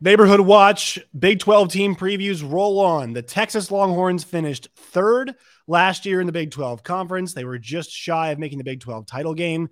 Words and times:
Neighborhood 0.00 0.40
Watch, 0.40 1.00
Big 1.18 1.40
12 1.40 1.72
team 1.72 1.96
previews 1.96 2.48
roll 2.48 2.78
on. 2.78 3.14
The 3.14 3.22
Texas 3.22 3.72
Longhorns 3.72 4.22
finished 4.22 4.68
third 4.76 5.34
last 5.66 6.06
year 6.06 6.20
in 6.20 6.26
the 6.26 6.32
Big 6.32 6.52
12 6.52 6.84
conference. 6.84 7.34
They 7.34 7.44
were 7.44 7.58
just 7.58 7.90
shy 7.90 8.30
of 8.30 8.38
making 8.38 8.58
the 8.58 8.64
Big 8.64 8.78
12 8.78 9.06
title 9.06 9.34
game. 9.34 9.68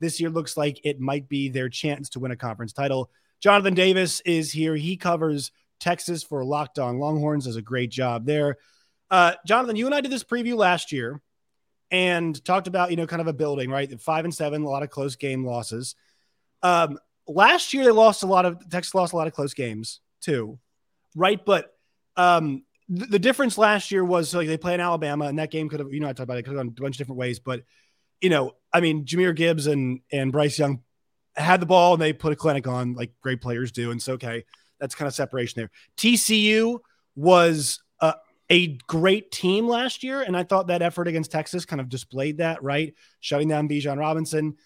This 0.00 0.18
year 0.18 0.30
looks 0.30 0.56
like 0.56 0.80
it 0.82 0.98
might 0.98 1.28
be 1.28 1.50
their 1.50 1.68
chance 1.68 2.08
to 2.10 2.20
win 2.20 2.30
a 2.30 2.36
conference 2.36 2.72
title. 2.72 3.10
Jonathan 3.40 3.74
Davis 3.74 4.20
is 4.20 4.50
here. 4.50 4.76
He 4.76 4.96
covers 4.96 5.52
Texas 5.78 6.22
for 6.22 6.42
Locked 6.42 6.78
On 6.78 6.98
Longhorns, 6.98 7.44
does 7.44 7.56
a 7.56 7.62
great 7.62 7.90
job 7.90 8.24
there. 8.24 8.56
Uh, 9.10 9.34
Jonathan, 9.46 9.76
you 9.76 9.84
and 9.84 9.94
I 9.94 10.00
did 10.00 10.10
this 10.10 10.24
preview 10.24 10.56
last 10.56 10.90
year 10.90 11.20
and 11.90 12.42
talked 12.46 12.66
about, 12.66 12.90
you 12.90 12.96
know, 12.96 13.06
kind 13.06 13.20
of 13.20 13.28
a 13.28 13.34
building, 13.34 13.70
right? 13.70 14.00
Five 14.00 14.24
and 14.24 14.34
seven, 14.34 14.62
a 14.62 14.68
lot 14.68 14.82
of 14.82 14.88
close 14.88 15.16
game 15.16 15.44
losses. 15.44 15.96
Um, 16.62 16.98
last 17.28 17.74
year 17.74 17.84
they 17.84 17.90
lost 17.90 18.22
a 18.22 18.26
lot 18.26 18.44
of 18.46 18.68
Texas 18.70 18.94
lost 18.94 19.12
a 19.12 19.16
lot 19.16 19.26
of 19.26 19.32
close 19.32 19.54
games 19.54 20.00
too, 20.20 20.58
right? 21.14 21.42
But 21.44 21.72
um, 22.16 22.64
th- 22.94 23.10
the 23.10 23.18
difference 23.18 23.58
last 23.58 23.90
year 23.90 24.04
was 24.04 24.34
like 24.34 24.48
they 24.48 24.56
play 24.56 24.74
in 24.74 24.80
Alabama, 24.80 25.26
and 25.26 25.38
that 25.38 25.50
game 25.50 25.68
could 25.68 25.80
have 25.80 25.92
you 25.92 26.00
know 26.00 26.08
I 26.08 26.12
talked 26.12 26.20
about 26.20 26.38
it 26.38 26.42
could 26.42 26.56
have 26.56 26.58
gone 26.58 26.74
a 26.76 26.80
bunch 26.80 26.96
of 26.96 26.98
different 26.98 27.18
ways, 27.18 27.38
but 27.38 27.62
you 28.20 28.30
know 28.30 28.52
I 28.72 28.80
mean 28.80 29.04
Jahmyr 29.04 29.34
Gibbs 29.34 29.66
and 29.66 30.00
and 30.12 30.32
Bryce 30.32 30.58
Young 30.58 30.82
had 31.36 31.60
the 31.60 31.66
ball 31.66 31.94
and 31.94 32.02
they 32.02 32.12
put 32.12 32.32
a 32.32 32.36
clinic 32.36 32.66
on 32.66 32.94
like 32.94 33.12
great 33.20 33.40
players 33.40 33.72
do, 33.72 33.90
and 33.90 34.00
so 34.00 34.14
okay, 34.14 34.44
that's 34.80 34.94
kind 34.94 35.08
of 35.08 35.14
separation 35.14 35.60
there. 35.60 35.70
TCU 35.96 36.78
was 37.14 37.82
a, 38.00 38.14
a 38.50 38.76
great 38.86 39.30
team 39.30 39.66
last 39.66 40.02
year, 40.02 40.22
and 40.22 40.36
I 40.36 40.44
thought 40.44 40.68
that 40.68 40.82
effort 40.82 41.08
against 41.08 41.32
Texas 41.32 41.64
kind 41.64 41.80
of 41.80 41.88
displayed 41.88 42.38
that 42.38 42.62
right, 42.62 42.94
shutting 43.20 43.48
down 43.48 43.68
Bijan 43.68 43.98
Robinson, 43.98 44.56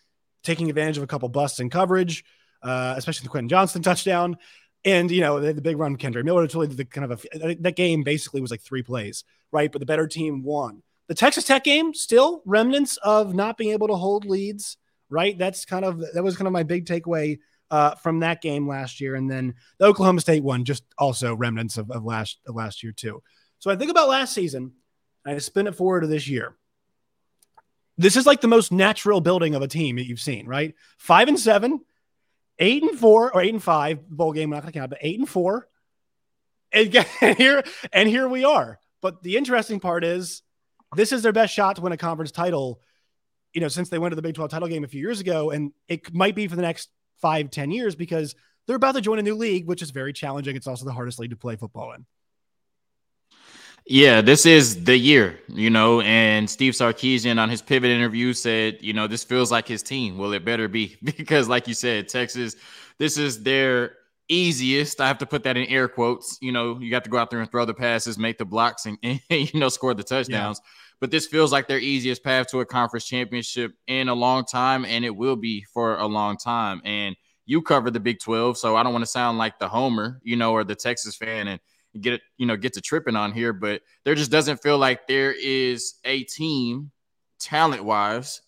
taking 0.43 0.69
advantage 0.69 0.97
of 0.97 1.03
a 1.03 1.07
couple 1.07 1.29
busts 1.29 1.61
in 1.61 1.71
coverage 1.71 2.25
uh, 2.63 2.95
especially 2.97 3.25
the 3.25 3.31
Quentin 3.31 3.49
Johnston 3.49 3.83
touchdown. 3.83 4.37
And 4.85 5.11
you 5.11 5.21
know 5.21 5.41
the, 5.41 5.53
the 5.53 5.61
big 5.61 5.77
run, 5.77 5.99
Kendre 5.99 6.25
Miller. 6.25 6.45
It's 6.45 6.55
really 6.55 6.69
the 6.69 6.85
kind 6.85 7.11
of 7.11 7.27
a, 7.35 7.55
that 7.57 7.77
game 7.77 8.03
basically 8.03 8.41
was 8.41 8.51
like 8.51 8.63
three 8.63 8.83
plays, 8.83 9.25
right? 9.53 9.71
But 9.71 9.81
the 9.81 9.87
better 9.87 10.07
team 10.07 10.43
won. 10.43 10.83
The 11.09 11.15
Texas 11.15 11.45
Tech 11.45 11.65
game 11.65 11.93
still 11.93 12.43
remnants 12.47 12.97
of 12.99 13.35
not 13.35 13.59
being 13.59 13.73
able 13.73 13.89
to 13.89 13.97
hold 13.97 14.25
leads, 14.25 14.79
right? 15.11 15.37
That's 15.37 15.65
kind 15.65 15.85
of 15.85 16.03
that 16.15 16.23
was 16.23 16.37
kind 16.37 16.47
of 16.47 16.53
my 16.53 16.63
big 16.63 16.87
takeaway 16.87 17.41
uh, 17.71 17.95
from 17.97 18.21
that 18.21 18.41
game 18.41 18.67
last 18.67 19.01
year. 19.01 19.15
And 19.15 19.31
then 19.31 19.55
the 19.79 19.87
Oklahoma 19.87 20.21
State 20.21 20.43
one, 20.43 20.65
just 20.65 20.85
also 20.99 21.35
remnants 21.35 21.77
of, 21.77 21.91
of 21.91 22.05
last 22.05 22.39
of 22.47 22.55
last 22.55 22.83
year 22.83 22.93
too. 22.93 23.23
So 23.59 23.71
I 23.71 23.77
think 23.77 23.91
about 23.91 24.09
last 24.09 24.33
season, 24.33 24.73
I 25.27 25.37
spin 25.39 25.67
it 25.67 25.75
forward 25.75 26.01
to 26.01 26.07
this 26.07 26.27
year. 26.27 26.57
This 27.99 28.17
is 28.17 28.25
like 28.25 28.41
the 28.41 28.49
most 28.49 28.73
natural 28.73 29.21
building 29.21 29.55
of 29.55 29.61
a 29.61 29.69
team 29.69 29.97
that 29.97 30.07
you've 30.07 30.21
seen, 30.21 30.47
right? 30.47 30.75
Five 30.97 31.29
and 31.29 31.39
seven, 31.39 31.81
eight 32.61 32.83
and 32.83 32.99
four 32.99 33.35
or 33.35 33.43
eight 33.43 33.53
and 33.53 33.63
five 33.63 34.09
bowl 34.09 34.33
game. 34.33 34.53
I'm 34.53 34.59
not 34.59 34.67
to 34.67 34.73
count, 34.73 34.91
but 34.91 35.01
eight 35.03 35.19
and 35.19 35.29
four. 35.29 35.67
And 36.73 37.37
here 37.37 37.65
and 37.93 38.09
here 38.09 38.29
we 38.29 38.45
are. 38.45 38.79
But 39.03 39.25
the 39.25 39.37
interesting 39.37 39.81
part 39.81 40.05
is 40.05 40.43
this 40.95 41.11
is 41.11 41.23
their 41.23 41.33
best 41.33 41.53
shot 41.53 41.77
to 41.77 41.83
win 41.83 41.93
a 41.93 41.97
conference 41.97 42.31
title. 42.31 42.81
You 43.53 43.61
know, 43.61 43.67
since 43.67 43.89
they 43.89 43.99
went 43.99 44.13
to 44.13 44.17
the 44.17 44.23
Big 44.23 44.37
12 44.37 44.53
title 44.53 44.69
game 44.69 44.85
a 44.85 44.89
few 44.89 45.01
years 45.01 45.19
ago, 45.19 45.51
and 45.51 45.73
it 45.89 46.15
might 46.15 46.37
be 46.37 46.47
for 46.47 46.55
the 46.55 46.63
next 46.63 46.91
five, 47.21 47.51
ten 47.51 47.73
years 47.73 47.97
because 47.97 48.37
they're 48.67 48.77
about 48.77 48.95
to 48.95 49.01
join 49.01 49.19
a 49.19 49.23
new 49.23 49.35
league, 49.35 49.67
which 49.67 49.83
is 49.83 49.91
very 49.91 50.13
challenging. 50.13 50.55
It's 50.55 50.69
also 50.69 50.85
the 50.85 50.93
hardest 50.93 51.19
league 51.19 51.31
to 51.31 51.37
play 51.37 51.57
football 51.57 51.93
in. 51.93 52.07
Yeah, 53.93 54.21
this 54.21 54.47
is 54.47 54.85
the 54.85 54.97
year, 54.97 55.41
you 55.49 55.69
know, 55.69 56.01
and 56.03 56.49
Steve 56.49 56.75
Sarkisian 56.75 57.41
on 57.41 57.49
his 57.51 57.61
pivot 57.61 57.91
interview 57.91 58.33
said, 58.33 58.79
you 58.81 58.93
know, 58.93 59.09
this 59.09 59.25
feels 59.25 59.51
like 59.51 59.67
his 59.67 59.83
team. 59.83 60.17
Well, 60.17 60.33
it 60.33 60.45
better 60.45 60.69
be 60.69 60.97
because, 61.03 61.49
like 61.49 61.67
you 61.67 61.75
said, 61.75 62.09
Texas, 62.09 62.55
this 62.99 63.19
is 63.19 63.43
their 63.43 63.97
easiest. 64.29 65.01
I 65.01 65.09
have 65.09 65.19
to 65.19 65.27
put 65.27 65.43
that 65.43 65.57
in 65.57 65.67
air 65.67 65.89
quotes. 65.89 66.39
You 66.41 66.53
know, 66.53 66.79
you 66.79 66.89
got 66.89 67.03
to 67.03 67.11
go 67.11 67.19
out 67.19 67.31
there 67.31 67.41
and 67.41 67.51
throw 67.51 67.65
the 67.65 67.75
passes, 67.75 68.17
make 68.17 68.39
the 68.39 68.45
blocks, 68.45 68.87
and, 68.87 68.97
and 69.03 69.21
you 69.29 69.59
know, 69.59 69.69
score 69.69 69.93
the 69.93 70.05
touchdowns. 70.05 70.61
Yeah. 70.63 70.71
But 71.01 71.11
this 71.11 71.27
feels 71.27 71.51
like 71.51 71.67
their 71.67 71.81
easiest 71.81 72.23
path 72.23 72.47
to 72.53 72.61
a 72.61 72.67
conference 72.67 73.07
championship 73.07 73.73
in 73.89 74.09
a 74.09 74.15
long 74.15 74.45
time, 74.45 74.85
and 74.85 75.05
it 75.05 75.17
will 75.17 75.35
be 75.35 75.65
for 75.75 75.97
a 75.97 76.07
long 76.07 76.37
time. 76.37 76.81
And 76.85 77.17
you 77.45 77.61
cover 77.61 77.91
the 77.91 77.99
Big 77.99 78.21
12, 78.21 78.57
so 78.57 78.77
I 78.77 78.85
don't 78.85 78.93
want 78.93 79.03
to 79.03 79.11
sound 79.11 79.37
like 79.37 79.59
the 79.59 79.67
homer, 79.67 80.21
you 80.23 80.37
know, 80.37 80.53
or 80.53 80.63
the 80.63 80.77
Texas 80.77 81.17
fan 81.17 81.49
and 81.49 81.61
get 82.01 82.15
it, 82.15 82.23
you 82.37 82.47
know 82.47 82.57
get 82.57 82.73
to 82.75 82.81
tripping 82.81 83.17
on 83.17 83.33
here, 83.33 83.53
but 83.53 83.83
there 84.05 84.15
just 84.15 84.31
doesn't 84.31 84.63
feel 84.63 84.79
like 84.79 85.07
there 85.07 85.33
is 85.33 85.95
a 86.05 86.25
team 86.25 86.91
talent 87.39 87.85
wise 87.85 88.43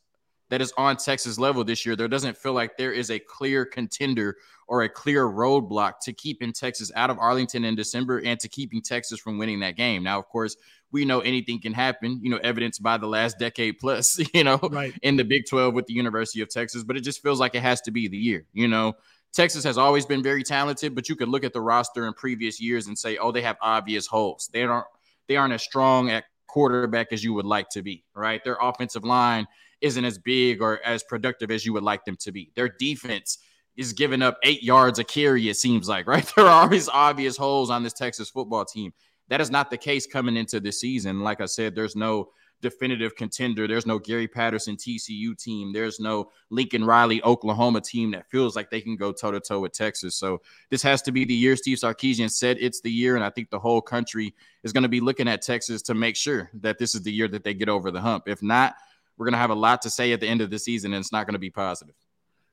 that 0.51 0.61
is 0.61 0.73
on 0.77 0.99
Texas 0.99 1.39
level 1.39 1.65
this 1.65 1.87
year. 1.87 1.97
There 1.97 2.09
doesn't 2.09 2.37
feel 2.37 2.53
like 2.53 2.77
there 2.77 2.93
is 2.93 3.11
a 3.11 3.19
clear 3.19 3.65
contender 3.65 4.37
or 4.69 4.83
a 4.83 4.89
clear 4.89 5.25
roadblock 5.25 5.95
to 6.03 6.13
keeping 6.13 6.53
Texas 6.53 6.93
out 6.95 7.09
of 7.09 7.19
Arlington 7.19 7.65
in 7.65 7.75
December 7.75 8.21
and 8.23 8.39
to 8.39 8.51
keeping 8.51 8.83
Texas 8.83 9.19
from 9.19 9.39
winning 9.39 9.61
that 9.61 9.77
game. 9.77 10.03
Now, 10.03 10.19
of 10.19 10.29
course, 10.29 10.57
we 10.91 11.07
know 11.07 11.21
anything 11.21 11.59
can 11.59 11.73
happen, 11.73 12.21
you 12.23 12.31
know, 12.31 12.39
evidenced 12.43 12.83
by 12.83 12.99
the 12.99 13.07
last 13.07 13.39
decade 13.39 13.79
plus, 13.79 14.21
you 14.35 14.45
know, 14.45 14.59
right. 14.71 14.95
in 15.03 15.17
the 15.17 15.25
Big 15.25 15.47
12 15.49 15.73
with 15.73 15.87
the 15.87 15.95
University 15.95 16.43
of 16.43 16.51
Texas, 16.51 16.85
but 16.85 16.97
it 16.97 17.01
just 17.01 17.23
feels 17.23 17.41
like 17.41 17.55
it 17.55 17.63
has 17.63 17.81
to 17.83 17.91
be 17.91 18.09
the 18.09 18.19
year, 18.19 18.45
you 18.53 18.69
know. 18.69 18.93
Texas 19.33 19.65
has 19.65 19.79
always 19.79 20.05
been 20.05 20.23
very 20.23 20.43
talented, 20.43 20.95
but 20.95 21.09
you 21.09 21.17
could 21.17 21.29
look 21.29 21.45
at 21.45 21.53
the 21.53 21.61
roster 21.61 22.07
in 22.07 22.13
previous 22.13 22.61
years 22.61 22.87
and 22.87 22.99
say, 22.99 23.17
oh, 23.17 23.33
they 23.33 23.43
have 23.43 23.57
obvious 23.63 24.07
holes. 24.07 24.51
They 24.53 24.63
aren't 24.63 24.87
they 25.29 25.37
aren't 25.37 25.55
as 25.55 25.63
strong 25.63 26.11
at 26.11 26.25
quarterback 26.49 27.13
as 27.13 27.25
you 27.25 27.33
would 27.33 27.47
like 27.47 27.69
to 27.71 27.83
be, 27.83 28.05
right? 28.15 28.45
Their 28.45 28.59
offensive 28.61 29.05
line 29.05 29.47
isn't 29.81 30.05
as 30.05 30.19
big 30.19 30.61
or 30.61 30.81
as 30.85 31.03
productive 31.03 31.51
as 31.51 31.65
you 31.65 31.73
would 31.73 31.83
like 31.83 32.05
them 32.05 32.17
to 32.17 32.33
be. 32.33 32.51
Their 32.55 32.69
defense 32.69 33.39
is 33.77 33.93
giving 33.93 34.21
up 34.21 34.37
eight 34.43 34.63
yards 34.63 34.99
a 34.99 35.05
carry, 35.05 35.49
it 35.49 35.57
seems 35.57 35.89
like, 35.89 36.07
right? 36.09 36.31
There 36.37 36.45
are 36.45 36.63
always 36.63 36.89
obvious 36.89 37.37
holes 37.37 37.71
on 37.71 37.83
this 37.83 37.95
Texas 37.95 38.29
football 38.29 38.65
team. 38.65 38.93
That 39.29 39.41
is 39.41 39.51
not 39.51 39.71
the 39.71 39.79
case 39.79 40.07
coming 40.07 40.37
into 40.37 40.61
this 40.61 40.81
season. 40.81 41.21
Like 41.21 41.41
I 41.41 41.47
said, 41.47 41.75
there's 41.75 41.97
no 41.97 42.31
definitive 42.63 43.15
contender. 43.17 43.67
There's 43.67 43.85
no 43.85 43.99
Gary 43.99 44.27
Patterson 44.27 44.77
TCU 44.77 45.37
team. 45.37 45.73
There's 45.73 46.01
no 46.01 46.31
Lincoln 46.49 46.85
Riley 46.85 47.23
Oklahoma 47.23 47.83
team 47.83 48.13
that 48.13 48.31
feels 48.31 48.57
like 48.57 48.71
they 48.71 48.81
can 48.81 48.97
go 48.97 49.13
toe 49.13 49.33
to 49.33 49.41
toe 49.41 49.61
with 49.61 49.73
Texas. 49.73 50.15
So 50.15 50.41
this 50.71 50.83
has 50.83 51.03
to 51.03 51.13
be 51.13 51.25
the 51.25 51.35
year 51.35 51.57
Steve 51.57 51.77
Sarkisian 51.77 52.31
said 52.31 52.57
it's 52.61 52.81
the 52.81 52.91
year. 52.91 53.17
And 53.17 53.25
I 53.25 53.29
think 53.29 53.51
the 53.51 53.59
whole 53.59 53.83
country 53.83 54.35
is 54.63 54.73
going 54.73 54.85
to 54.85 54.89
be 54.89 55.01
looking 55.01 55.29
at 55.29 55.43
Texas 55.43 55.83
to 55.83 55.95
make 55.95 56.17
sure 56.17 56.51
that 56.55 56.79
this 56.79 56.95
is 56.95 57.03
the 57.03 57.13
year 57.13 57.29
that 57.29 57.45
they 57.45 57.53
get 57.53 57.69
over 57.69 57.91
the 57.91 58.01
hump. 58.01 58.29
If 58.29 58.43
not, 58.43 58.77
we're 59.19 59.27
going 59.27 59.35
to 59.35 59.39
have 59.39 59.51
a 59.51 59.55
lot 59.55 59.83
to 59.83 59.91
say 59.91 60.13
at 60.13 60.21
the 60.21 60.29
end 60.29 60.41
of 60.41 60.51
the 60.51 60.59
season 60.59 60.95
and 60.95 61.01
it's 61.01 61.13
not 61.13 61.27
going 61.27 61.35
to 61.35 61.41
be 61.41 61.51
positive. 61.51 61.95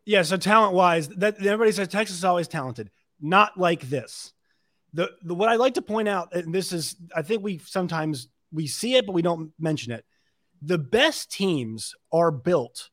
Yeah. 0.06 0.24
So 0.24 0.36
talent 0.36 0.74
wise, 0.74 1.08
that 1.10 1.38
everybody 1.38 1.72
says 1.72 1.88
Texas 1.88 2.18
is 2.18 2.26
always 2.26 2.48
talented. 2.48 2.90
Not 3.22 3.58
like 3.58 3.82
this. 3.84 4.34
The, 4.94 5.12
the 5.22 5.36
what 5.36 5.50
I 5.50 5.56
like 5.56 5.76
to 5.76 5.84
point 5.84 6.08
out, 6.08 6.34
and 6.34 6.54
this 6.54 6.74
is, 6.74 6.96
I 7.16 7.22
think 7.22 7.44
we 7.44 7.60
sometimes 7.60 8.28
we 8.52 8.68
see 8.68 8.96
it, 8.96 9.06
but 9.06 9.14
we 9.14 9.22
don't 9.22 9.52
mention 9.60 9.92
it. 9.92 10.06
The 10.62 10.78
best 10.78 11.32
teams 11.32 11.96
are 12.12 12.32
built. 12.32 12.90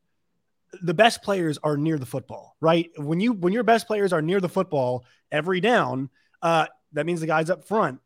The 0.83 0.95
best 0.95 1.23
players 1.23 1.59
are 1.63 1.77
near 1.77 1.99
the 1.99 2.07
football, 2.07 2.57
right? 2.61 2.91
When 2.97 3.21
you 3.21 3.33
when 3.33 3.53
your 3.53 3.63
best 3.63 3.87
players 3.87 4.13
are 4.13 4.23
near 4.23 4.41
the 4.41 4.49
football 4.49 5.05
every 5.33 5.61
down, 5.61 6.11
uh, 6.43 6.67
that 6.93 7.07
means 7.07 7.21
the 7.21 7.27
guys 7.27 7.51
up 7.51 7.67
front. 7.67 8.01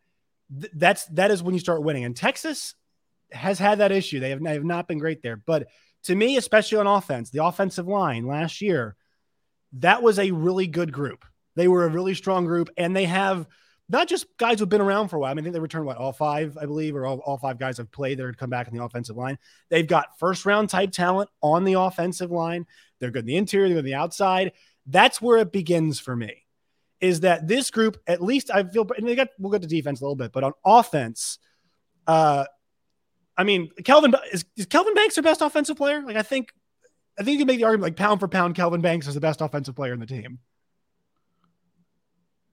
Th- 0.59 0.73
that's 0.75 1.07
that 1.07 1.31
is 1.31 1.43
when 1.43 1.55
you 1.55 1.61
start 1.61 1.83
winning. 1.83 2.05
And 2.05 2.17
Texas 2.17 2.75
has 3.33 3.59
had 3.59 3.79
that 3.79 3.93
issue. 3.93 4.21
They 4.21 4.31
have, 4.31 4.43
they 4.43 4.55
have 4.55 4.65
not 4.65 4.89
been 4.89 4.99
great 4.99 5.23
there. 5.23 5.37
But 5.37 5.69
to 6.05 6.15
me, 6.15 6.37
especially 6.37 6.79
on 6.79 6.87
offense, 6.87 7.31
the 7.31 7.45
offensive 7.45 7.87
line 7.87 8.27
last 8.27 8.61
year, 8.61 8.97
that 9.75 10.03
was 10.03 10.19
a 10.19 10.31
really 10.31 10.67
good 10.67 10.93
group. 10.93 11.25
They 11.57 11.69
were 11.69 11.85
a 11.85 11.91
really 11.91 12.15
strong 12.15 12.47
group, 12.47 12.71
and 12.77 12.95
they 12.95 13.05
have 13.05 13.47
not 13.91 14.09
just 14.09 14.27
guys 14.39 14.61
who've 14.61 14.69
been 14.69 14.81
around 14.81 15.09
for 15.09 15.17
a 15.17 15.21
while. 15.21 15.31
I 15.31 15.35
mean, 15.35 15.43
I 15.43 15.47
think 15.47 15.55
they 15.55 15.61
returned 15.61 15.85
what 15.85 15.97
all 15.97 16.13
five, 16.13 16.57
I 16.57 16.67
believe, 16.67 16.95
or 16.95 17.05
all, 17.07 17.19
all 17.19 17.39
five 17.39 17.59
guys 17.59 17.79
have 17.79 17.91
played 17.91 18.19
that 18.19 18.27
have 18.27 18.37
come 18.37 18.51
back 18.51 18.69
in 18.69 18.77
the 18.77 18.85
offensive 18.85 19.17
line. 19.17 19.37
They've 19.69 19.87
got 19.87 20.19
first 20.19 20.47
round 20.47 20.71
type 20.71 20.93
talent 20.93 21.29
on 21.43 21.65
the 21.65 21.75
offensive 21.75 22.31
line. 22.31 22.67
They're 23.01 23.11
good 23.11 23.21
in 23.21 23.27
the 23.27 23.37
interior, 23.37 23.69
they're 23.69 23.77
good 23.77 23.81
on 23.81 23.85
the 23.87 23.95
outside. 23.95 24.53
That's 24.87 25.21
where 25.21 25.39
it 25.39 25.53
begins 25.53 25.99
for 25.99 26.15
me. 26.15 26.45
Is 27.01 27.21
that 27.21 27.49
this 27.49 27.71
group, 27.71 28.01
at 28.07 28.23
least 28.23 28.51
I 28.53 28.63
feel, 28.65 28.87
and 28.97 29.09
they 29.09 29.17
got 29.17 29.29
we'll 29.39 29.53
get 29.53 29.63
to 29.63 29.69
defense 29.69 30.01
a 30.01 30.05
little 30.05 30.17
bit, 30.17 30.33
but 30.33 30.45
on 30.45 30.53
offense, 30.65 31.39
uh, 32.07 32.45
I 33.37 33.45
mean, 33.45 33.71
Kelvin 33.85 34.15
is, 34.33 34.45
is 34.57 34.67
Kelvin 34.67 34.95
Banks 34.95 35.15
their 35.15 35.23
best 35.23 35.41
offensive 35.41 35.77
player? 35.77 36.03
Like, 36.03 36.17
I 36.17 36.23
think, 36.23 36.53
I 37.19 37.23
think 37.23 37.33
you 37.33 37.39
can 37.39 37.47
make 37.47 37.59
the 37.59 37.65
argument 37.65 37.85
like 37.85 37.97
pound 37.97 38.21
for 38.21 38.29
pound, 38.29 38.55
Kelvin 38.55 38.83
Banks 38.83 39.09
is 39.09 39.15
the 39.15 39.21
best 39.21 39.41
offensive 39.41 39.75
player 39.75 39.95
in 39.95 40.01
the 40.01 40.07
team. 40.07 40.41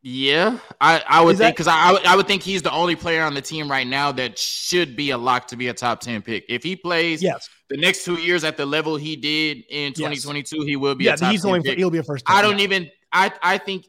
Yeah, 0.02 0.60
I, 0.80 1.04
I 1.08 1.22
would 1.22 1.38
think 1.38 1.56
because 1.56 1.68
I, 1.68 1.98
I 2.06 2.16
would 2.16 2.28
think 2.28 2.44
he's 2.44 2.62
the 2.62 2.72
only 2.72 2.96
player 2.96 3.24
on 3.24 3.34
the 3.34 3.42
team 3.42 3.70
right 3.70 3.86
now 3.86 4.12
that 4.14 4.38
should 4.38 4.96
be 4.96 5.10
a 5.10 5.18
lock 5.18 5.48
to 5.48 5.58
be 5.58 5.68
a 5.68 5.74
top 5.74 6.00
ten 6.00 6.22
pick. 6.22 6.46
If 6.48 6.64
he 6.64 6.76
plays 6.76 7.22
yes. 7.22 7.50
the 7.70 7.78
next 7.78 8.06
two 8.06 8.16
years 8.16 8.44
at 8.44 8.58
the 8.58 8.66
level 8.66 8.96
he 8.96 9.16
did 9.16 9.64
in 9.70 9.94
2022, 9.94 10.58
yes. 10.58 10.66
he 10.66 10.76
will 10.76 10.96
be 10.96 11.06
yeah, 11.06 11.16
a 11.16 11.18
top 11.18 11.32
he's 11.32 11.42
10 11.42 11.50
only 11.50 11.62
pick. 11.62 11.78
he'll 11.78 11.90
be 11.90 11.98
a 11.98 12.04
first. 12.04 12.24
I 12.28 12.42
don't 12.42 12.60
yeah. 12.60 12.64
even 12.64 12.92
I 13.12 13.32
I 13.42 13.58
think 13.58 13.88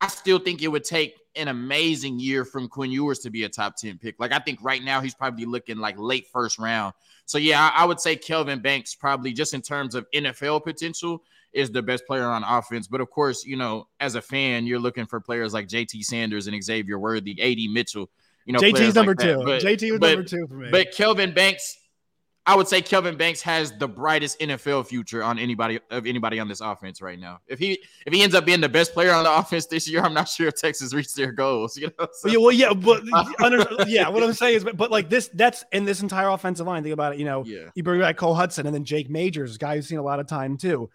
I 0.00 0.06
still 0.06 0.38
think 0.38 0.62
it 0.62 0.68
would 0.68 0.84
take 0.84 1.14
an 1.34 1.48
amazing 1.48 2.18
year 2.18 2.44
from 2.44 2.68
Quinn 2.68 2.90
Ewers 2.90 3.18
to 3.20 3.30
be 3.30 3.44
a 3.44 3.48
top 3.48 3.76
10 3.76 3.98
pick. 3.98 4.18
Like 4.18 4.32
I 4.32 4.38
think 4.38 4.60
right 4.62 4.82
now 4.82 5.00
he's 5.00 5.14
probably 5.14 5.44
looking 5.44 5.78
like 5.78 5.98
late 5.98 6.26
first 6.32 6.58
round. 6.58 6.94
So 7.26 7.36
yeah, 7.36 7.70
I, 7.74 7.82
I 7.82 7.84
would 7.84 8.00
say 8.00 8.16
Kelvin 8.16 8.60
Banks 8.60 8.94
probably 8.94 9.32
just 9.32 9.54
in 9.54 9.62
terms 9.62 9.94
of 9.94 10.06
NFL 10.14 10.64
potential 10.64 11.22
is 11.52 11.70
the 11.70 11.82
best 11.82 12.06
player 12.06 12.24
on 12.24 12.44
offense. 12.44 12.86
But 12.86 13.00
of 13.00 13.10
course, 13.10 13.44
you 13.44 13.56
know, 13.56 13.88
as 14.00 14.14
a 14.14 14.20
fan, 14.20 14.66
you're 14.66 14.78
looking 14.78 15.06
for 15.06 15.20
players 15.20 15.52
like 15.52 15.68
JT 15.68 16.02
Sanders 16.04 16.46
and 16.46 16.62
Xavier 16.62 16.98
Worthy, 16.98 17.40
AD 17.40 17.72
Mitchell. 17.72 18.10
You 18.44 18.54
know, 18.54 18.60
JT's 18.60 18.94
number 18.94 19.14
like 19.14 19.26
two. 19.26 19.42
But, 19.44 19.62
JT 19.62 19.90
was 19.90 20.00
but, 20.00 20.08
number 20.08 20.24
two 20.24 20.46
for 20.46 20.54
me. 20.54 20.68
But 20.70 20.92
Kelvin 20.92 21.34
Banks, 21.34 21.76
I 22.46 22.54
would 22.54 22.66
say 22.66 22.80
Kelvin 22.80 23.18
Banks 23.18 23.42
has 23.42 23.72
the 23.72 23.86
brightest 23.86 24.40
NFL 24.40 24.86
future 24.86 25.22
on 25.22 25.38
anybody 25.38 25.80
of 25.90 26.06
anybody 26.06 26.40
on 26.40 26.48
this 26.48 26.62
offense 26.62 27.02
right 27.02 27.18
now. 27.18 27.40
If 27.46 27.58
he 27.58 27.78
if 28.06 28.14
he 28.14 28.22
ends 28.22 28.34
up 28.34 28.46
being 28.46 28.62
the 28.62 28.68
best 28.68 28.94
player 28.94 29.12
on 29.12 29.24
the 29.24 29.32
offense 29.38 29.66
this 29.66 29.86
year, 29.86 30.00
I'm 30.00 30.14
not 30.14 30.28
sure 30.28 30.48
if 30.48 30.54
Texas 30.54 30.94
reached 30.94 31.14
their 31.14 31.30
goals. 31.30 31.76
You 31.76 31.90
know, 31.98 32.08
so. 32.10 32.28
yeah, 32.30 32.38
well, 32.38 32.52
yeah, 32.52 32.72
but 32.72 33.02
under, 33.42 33.66
yeah, 33.86 34.08
what 34.08 34.22
I'm 34.22 34.32
saying 34.32 34.56
is, 34.56 34.64
but, 34.64 34.78
but 34.78 34.90
like 34.90 35.10
this, 35.10 35.28
that's 35.34 35.66
in 35.72 35.84
this 35.84 36.00
entire 36.00 36.28
offensive 36.28 36.66
line. 36.66 36.82
Think 36.82 36.94
about 36.94 37.12
it. 37.12 37.18
You 37.18 37.26
know, 37.26 37.44
yeah. 37.44 37.68
you 37.74 37.82
bring 37.82 38.00
back 38.00 38.16
Cole 38.16 38.34
Hutson 38.34 38.64
and 38.64 38.74
then 38.74 38.84
Jake 38.84 39.10
Majors, 39.10 39.58
guy 39.58 39.76
who's 39.76 39.86
seen 39.86 39.98
a 39.98 40.02
lot 40.02 40.20
of 40.20 40.26
time 40.26 40.56
too. 40.56 40.88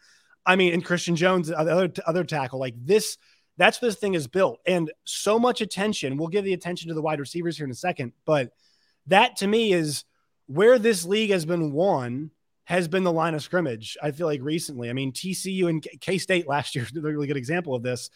I 0.46 0.56
mean, 0.56 0.74
and 0.74 0.84
Christian 0.84 1.16
Jones, 1.16 1.52
uh, 1.52 1.64
the 1.64 1.72
other 1.72 1.94
other 2.06 2.24
tackle, 2.24 2.60
like 2.60 2.76
this. 2.78 3.18
That's 3.56 3.78
this 3.78 3.98
thing 3.98 4.16
is 4.16 4.28
built, 4.28 4.60
and 4.66 4.92
so 5.04 5.38
much 5.38 5.62
attention. 5.62 6.18
We'll 6.18 6.28
give 6.28 6.44
the 6.44 6.54
attention 6.54 6.88
to 6.90 6.96
the 6.96 7.04
wide 7.04 7.20
receivers 7.20 7.56
here 7.56 7.66
in 7.66 7.72
a 7.72 7.76
second, 7.76 8.14
but 8.26 8.50
that 9.08 9.36
to 9.38 9.48
me 9.48 9.74
is 9.74 10.06
where 10.48 10.80
this 10.80 11.06
league 11.06 11.30
has 11.30 11.46
been 11.46 11.72
won 11.72 12.32
has 12.66 12.88
been 12.88 13.04
the 13.04 13.12
line 13.12 13.36
of 13.36 13.44
scrimmage. 13.44 13.98
I 14.02 14.12
feel 14.12 14.28
like 14.28 14.42
recently. 14.42 14.90
I 14.90 14.94
mean, 14.94 15.12
TCU 15.12 15.70
and 15.70 15.86
K 16.00 16.18
State 16.18 16.48
last 16.48 16.76
year, 16.76 16.88
a 16.96 17.00
really 17.00 17.28
good 17.28 17.38
example 17.38 17.76
of 17.76 17.84
this. 17.84 18.10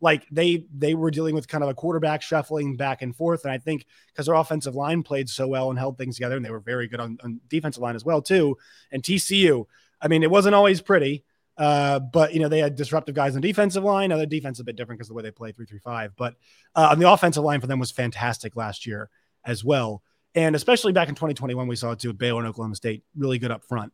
Like 0.00 0.26
they 0.32 0.66
they 0.76 0.94
were 0.94 1.12
dealing 1.12 1.34
with 1.34 1.46
kind 1.46 1.62
of 1.62 1.70
a 1.70 1.74
quarterback 1.74 2.22
shuffling 2.22 2.76
back 2.76 3.02
and 3.02 3.14
forth, 3.14 3.44
and 3.44 3.52
I 3.52 3.58
think 3.58 3.86
because 4.08 4.26
their 4.26 4.34
offensive 4.34 4.74
line 4.74 5.04
played 5.04 5.28
so 5.28 5.46
well 5.46 5.70
and 5.70 5.78
held 5.78 5.96
things 5.96 6.16
together, 6.16 6.36
and 6.36 6.44
they 6.44 6.50
were 6.50 6.60
very 6.60 6.88
good 6.88 6.98
on, 6.98 7.18
on 7.22 7.40
defensive 7.48 7.82
line 7.82 7.94
as 7.94 8.04
well 8.04 8.20
too. 8.20 8.56
And 8.90 9.02
TCU, 9.02 9.64
I 10.00 10.08
mean, 10.08 10.24
it 10.24 10.30
wasn't 10.30 10.56
always 10.56 10.80
pretty. 10.80 11.24
Uh, 11.56 11.98
but 11.98 12.32
you 12.32 12.40
know, 12.40 12.48
they 12.48 12.58
had 12.58 12.76
disruptive 12.76 13.14
guys 13.14 13.34
on 13.34 13.42
the 13.42 13.48
defensive 13.48 13.84
line. 13.84 14.10
Now 14.10 14.16
their 14.16 14.26
defense 14.26 14.56
is 14.56 14.60
a 14.60 14.64
bit 14.64 14.76
different 14.76 14.98
because 14.98 15.08
the 15.08 15.14
way 15.14 15.22
they 15.22 15.30
play 15.30 15.52
three 15.52 15.66
three 15.66 15.78
five. 15.78 16.12
But 16.16 16.34
uh, 16.74 16.88
on 16.92 16.98
the 16.98 17.10
offensive 17.10 17.44
line 17.44 17.60
for 17.60 17.66
them 17.66 17.78
was 17.78 17.90
fantastic 17.90 18.56
last 18.56 18.86
year 18.86 19.10
as 19.44 19.64
well. 19.64 20.02
And 20.34 20.56
especially 20.56 20.92
back 20.92 21.08
in 21.08 21.14
2021, 21.14 21.68
we 21.68 21.76
saw 21.76 21.92
it 21.92 21.98
too 21.98 22.08
with 22.08 22.18
Baylor 22.18 22.40
and 22.40 22.48
Oklahoma 22.48 22.74
State, 22.74 23.04
really 23.16 23.38
good 23.38 23.50
up 23.50 23.64
front. 23.64 23.92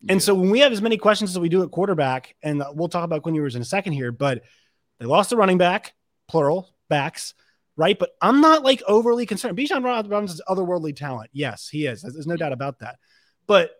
Yeah. 0.00 0.12
And 0.12 0.22
so 0.22 0.34
when 0.34 0.50
we 0.50 0.60
have 0.60 0.72
as 0.72 0.82
many 0.82 0.96
questions 0.96 1.30
as 1.30 1.38
we 1.38 1.48
do 1.48 1.62
at 1.62 1.70
quarterback, 1.70 2.34
and 2.42 2.62
we'll 2.72 2.88
talk 2.88 3.04
about 3.04 3.22
Quinn 3.22 3.34
Ewers 3.34 3.54
in 3.54 3.62
a 3.62 3.64
second 3.64 3.92
here, 3.92 4.10
but 4.10 4.42
they 4.98 5.06
lost 5.06 5.30
the 5.30 5.36
running 5.36 5.58
back, 5.58 5.94
plural 6.26 6.74
backs, 6.88 7.34
right? 7.76 7.98
But 7.98 8.10
I'm 8.20 8.40
not 8.40 8.64
like 8.64 8.82
overly 8.86 9.24
concerned. 9.24 9.56
Bijan 9.56 9.84
Robinson 9.84 10.34
is 10.34 10.42
otherworldly 10.48 10.96
talent. 10.96 11.30
Yes, 11.32 11.68
he 11.68 11.86
is. 11.86 12.02
There's 12.02 12.26
no 12.26 12.36
doubt 12.36 12.52
about 12.52 12.80
that. 12.80 12.96
But 13.46 13.70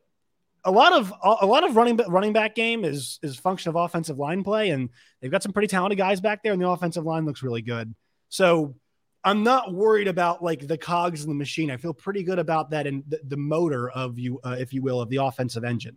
a 0.64 0.70
lot 0.70 0.92
of 0.92 1.12
a 1.22 1.46
lot 1.46 1.64
of 1.64 1.76
running 1.76 1.96
running 2.08 2.32
back 2.32 2.54
game 2.54 2.84
is 2.84 3.18
is 3.22 3.36
function 3.36 3.68
of 3.70 3.76
offensive 3.76 4.18
line 4.18 4.44
play, 4.44 4.70
and 4.70 4.90
they've 5.20 5.30
got 5.30 5.42
some 5.42 5.52
pretty 5.52 5.68
talented 5.68 5.98
guys 5.98 6.20
back 6.20 6.42
there, 6.42 6.52
and 6.52 6.60
the 6.60 6.68
offensive 6.68 7.04
line 7.04 7.24
looks 7.24 7.42
really 7.42 7.62
good. 7.62 7.94
So 8.28 8.74
I'm 9.24 9.42
not 9.42 9.72
worried 9.72 10.08
about 10.08 10.42
like 10.42 10.66
the 10.66 10.78
cogs 10.78 11.22
in 11.22 11.28
the 11.28 11.34
machine. 11.34 11.70
I 11.70 11.76
feel 11.76 11.94
pretty 11.94 12.22
good 12.22 12.38
about 12.38 12.70
that 12.70 12.86
and 12.86 13.02
the, 13.08 13.20
the 13.26 13.36
motor 13.36 13.90
of 13.90 14.18
you, 14.18 14.40
uh, 14.44 14.56
if 14.58 14.72
you 14.72 14.82
will, 14.82 15.00
of 15.00 15.08
the 15.08 15.16
offensive 15.16 15.64
engine. 15.64 15.96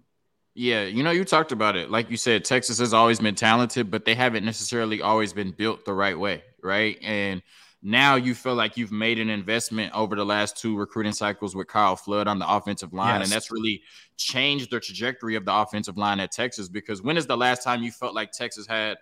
Yeah, 0.53 0.83
you 0.83 1.01
know, 1.01 1.11
you 1.11 1.23
talked 1.23 1.53
about 1.53 1.77
it. 1.77 1.89
Like 1.89 2.09
you 2.09 2.17
said, 2.17 2.43
Texas 2.43 2.79
has 2.79 2.93
always 2.93 3.19
been 3.19 3.35
talented, 3.35 3.89
but 3.89 4.03
they 4.03 4.15
haven't 4.15 4.43
necessarily 4.43 5.01
always 5.01 5.31
been 5.31 5.51
built 5.51 5.85
the 5.85 5.93
right 5.93 6.17
way, 6.17 6.43
right? 6.61 6.97
And 7.01 7.41
now 7.83 8.15
you 8.15 8.35
feel 8.35 8.53
like 8.53 8.77
you've 8.77 8.91
made 8.91 9.19
an 9.19 9.29
investment 9.29 9.91
over 9.93 10.15
the 10.15 10.25
last 10.25 10.55
two 10.55 10.77
recruiting 10.77 11.13
cycles 11.13 11.55
with 11.55 11.67
Kyle 11.67 11.95
Flood 11.95 12.27
on 12.27 12.37
the 12.37 12.47
offensive 12.47 12.93
line. 12.93 13.19
Yes. 13.19 13.27
And 13.27 13.35
that's 13.35 13.51
really 13.51 13.81
changed 14.17 14.69
the 14.69 14.79
trajectory 14.79 15.35
of 15.35 15.45
the 15.45 15.53
offensive 15.53 15.97
line 15.97 16.19
at 16.19 16.31
Texas. 16.31 16.69
Because 16.69 17.01
when 17.01 17.17
is 17.17 17.25
the 17.25 17.37
last 17.37 17.63
time 17.63 17.81
you 17.81 17.91
felt 17.91 18.13
like 18.13 18.31
Texas 18.31 18.67
had 18.67 18.97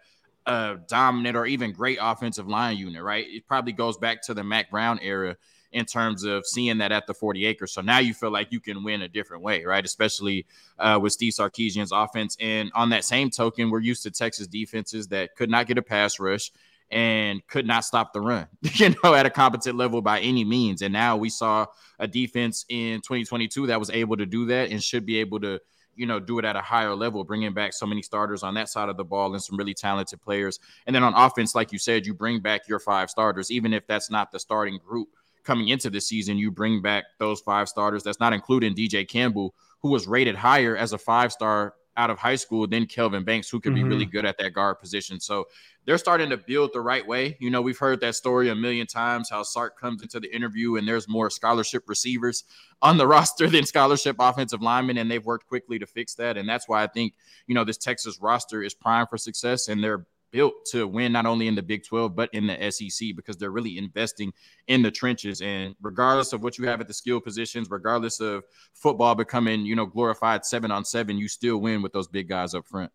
a 0.46 0.78
dominant 0.88 1.36
or 1.36 1.46
even 1.46 1.74
great 1.74 1.98
offensive 2.02 2.48
line 2.48 2.78
unit, 2.78 3.04
right? 3.04 3.26
It 3.28 3.46
probably 3.48 3.74
goes 3.74 3.98
back 3.98 4.22
to 4.24 4.34
the 4.34 4.44
Mack 4.44 4.72
Brown 4.72 5.00
era 5.02 5.36
in 5.72 5.86
terms 5.86 6.24
of 6.24 6.48
seeing 6.48 6.80
that 6.80 6.92
at 6.92 7.06
the 7.06 7.14
40 7.14 7.46
acres. 7.46 7.74
So 7.74 7.82
now 7.82 8.00
you 8.00 8.14
feel 8.14 8.32
like 8.32 8.52
you 8.52 8.60
can 8.60 8.84
win 8.84 9.02
a 9.04 9.08
different 9.08 9.44
way, 9.44 9.66
right? 9.66 9.86
Especially 9.86 10.46
uh, 10.80 11.00
with 11.02 11.14
Steve 11.14 11.34
Sarkisian's 11.34 11.92
offense. 11.92 12.36
And 12.40 12.72
on 12.74 12.90
that 12.90 13.04
same 13.04 13.30
token, 13.30 13.70
we're 13.70 13.82
used 13.82 14.04
to 14.04 14.12
Texas 14.12 14.48
defenses 14.48 15.10
that 15.10 15.36
could 15.36 15.50
not 15.50 15.68
get 15.68 15.78
a 15.78 15.84
pass 15.84 16.20
rush 16.20 16.52
and 16.92 17.46
could 17.48 17.68
not 17.68 17.86
stop 17.86 18.14
the 18.14 18.22
run, 18.22 18.48
you 18.62 18.96
know, 19.04 19.14
at 19.14 19.26
a 19.26 19.30
competent 19.30 19.78
level 19.78 20.02
by 20.02 20.20
any 20.20 20.44
means. 20.44 20.82
And 20.82 20.94
now 20.94 21.18
we 21.18 21.30
saw 21.30 21.66
a 22.00 22.08
defense 22.08 22.66
in 22.70 23.02
2022 23.02 23.68
that 23.68 23.80
was 23.80 23.90
able 23.90 24.18
to 24.18 24.26
do 24.26 24.46
that 24.48 24.72
and 24.72 24.84
should 24.84 25.06
be 25.06 25.18
able 25.18 25.40
to, 25.42 25.60
you 25.96 26.06
know, 26.06 26.20
do 26.20 26.40
it 26.40 26.46
at 26.46 26.56
a 26.56 26.62
higher 26.62 26.96
level, 26.96 27.24
bringing 27.24 27.54
back 27.54 27.74
so 27.74 27.86
many 27.86 28.02
starters 28.02 28.42
on 28.42 28.54
that 28.56 28.70
side 28.70 28.90
of 28.90 28.98
the 28.98 29.04
ball 29.04 29.34
and 29.34 29.44
some 29.44 29.58
really 29.58 29.74
talented 29.74 30.22
players. 30.22 30.60
And 30.88 30.96
then 30.96 31.04
on 31.04 31.14
offense, 31.14 31.54
like 31.54 31.72
you 31.72 31.80
said, 31.80 32.06
you 32.06 32.14
bring 32.14 32.40
back 32.40 32.68
your 32.68 32.80
five 32.80 33.10
starters, 33.10 33.52
even 33.52 33.74
if 33.74 33.86
that's 33.86 34.10
not 34.10 34.32
the 34.32 34.40
starting 34.40 34.80
group 34.80 35.10
coming 35.44 35.70
into 35.70 35.90
the 35.90 36.02
season, 36.02 36.38
you 36.38 36.52
bring 36.52 36.82
back 36.82 37.06
those 37.18 37.42
five 37.42 37.70
starters. 37.70 38.04
That's 38.04 38.20
not 38.20 38.34
including 38.34 38.76
DJ 38.76 39.08
Campbell, 39.08 39.54
who 39.82 39.90
was 39.90 40.08
rated 40.08 40.36
higher 40.36 40.76
as 40.76 40.94
a 40.94 40.98
five 40.98 41.32
star 41.32 41.74
out 42.00 42.10
of 42.10 42.18
high 42.18 42.38
school 42.38 42.66
than 42.66 42.86
Kelvin 42.86 43.26
Banks, 43.26 43.50
who 43.50 43.60
could 43.60 43.74
mm-hmm. 43.74 43.84
be 43.84 43.90
really 43.90 44.06
mm-hmm. 44.06 44.12
good 44.12 44.26
at 44.26 44.38
that 44.38 44.54
guard 44.54 44.80
position. 44.80 45.20
So 45.20 45.50
they're 45.84 45.98
starting 45.98 46.30
to 46.30 46.38
build 46.38 46.72
the 46.74 46.80
right 46.80 47.06
way. 47.06 47.36
You 47.42 47.50
know, 47.50 47.62
we've 47.62 47.78
heard 47.78 48.00
that 48.00 48.16
story 48.16 48.48
a 48.48 48.56
million 48.56 48.88
times 48.88 49.30
how 49.30 49.44
Sark 49.44 49.78
comes 49.78 50.02
into 50.02 50.22
the 50.22 50.34
interview 50.34 50.78
and 50.78 50.88
there's 50.88 51.10
more 51.10 51.30
scholarship 51.30 51.90
receivers 51.90 52.46
on 52.82 52.98
the 52.98 53.06
roster 53.16 53.50
than 53.50 53.66
scholarship 53.66 54.16
offensive 54.18 54.62
linemen, 54.62 54.98
and 54.98 55.12
they've 55.12 55.26
worked 55.26 55.48
quickly 55.48 55.78
to 55.78 55.86
fix 55.86 56.16
that. 56.16 56.38
And 56.38 56.48
that's 56.48 56.70
why 56.70 56.84
I 56.84 56.88
think, 56.88 57.16
you 57.48 57.54
know, 57.54 57.66
this 57.66 57.78
Texas 57.78 58.18
roster 58.22 58.64
is 58.64 58.74
prime 58.74 59.06
for 59.06 59.18
success 59.18 59.68
and 59.68 59.84
they're 59.84 60.06
built 60.32 60.54
to 60.66 60.88
win 60.88 61.12
not 61.12 61.26
only 61.26 61.48
in 61.48 61.56
the 61.56 61.62
Big 61.62 61.84
12 61.86 62.16
but 62.16 62.30
in 62.34 62.48
the 62.48 62.72
SEC 62.72 63.10
because 63.16 63.38
they're 63.38 63.52
really 63.52 63.78
investing 63.78 64.32
in 64.68 64.82
the 64.82 64.92
trenches 64.92 65.42
and 65.42 65.76
regardless 65.82 66.34
of 66.34 66.44
what 66.44 66.58
you 66.58 66.68
have 66.68 66.82
at 66.82 66.88
the 66.88 66.94
skill 66.94 67.20
positions 67.20 67.70
regardless 67.70 68.20
of 68.20 68.44
football 68.74 69.16
becoming 69.16 69.66
you 69.66 69.76
know 69.76 69.86
glorified 69.86 70.46
7 70.46 70.72
on 70.72 70.86
7 70.86 71.18
you 71.18 71.28
still 71.28 71.58
win 71.58 71.82
with 71.82 71.94
those 71.94 72.08
big 72.08 72.28
guys 72.28 72.54
up 72.54 72.68
front 72.68 72.92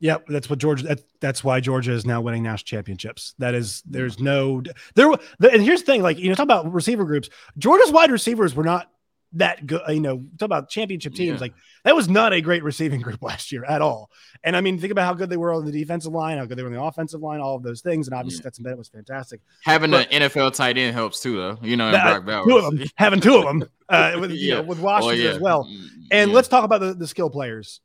Yep, 0.00 0.26
that's 0.28 0.48
what 0.48 0.60
Georgia. 0.60 0.84
That, 0.84 1.00
that's 1.20 1.42
why 1.42 1.58
Georgia 1.58 1.92
is 1.92 2.06
now 2.06 2.20
winning 2.20 2.44
national 2.44 2.66
championships. 2.66 3.34
That 3.38 3.54
is, 3.56 3.82
there's 3.84 4.20
no 4.20 4.62
there. 4.94 5.10
And 5.40 5.60
here's 5.60 5.80
the 5.80 5.86
thing: 5.86 6.02
like 6.02 6.18
you 6.18 6.28
know, 6.28 6.36
talk 6.36 6.44
about 6.44 6.72
receiver 6.72 7.04
groups. 7.04 7.28
Georgia's 7.58 7.90
wide 7.90 8.12
receivers 8.12 8.54
were 8.54 8.62
not 8.62 8.92
that 9.32 9.66
good. 9.66 9.82
You 9.88 10.00
know, 10.00 10.24
talk 10.38 10.46
about 10.46 10.70
championship 10.70 11.14
teams. 11.14 11.36
Yeah. 11.36 11.40
Like 11.40 11.54
that 11.84 11.94
was 11.94 12.08
not 12.08 12.32
a 12.32 12.40
great 12.40 12.62
receiving 12.62 13.00
group 13.02 13.22
last 13.22 13.52
year 13.52 13.64
at 13.64 13.82
all. 13.82 14.10
And 14.42 14.56
I 14.56 14.60
mean, 14.60 14.78
think 14.78 14.90
about 14.90 15.06
how 15.06 15.14
good 15.14 15.30
they 15.30 15.36
were 15.36 15.52
on 15.52 15.64
the 15.64 15.72
defensive 15.72 16.12
line, 16.12 16.38
how 16.38 16.46
good 16.46 16.56
they 16.56 16.62
were 16.62 16.68
on 16.68 16.74
the 16.74 16.82
offensive 16.82 17.20
line, 17.20 17.40
all 17.40 17.56
of 17.56 17.62
those 17.62 17.80
things. 17.80 18.08
And 18.08 18.14
obviously, 18.14 18.38
yeah. 18.38 18.42
Stetson 18.42 18.64
Bennett 18.64 18.78
was 18.78 18.88
fantastic. 18.88 19.40
Having 19.64 19.94
an 19.94 20.04
NFL 20.04 20.54
tight 20.54 20.78
end 20.78 20.94
helps 20.94 21.20
too, 21.20 21.36
though. 21.36 21.58
You 21.62 21.76
know, 21.76 21.90
that, 21.90 22.24
two 22.44 22.56
of 22.56 22.64
them, 22.64 22.88
having 22.96 23.20
two 23.20 23.36
of 23.36 23.44
them 23.44 23.64
uh, 23.88 24.16
with 24.20 24.30
yeah. 24.30 24.36
you 24.36 24.54
know, 24.54 24.62
with 24.62 24.80
Washington 24.80 25.26
oh, 25.26 25.30
as 25.30 25.40
well. 25.40 25.64
Mm, 25.64 25.88
and 26.10 26.32
let's 26.32 26.48
talk 26.48 26.64
about 26.64 26.80
the, 26.80 26.94
the 26.94 27.06
skill 27.06 27.30
players. 27.30 27.80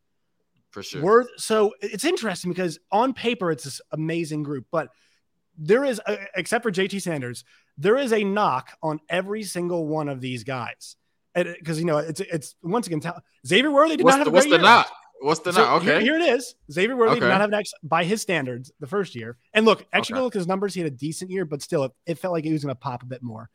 For 0.71 0.81
sure. 0.81 1.03
We're, 1.03 1.25
so 1.37 1.73
it's 1.81 2.03
interesting 2.03 2.51
because 2.51 2.79
on 2.91 3.13
paper 3.13 3.51
it's 3.51 3.63
this 3.63 3.79
amazing 3.91 4.41
group, 4.41 4.65
but 4.71 4.89
there 5.55 5.85
is, 5.85 6.01
uh, 6.03 6.15
except 6.35 6.63
for 6.63 6.71
JT 6.71 6.99
Sanders, 6.99 7.43
there 7.77 7.95
is 7.95 8.11
a 8.11 8.23
knock 8.23 8.71
on 8.81 8.99
every 9.07 9.43
single 9.43 9.85
one 9.87 10.09
of 10.09 10.19
these 10.19 10.43
guys 10.43 10.95
because 11.33 11.77
uh, 11.77 11.79
you 11.79 11.85
know 11.85 11.97
it's 11.97 12.19
it's 12.19 12.55
once 12.61 12.87
again 12.87 13.01
Xavier 13.45 13.71
Worthy 13.71 13.97
did 13.97 14.03
what's 14.03 14.17
not 14.17 14.25
the, 14.25 14.29
have 14.29 14.33
what's 14.33 14.49
the 14.49 14.57
knot? 14.57 14.87
What's 15.21 15.39
the 15.39 15.53
so 15.53 15.75
Okay, 15.75 15.85
here, 15.85 16.01
here, 16.01 16.15
it 16.17 16.21
is. 16.21 16.55
Xavier 16.69 16.97
Worthy 16.97 17.13
okay. 17.13 17.21
did 17.21 17.29
not 17.29 17.39
have 17.39 17.49
an 17.49 17.55
X 17.55 17.71
by 17.81 18.03
his 18.03 18.21
standards 18.21 18.71
the 18.81 18.87
first 18.87 19.15
year. 19.15 19.37
And 19.53 19.65
look, 19.65 19.85
actually, 19.93 20.15
okay. 20.15 20.23
look 20.23 20.35
at 20.35 20.39
his 20.39 20.47
numbers. 20.47 20.73
He 20.73 20.81
had 20.81 20.91
a 20.91 20.95
decent 20.95 21.31
year, 21.31 21.45
but 21.45 21.61
still, 21.61 21.85
it, 21.85 21.91
it 22.05 22.19
felt 22.19 22.33
like 22.33 22.43
he 22.43 22.51
was 22.51 22.61
going 22.61 22.75
to 22.75 22.79
pop 22.79 23.03
a 23.03 23.05
bit 23.05 23.23
more. 23.23 23.49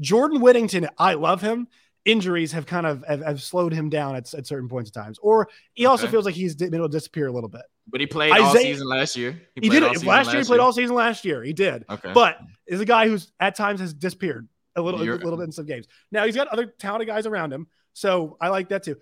Jordan 0.00 0.40
Whittington, 0.40 0.88
I 0.98 1.14
love 1.14 1.40
him. 1.40 1.68
Injuries 2.04 2.52
have 2.52 2.66
kind 2.66 2.86
of 2.86 3.04
have, 3.08 3.22
have 3.22 3.42
slowed 3.42 3.72
him 3.72 3.88
down 3.88 4.16
at, 4.16 4.32
at 4.34 4.46
certain 4.46 4.68
points 4.68 4.90
of 4.90 4.94
times, 4.94 5.18
or 5.20 5.48
he 5.72 5.86
also 5.86 6.04
okay. 6.04 6.10
feels 6.10 6.24
like 6.24 6.34
he's 6.34 6.54
been 6.54 6.74
able 6.74 6.88
to 6.88 6.92
disappear 6.92 7.26
a 7.26 7.32
little 7.32 7.48
bit. 7.48 7.62
But 7.86 8.00
he 8.00 8.06
played 8.06 8.32
Isaiah, 8.32 8.44
all 8.44 8.54
season 8.54 8.88
last 8.88 9.16
year. 9.16 9.32
He, 9.54 9.62
he 9.62 9.68
did 9.68 9.82
it 9.82 10.04
last 10.04 10.30
year. 10.30 10.40
He 10.40 10.46
played 10.46 10.56
year. 10.56 10.60
all 10.60 10.72
season 10.72 10.94
last 10.94 11.24
year. 11.24 11.42
He 11.42 11.52
did. 11.52 11.84
Okay. 11.88 12.12
But 12.12 12.38
is 12.66 12.80
a 12.80 12.84
guy 12.84 13.08
who's 13.08 13.32
at 13.40 13.56
times 13.56 13.80
has 13.80 13.94
disappeared 13.94 14.46
a 14.78 14.82
little, 14.82 15.00
a 15.00 15.04
little 15.04 15.36
bit 15.36 15.44
in 15.44 15.52
some 15.52 15.66
games. 15.66 15.86
Now 16.10 16.24
he's 16.24 16.36
got 16.36 16.48
other 16.48 16.66
talented 16.66 17.08
guys 17.08 17.26
around 17.26 17.52
him. 17.52 17.66
So 17.92 18.36
I 18.40 18.48
like 18.48 18.68
that 18.70 18.84
too. 18.84 18.96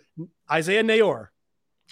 Isaiah 0.51 0.83
Neyor. 0.83 1.29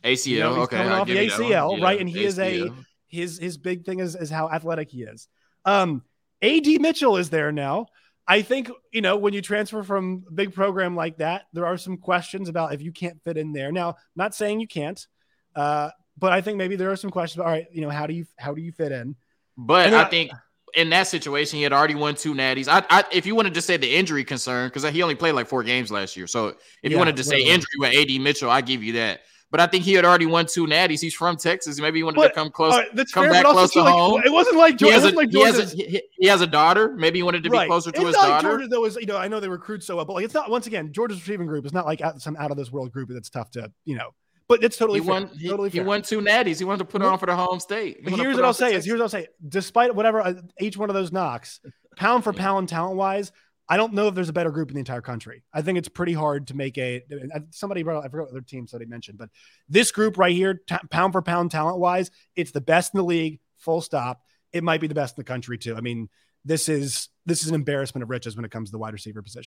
ACL. 0.02 0.26
You 0.26 0.40
know, 0.40 0.62
okay. 0.62 0.76
Coming 0.76 0.92
off 0.92 1.06
the 1.06 1.16
ACL, 1.16 1.78
yeah, 1.78 1.84
right? 1.84 2.00
And 2.00 2.08
he 2.08 2.20
ACL. 2.20 2.26
is 2.26 2.38
a 2.38 2.72
his 3.08 3.38
his 3.38 3.56
big 3.58 3.84
thing 3.84 4.00
is, 4.00 4.16
is 4.16 4.30
how 4.30 4.50
athletic 4.50 4.90
he 4.90 5.02
is. 5.02 5.28
Um, 5.64 6.02
AD 6.42 6.66
Mitchell 6.80 7.16
is 7.16 7.30
there 7.30 7.52
now. 7.52 7.86
I 8.26 8.42
think, 8.42 8.70
you 8.90 9.02
know, 9.02 9.16
when 9.16 9.34
you 9.34 9.42
transfer 9.42 9.82
from 9.82 10.24
a 10.28 10.32
big 10.32 10.54
program 10.54 10.96
like 10.96 11.18
that, 11.18 11.42
there 11.52 11.66
are 11.66 11.76
some 11.76 11.98
questions 11.98 12.48
about 12.48 12.72
if 12.72 12.80
you 12.80 12.90
can't 12.90 13.22
fit 13.22 13.36
in 13.36 13.52
there. 13.52 13.70
Now, 13.70 13.96
not 14.16 14.34
saying 14.34 14.60
you 14.60 14.66
can't, 14.66 15.06
uh, 15.54 15.90
but 16.16 16.32
I 16.32 16.40
think 16.40 16.56
maybe 16.56 16.76
there 16.76 16.90
are 16.90 16.96
some 16.96 17.10
questions 17.10 17.38
about, 17.38 17.46
all 17.46 17.52
right, 17.52 17.66
you 17.70 17.82
know, 17.82 17.90
how 17.90 18.06
do 18.06 18.14
you 18.14 18.24
how 18.36 18.54
do 18.54 18.62
you 18.62 18.72
fit 18.72 18.92
in? 18.92 19.16
But 19.56 19.92
I 19.92 20.04
think 20.04 20.32
in 20.76 20.90
that 20.90 21.06
situation, 21.06 21.56
he 21.56 21.62
had 21.62 21.72
already 21.72 21.94
won 21.94 22.14
two 22.14 22.34
natties. 22.34 22.68
I, 22.68 22.84
I 22.90 23.04
if 23.12 23.26
you 23.26 23.34
wanted 23.34 23.54
to 23.54 23.62
say 23.62 23.76
the 23.76 23.94
injury 23.94 24.24
concern, 24.24 24.68
because 24.68 24.84
he 24.90 25.02
only 25.02 25.14
played 25.14 25.32
like 25.32 25.46
four 25.46 25.62
games 25.62 25.90
last 25.90 26.16
year. 26.16 26.26
So 26.26 26.48
if 26.48 26.56
yeah, 26.82 26.90
you 26.90 26.98
wanted 26.98 27.16
to 27.16 27.24
say 27.24 27.42
injury 27.42 27.78
with 27.78 27.94
AD 27.94 28.20
Mitchell, 28.20 28.50
I 28.50 28.60
give 28.60 28.82
you 28.82 28.94
that. 28.94 29.20
But 29.50 29.60
I 29.60 29.68
think 29.68 29.84
he 29.84 29.92
had 29.92 30.04
already 30.04 30.26
won 30.26 30.46
two 30.46 30.66
natties. 30.66 31.00
He's 31.00 31.14
from 31.14 31.36
Texas. 31.36 31.78
Maybe 31.78 32.00
he 32.00 32.02
wanted 32.02 32.16
but, 32.16 32.28
to 32.28 32.34
come 32.34 32.50
close, 32.50 32.74
uh, 32.74 32.78
right, 32.78 33.06
come 33.12 33.24
fair, 33.24 33.30
back 33.30 33.44
close 33.44 33.72
to 33.74 33.82
like, 33.82 33.94
home. 33.94 34.20
It 34.24 34.32
wasn't 34.32 34.56
like 34.56 34.76
Georgia. 34.76 34.96
He 34.96 35.00
has, 35.00 35.12
a, 35.12 35.14
like 35.14 35.30
he, 35.30 35.40
has 35.42 35.72
a, 35.72 35.76
he, 35.76 36.02
he 36.18 36.26
has 36.26 36.40
a 36.40 36.46
daughter. 36.46 36.92
Maybe 36.96 37.20
he 37.20 37.22
wanted 37.22 37.44
to 37.44 37.50
be 37.50 37.56
right. 37.56 37.68
closer 37.68 37.92
to 37.92 37.96
it's 37.98 38.06
his 38.08 38.16
not 38.16 38.42
daughter. 38.42 38.58
Like 38.58 38.70
though, 38.70 38.84
is 38.84 38.96
you 38.96 39.06
know 39.06 39.16
I 39.16 39.28
know 39.28 39.38
they 39.38 39.48
recruit 39.48 39.84
so 39.84 39.94
well, 39.94 40.04
but 40.04 40.14
like 40.14 40.24
it's 40.24 40.34
not. 40.34 40.50
Once 40.50 40.66
again, 40.66 40.92
Georgia's 40.92 41.20
receiving 41.20 41.46
group 41.46 41.64
is 41.66 41.72
not 41.72 41.86
like 41.86 42.02
some 42.18 42.34
out 42.36 42.50
of 42.50 42.56
this 42.56 42.72
world 42.72 42.90
group 42.90 43.10
that's 43.12 43.30
tough 43.30 43.52
to 43.52 43.70
you 43.84 43.94
know 43.94 44.10
but 44.48 44.62
it's 44.62 44.76
totally 44.76 45.00
he 45.00 45.08
won. 45.08 45.28
He, 45.28 45.48
totally 45.48 45.70
he 45.70 45.80
won 45.80 46.02
two 46.02 46.20
natties. 46.20 46.58
He 46.58 46.64
wanted 46.64 46.78
to 46.78 46.84
put 46.84 47.02
it 47.02 47.06
on 47.06 47.18
for 47.18 47.26
the 47.26 47.36
home 47.36 47.60
state. 47.60 48.04
But 48.04 48.14
here's 48.14 48.36
what 48.36 48.44
I'll 48.44 48.54
say: 48.54 48.74
is 48.74 48.84
here's 48.84 48.98
what 48.98 49.04
I'll 49.04 49.08
say. 49.08 49.28
Despite 49.48 49.94
whatever 49.94 50.20
uh, 50.20 50.34
each 50.60 50.76
one 50.76 50.90
of 50.90 50.94
those 50.94 51.12
knocks, 51.12 51.60
pound 51.96 52.24
for 52.24 52.32
pound, 52.32 52.68
talent 52.68 52.96
wise, 52.96 53.32
I 53.68 53.76
don't 53.76 53.94
know 53.94 54.08
if 54.08 54.14
there's 54.14 54.28
a 54.28 54.34
better 54.34 54.50
group 54.50 54.68
in 54.68 54.74
the 54.74 54.80
entire 54.80 55.00
country. 55.00 55.42
I 55.52 55.62
think 55.62 55.78
it's 55.78 55.88
pretty 55.88 56.12
hard 56.12 56.48
to 56.48 56.54
make 56.54 56.76
a. 56.76 57.02
Somebody 57.50 57.82
brought. 57.82 58.04
I 58.04 58.08
forgot 58.08 58.32
what 58.32 58.46
teams 58.46 58.72
that 58.72 58.80
he 58.80 58.86
mentioned, 58.86 59.18
but 59.18 59.30
this 59.68 59.90
group 59.90 60.18
right 60.18 60.34
here, 60.34 60.60
t- 60.66 60.76
pound 60.90 61.12
for 61.12 61.22
pound, 61.22 61.50
talent 61.50 61.78
wise, 61.78 62.10
it's 62.36 62.50
the 62.50 62.60
best 62.60 62.94
in 62.94 62.98
the 62.98 63.04
league. 63.04 63.40
Full 63.58 63.80
stop. 63.80 64.20
It 64.52 64.62
might 64.62 64.80
be 64.80 64.86
the 64.86 64.94
best 64.94 65.16
in 65.16 65.22
the 65.22 65.24
country 65.24 65.56
too. 65.56 65.74
I 65.74 65.80
mean, 65.80 66.10
this 66.44 66.68
is 66.68 67.08
this 67.24 67.42
is 67.42 67.48
an 67.48 67.54
embarrassment 67.54 68.02
of 68.02 68.10
riches 68.10 68.36
when 68.36 68.44
it 68.44 68.50
comes 68.50 68.68
to 68.68 68.72
the 68.72 68.78
wide 68.78 68.92
receiver 68.92 69.22
position. 69.22 69.50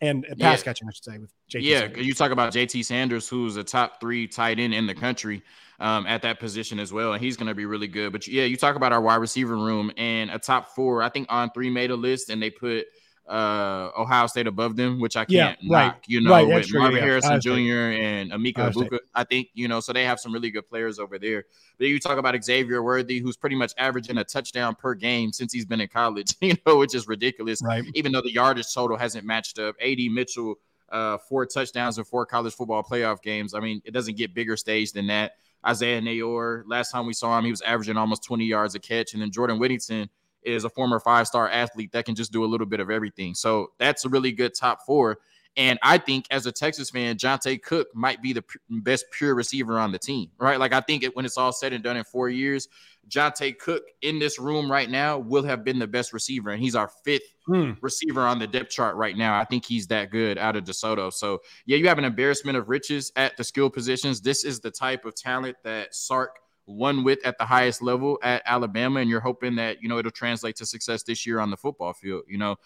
and 0.00 0.24
pass 0.38 0.60
yeah. 0.60 0.64
catching, 0.64 0.88
I 0.88 0.92
should 0.92 1.04
say, 1.04 1.18
with 1.18 1.32
JT. 1.52 1.62
Yeah, 1.62 1.80
Sanders. 1.80 2.06
you 2.06 2.14
talk 2.14 2.30
about 2.30 2.52
JT 2.52 2.84
Sanders, 2.84 3.28
who's 3.28 3.56
a 3.56 3.64
top 3.64 4.00
three 4.00 4.26
tight 4.26 4.58
end 4.58 4.74
in 4.74 4.86
the 4.86 4.94
country 4.94 5.42
um, 5.78 6.06
at 6.06 6.22
that 6.22 6.40
position 6.40 6.78
as 6.78 6.92
well, 6.92 7.12
and 7.12 7.22
he's 7.22 7.36
going 7.36 7.48
to 7.48 7.54
be 7.54 7.66
really 7.66 7.88
good. 7.88 8.12
But 8.12 8.26
yeah, 8.26 8.44
you 8.44 8.56
talk 8.56 8.76
about 8.76 8.92
our 8.92 9.00
wide 9.00 9.16
receiver 9.16 9.56
room 9.56 9.90
and 9.96 10.30
a 10.30 10.38
top 10.38 10.68
four. 10.74 11.02
I 11.02 11.08
think 11.08 11.28
On3 11.28 11.72
made 11.72 11.90
a 11.90 11.96
list, 11.96 12.30
and 12.30 12.42
they 12.42 12.50
put 12.50 12.86
uh, 13.30 13.92
Ohio 13.96 14.26
State 14.26 14.48
above 14.48 14.74
them, 14.74 14.98
which 14.98 15.16
I 15.16 15.24
can't 15.24 15.30
yeah, 15.62 15.68
knock, 15.68 15.92
right. 15.94 16.04
you 16.08 16.20
know, 16.20 16.30
right, 16.30 16.46
with 16.46 16.66
true, 16.66 16.80
Marvin 16.80 16.98
yeah. 16.98 17.04
Harrison 17.04 17.40
Jr. 17.40 17.52
and 17.52 18.32
Emeka 18.32 18.72
Egbuka. 18.72 18.98
I 19.14 19.22
think, 19.22 19.50
you 19.54 19.68
know, 19.68 19.78
so 19.78 19.92
they 19.92 20.04
have 20.04 20.18
some 20.18 20.32
really 20.32 20.50
good 20.50 20.68
players 20.68 20.98
over 20.98 21.16
there. 21.16 21.44
But 21.78 21.86
you 21.86 22.00
talk 22.00 22.18
about 22.18 22.42
Xavier 22.42 22.82
Worthy, 22.82 23.20
who's 23.20 23.36
pretty 23.36 23.54
much 23.54 23.72
averaging 23.78 24.18
a 24.18 24.24
touchdown 24.24 24.74
per 24.74 24.94
game 24.94 25.32
since 25.32 25.52
he's 25.52 25.64
been 25.64 25.80
in 25.80 25.86
college, 25.86 26.34
you 26.40 26.56
know, 26.66 26.78
which 26.78 26.94
is 26.94 27.06
ridiculous. 27.06 27.62
Right. 27.62 27.84
Even 27.94 28.10
though 28.10 28.22
the 28.22 28.32
yardage 28.32 28.74
total 28.74 28.96
hasn't 28.96 29.24
matched 29.24 29.60
up. 29.60 29.76
AD 29.80 29.98
Mitchell, 30.10 30.56
uh, 30.90 31.18
four 31.18 31.46
touchdowns 31.46 31.98
in 31.98 32.04
four 32.04 32.26
college 32.26 32.54
football 32.54 32.82
playoff 32.82 33.22
games. 33.22 33.54
I 33.54 33.60
mean, 33.60 33.80
it 33.84 33.92
doesn't 33.92 34.16
get 34.16 34.34
bigger 34.34 34.56
stage 34.56 34.90
than 34.90 35.06
that. 35.06 35.36
Isaiah 35.64 36.00
Neyor, 36.00 36.64
last 36.66 36.90
time 36.90 37.06
we 37.06 37.12
saw 37.12 37.38
him, 37.38 37.44
he 37.44 37.50
was 37.52 37.60
averaging 37.60 37.96
almost 37.96 38.24
20 38.24 38.44
yards 38.44 38.74
a 38.74 38.80
catch. 38.80 39.12
And 39.12 39.22
then 39.22 39.30
Jordan 39.30 39.60
Whittington– 39.60 40.10
is 40.42 40.64
a 40.64 40.70
former 40.70 41.00
five 41.00 41.26
star 41.26 41.48
athlete 41.48 41.92
that 41.92 42.04
can 42.04 42.14
just 42.14 42.32
do 42.32 42.44
a 42.44 42.46
little 42.46 42.66
bit 42.66 42.80
of 42.80 42.90
everything. 42.90 43.34
So 43.34 43.72
that's 43.78 44.04
a 44.04 44.08
really 44.08 44.32
good 44.32 44.54
top 44.54 44.80
four. 44.86 45.18
And 45.56 45.78
I 45.82 45.98
think 45.98 46.26
as 46.30 46.46
a 46.46 46.52
Texas 46.52 46.90
fan, 46.90 47.16
Johntay 47.16 47.60
Cook 47.62 47.88
might 47.92 48.22
be 48.22 48.32
the 48.32 48.42
p- 48.42 48.58
best 48.68 49.06
pure 49.10 49.34
receiver 49.34 49.78
on 49.78 49.90
the 49.90 49.98
team, 49.98 50.30
right? 50.38 50.60
Like 50.60 50.72
I 50.72 50.80
think 50.80 51.02
it, 51.02 51.16
when 51.16 51.24
it's 51.24 51.36
all 51.36 51.52
said 51.52 51.72
and 51.72 51.82
done 51.82 51.96
in 51.96 52.04
four 52.04 52.28
years, 52.28 52.68
Johntay 53.08 53.58
Cook 53.58 53.82
in 54.02 54.20
this 54.20 54.38
room 54.38 54.70
right 54.70 54.88
now 54.88 55.18
will 55.18 55.42
have 55.42 55.64
been 55.64 55.80
the 55.80 55.88
best 55.88 56.12
receiver, 56.12 56.50
and 56.50 56.62
he's 56.62 56.76
our 56.76 56.88
fifth 57.04 57.34
hmm. 57.46 57.72
receiver 57.80 58.20
on 58.20 58.38
the 58.38 58.46
depth 58.46 58.70
chart 58.70 58.94
right 58.94 59.16
now. 59.16 59.38
I 59.38 59.44
think 59.44 59.64
he's 59.64 59.88
that 59.88 60.10
good 60.10 60.38
out 60.38 60.54
of 60.54 60.62
DeSoto. 60.62 61.12
So 61.12 61.40
yeah, 61.66 61.76
you 61.76 61.88
have 61.88 61.98
an 61.98 62.04
embarrassment 62.04 62.56
of 62.56 62.68
riches 62.68 63.10
at 63.16 63.36
the 63.36 63.42
skill 63.42 63.70
positions. 63.70 64.20
This 64.20 64.44
is 64.44 64.60
the 64.60 64.70
type 64.70 65.04
of 65.04 65.16
talent 65.16 65.56
that 65.64 65.94
Sark– 65.94 66.38
won 66.70 67.04
with 67.04 67.24
at 67.24 67.38
the 67.38 67.44
highest 67.44 67.82
level 67.82 68.18
at 68.22 68.42
Alabama, 68.46 69.00
and 69.00 69.10
you're 69.10 69.20
hoping 69.20 69.56
that 69.56 69.82
you 69.82 69.88
know 69.88 69.98
it'll 69.98 70.10
translate 70.10 70.56
to 70.56 70.66
success 70.66 71.02
this 71.02 71.26
year 71.26 71.40
on 71.40 71.50
the 71.50 71.56
football 71.56 71.92
field. 71.92 72.24
You 72.28 72.38
know, 72.38 72.56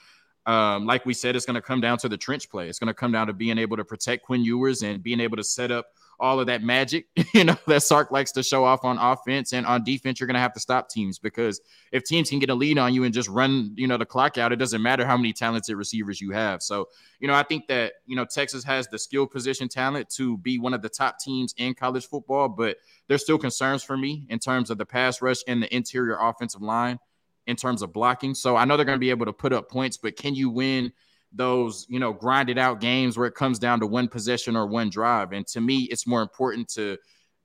um, 0.47 0.87
like 0.87 1.07
we 1.07 1.15
said, 1.15 1.37
it's 1.37 1.47
going 1.47 1.55
to 1.55 1.63
come 1.63 1.81
down 1.81 1.99
to 1.99 2.09
the 2.09 2.17
trench 2.17 2.51
play. 2.51 2.69
It's 2.69 2.79
going 2.79 2.89
to 2.89 2.95
come 2.95 3.13
down 3.13 3.27
to 3.29 3.33
being 3.33 3.59
able 3.59 3.77
to 3.77 3.85
protect 3.85 4.25
Quinn 4.25 4.45
Ewers 4.45 4.83
and 4.83 5.03
being 5.03 5.21
able 5.21 5.37
to 5.37 5.45
set 5.45 5.71
up 5.71 5.87
all 6.18 6.40
of 6.40 6.47
that 6.47 6.62
magic, 6.62 7.06
you 7.35 7.44
know, 7.44 7.56
that 7.66 7.83
Sark 7.83 8.11
likes 8.11 8.33
to 8.33 8.42
show 8.42 8.64
off 8.64 8.85
on 8.85 8.99
offense 8.99 9.52
and 9.52 9.66
on 9.66 9.85
defense. 9.85 10.21
You're 10.21 10.26
going 10.26 10.35
to 10.35 10.40
have 10.40 10.52
to 10.54 10.61
stop 10.61 10.88
teams 10.88 11.18
because 11.18 11.61
if 11.92 12.04
teams 12.04 12.30
can 12.30 12.38
get 12.38 12.50
a 12.50 12.54
lead 12.54 12.78
on 12.78 12.94
you 12.94 13.04
and 13.04 13.12
just 13.12 13.28
run, 13.28 13.73
you 13.76 13.87
know, 13.87 13.97
the 13.97 14.06
clock 14.06 14.38
out, 14.38 14.52
it 14.52 14.56
doesn't 14.56 14.83
matter 14.83 15.06
how 15.06 15.16
many 15.16 15.33
talented 15.33 15.76
receivers 15.76 16.21
you 16.21 16.30
have. 16.30 16.62
So, 16.62 16.88
you 17.21 17.28
know, 17.28 17.35
I 17.35 17.42
think 17.42 17.66
that, 17.68 17.94
you 18.06 18.16
know, 18.16 18.25
Texas 18.25 18.64
has 18.64 18.87
the 18.88 18.99
skill 18.99 19.26
position 19.26 19.68
talent 19.68 20.11
to 20.11 20.38
be 20.38 20.59
one 20.59 20.75
of 20.75 20.83
the 20.83 20.88
top 20.88 21.18
teams 21.18 21.54
in 21.56 21.75
college 21.75 22.06
football, 22.06 22.49
but 22.49 22.76
there's 23.09 23.23
still 23.23 23.38
concerns 23.38 23.83
for 23.83 23.97
me 23.97 24.26
in 24.28 24.38
terms 24.38 24.71
of 24.71 24.78
the 24.78 24.87
pass 24.87 25.21
rush 25.21 25.38
and 25.47 25.62
the 25.62 25.75
interior 25.75 26.16
offensive 26.21 26.62
line 26.62 26.99
in 27.47 27.56
terms 27.56 27.83
of 27.83 27.92
blocking. 27.92 28.35
So 28.35 28.56
I 28.56 28.64
know 28.64 28.76
they're 28.76 28.87
going 28.87 28.97
to 28.97 29.00
be 29.00 29.11
able 29.11 29.26
to 29.26 29.33
put 29.33 29.52
up 29.52 29.71
points, 29.71 29.97
but 29.97 30.16
can 30.16 30.35
you 30.35 30.50
win? 30.50 30.92
Those, 31.35 31.87
you 31.88 31.99
know, 31.99 32.12
grinded 32.12 32.59
out 32.59 32.81
games 32.81 33.19
where 33.19 33.26
it 33.26 33.35
comes 33.35 33.59
down 33.59 33.81
to 33.81 33.87
one 33.87 34.09
possession 34.09 34.57
or 34.57 34.67
one 34.67 34.88
drive. 34.88 35.33
And 35.33 35.47
to 35.49 35.61
me, 35.61 35.83
it's 35.85 36.07
more 36.07 36.23
important 36.23 36.69
to 36.71 36.97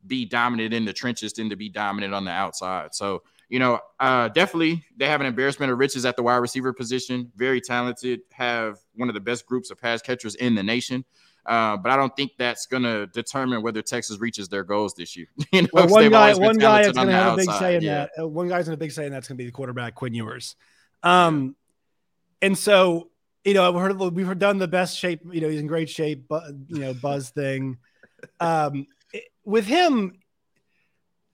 be 0.06 0.26
dominant 0.26 0.74
in 0.74 0.86
the 0.86 0.94
trenches 0.94 1.34
than 1.34 1.50
to 1.50 1.56
be 1.56 1.70
dominant 1.70 2.14
on 2.14 2.24
the 2.24 2.32
outside. 2.32 2.94
So, 2.94 3.24
you 3.50 3.60
know, 3.60 3.80
uh, 4.00 4.30
definitely 4.30 4.86
they 4.96 5.08
have 5.08 5.22
an 5.22 5.28
embarrassment 5.28 5.72
of 5.72 5.80
riches 5.80 6.06
at 6.06 6.16
the 6.16 6.24
wide 6.24 6.38
receiver 6.38 6.72
position. 6.72 7.32
Very 7.36 7.60
talented, 7.60 8.22
have 8.32 8.78
one 8.96 9.10
of 9.10 9.16
the 9.16 9.22
best 9.22 9.46
groups 9.46 9.72
of 9.72 9.82
pass 9.82 10.02
catchers 10.02 10.36
in 10.36 10.56
the 10.56 10.64
nation. 10.64 11.04
Uh, 11.46 11.76
but 11.78 11.92
I 11.92 11.96
don't 11.96 12.16
think 12.16 12.34
that's 12.38 12.68
going 12.68 12.84
to 12.84 13.08
determine 13.08 13.64
whether 13.64 13.82
Texas 13.82 14.20
reaches 14.20 14.50
their 14.50 14.64
goals 14.64 14.94
this 14.94 15.18
year. 15.18 15.28
you 15.52 15.64
know, 15.64 15.68
well, 15.74 15.90
one 15.90 16.10
guy, 16.12 16.34
one 16.36 16.58
guy 16.58 16.82
is 16.82 16.92
going 16.92 17.08
to 17.08 17.14
have 17.14 17.34
a 17.34 17.38
big 17.38 17.52
say 17.54 17.78
in 17.78 17.82
yeah. 17.82 18.06
that. 18.16 18.24
Uh, 18.24 18.28
one 18.28 18.48
guy's 18.48 18.66
going 18.66 18.78
to 18.78 18.80
big 18.80 18.92
say, 18.92 19.06
and 19.06 19.14
that's 19.14 19.28
going 19.28 19.36
to 19.36 19.42
be 19.42 19.46
the 19.46 19.52
quarterback 19.52 19.96
Quinn 19.96 20.14
Ewers. 20.14 20.56
Um, 21.02 21.56
and 22.42 22.58
so 22.58 23.10
you 23.44 23.54
know, 23.54 23.68
I've 23.68 23.80
heard 23.80 23.98
we've 23.98 24.38
done 24.38 24.58
the 24.58 24.68
best 24.68 24.98
shape. 24.98 25.22
You 25.32 25.42
know, 25.42 25.50
he's 25.50 25.60
in 25.60 25.68
great 25.68 25.90
shape. 25.90 26.26
But 26.28 26.44
you 26.68 26.80
know, 26.80 26.94
buzz 26.94 27.30
thing. 27.30 27.78
Um, 28.42 28.86
with 29.46 29.66
him, 29.66 30.12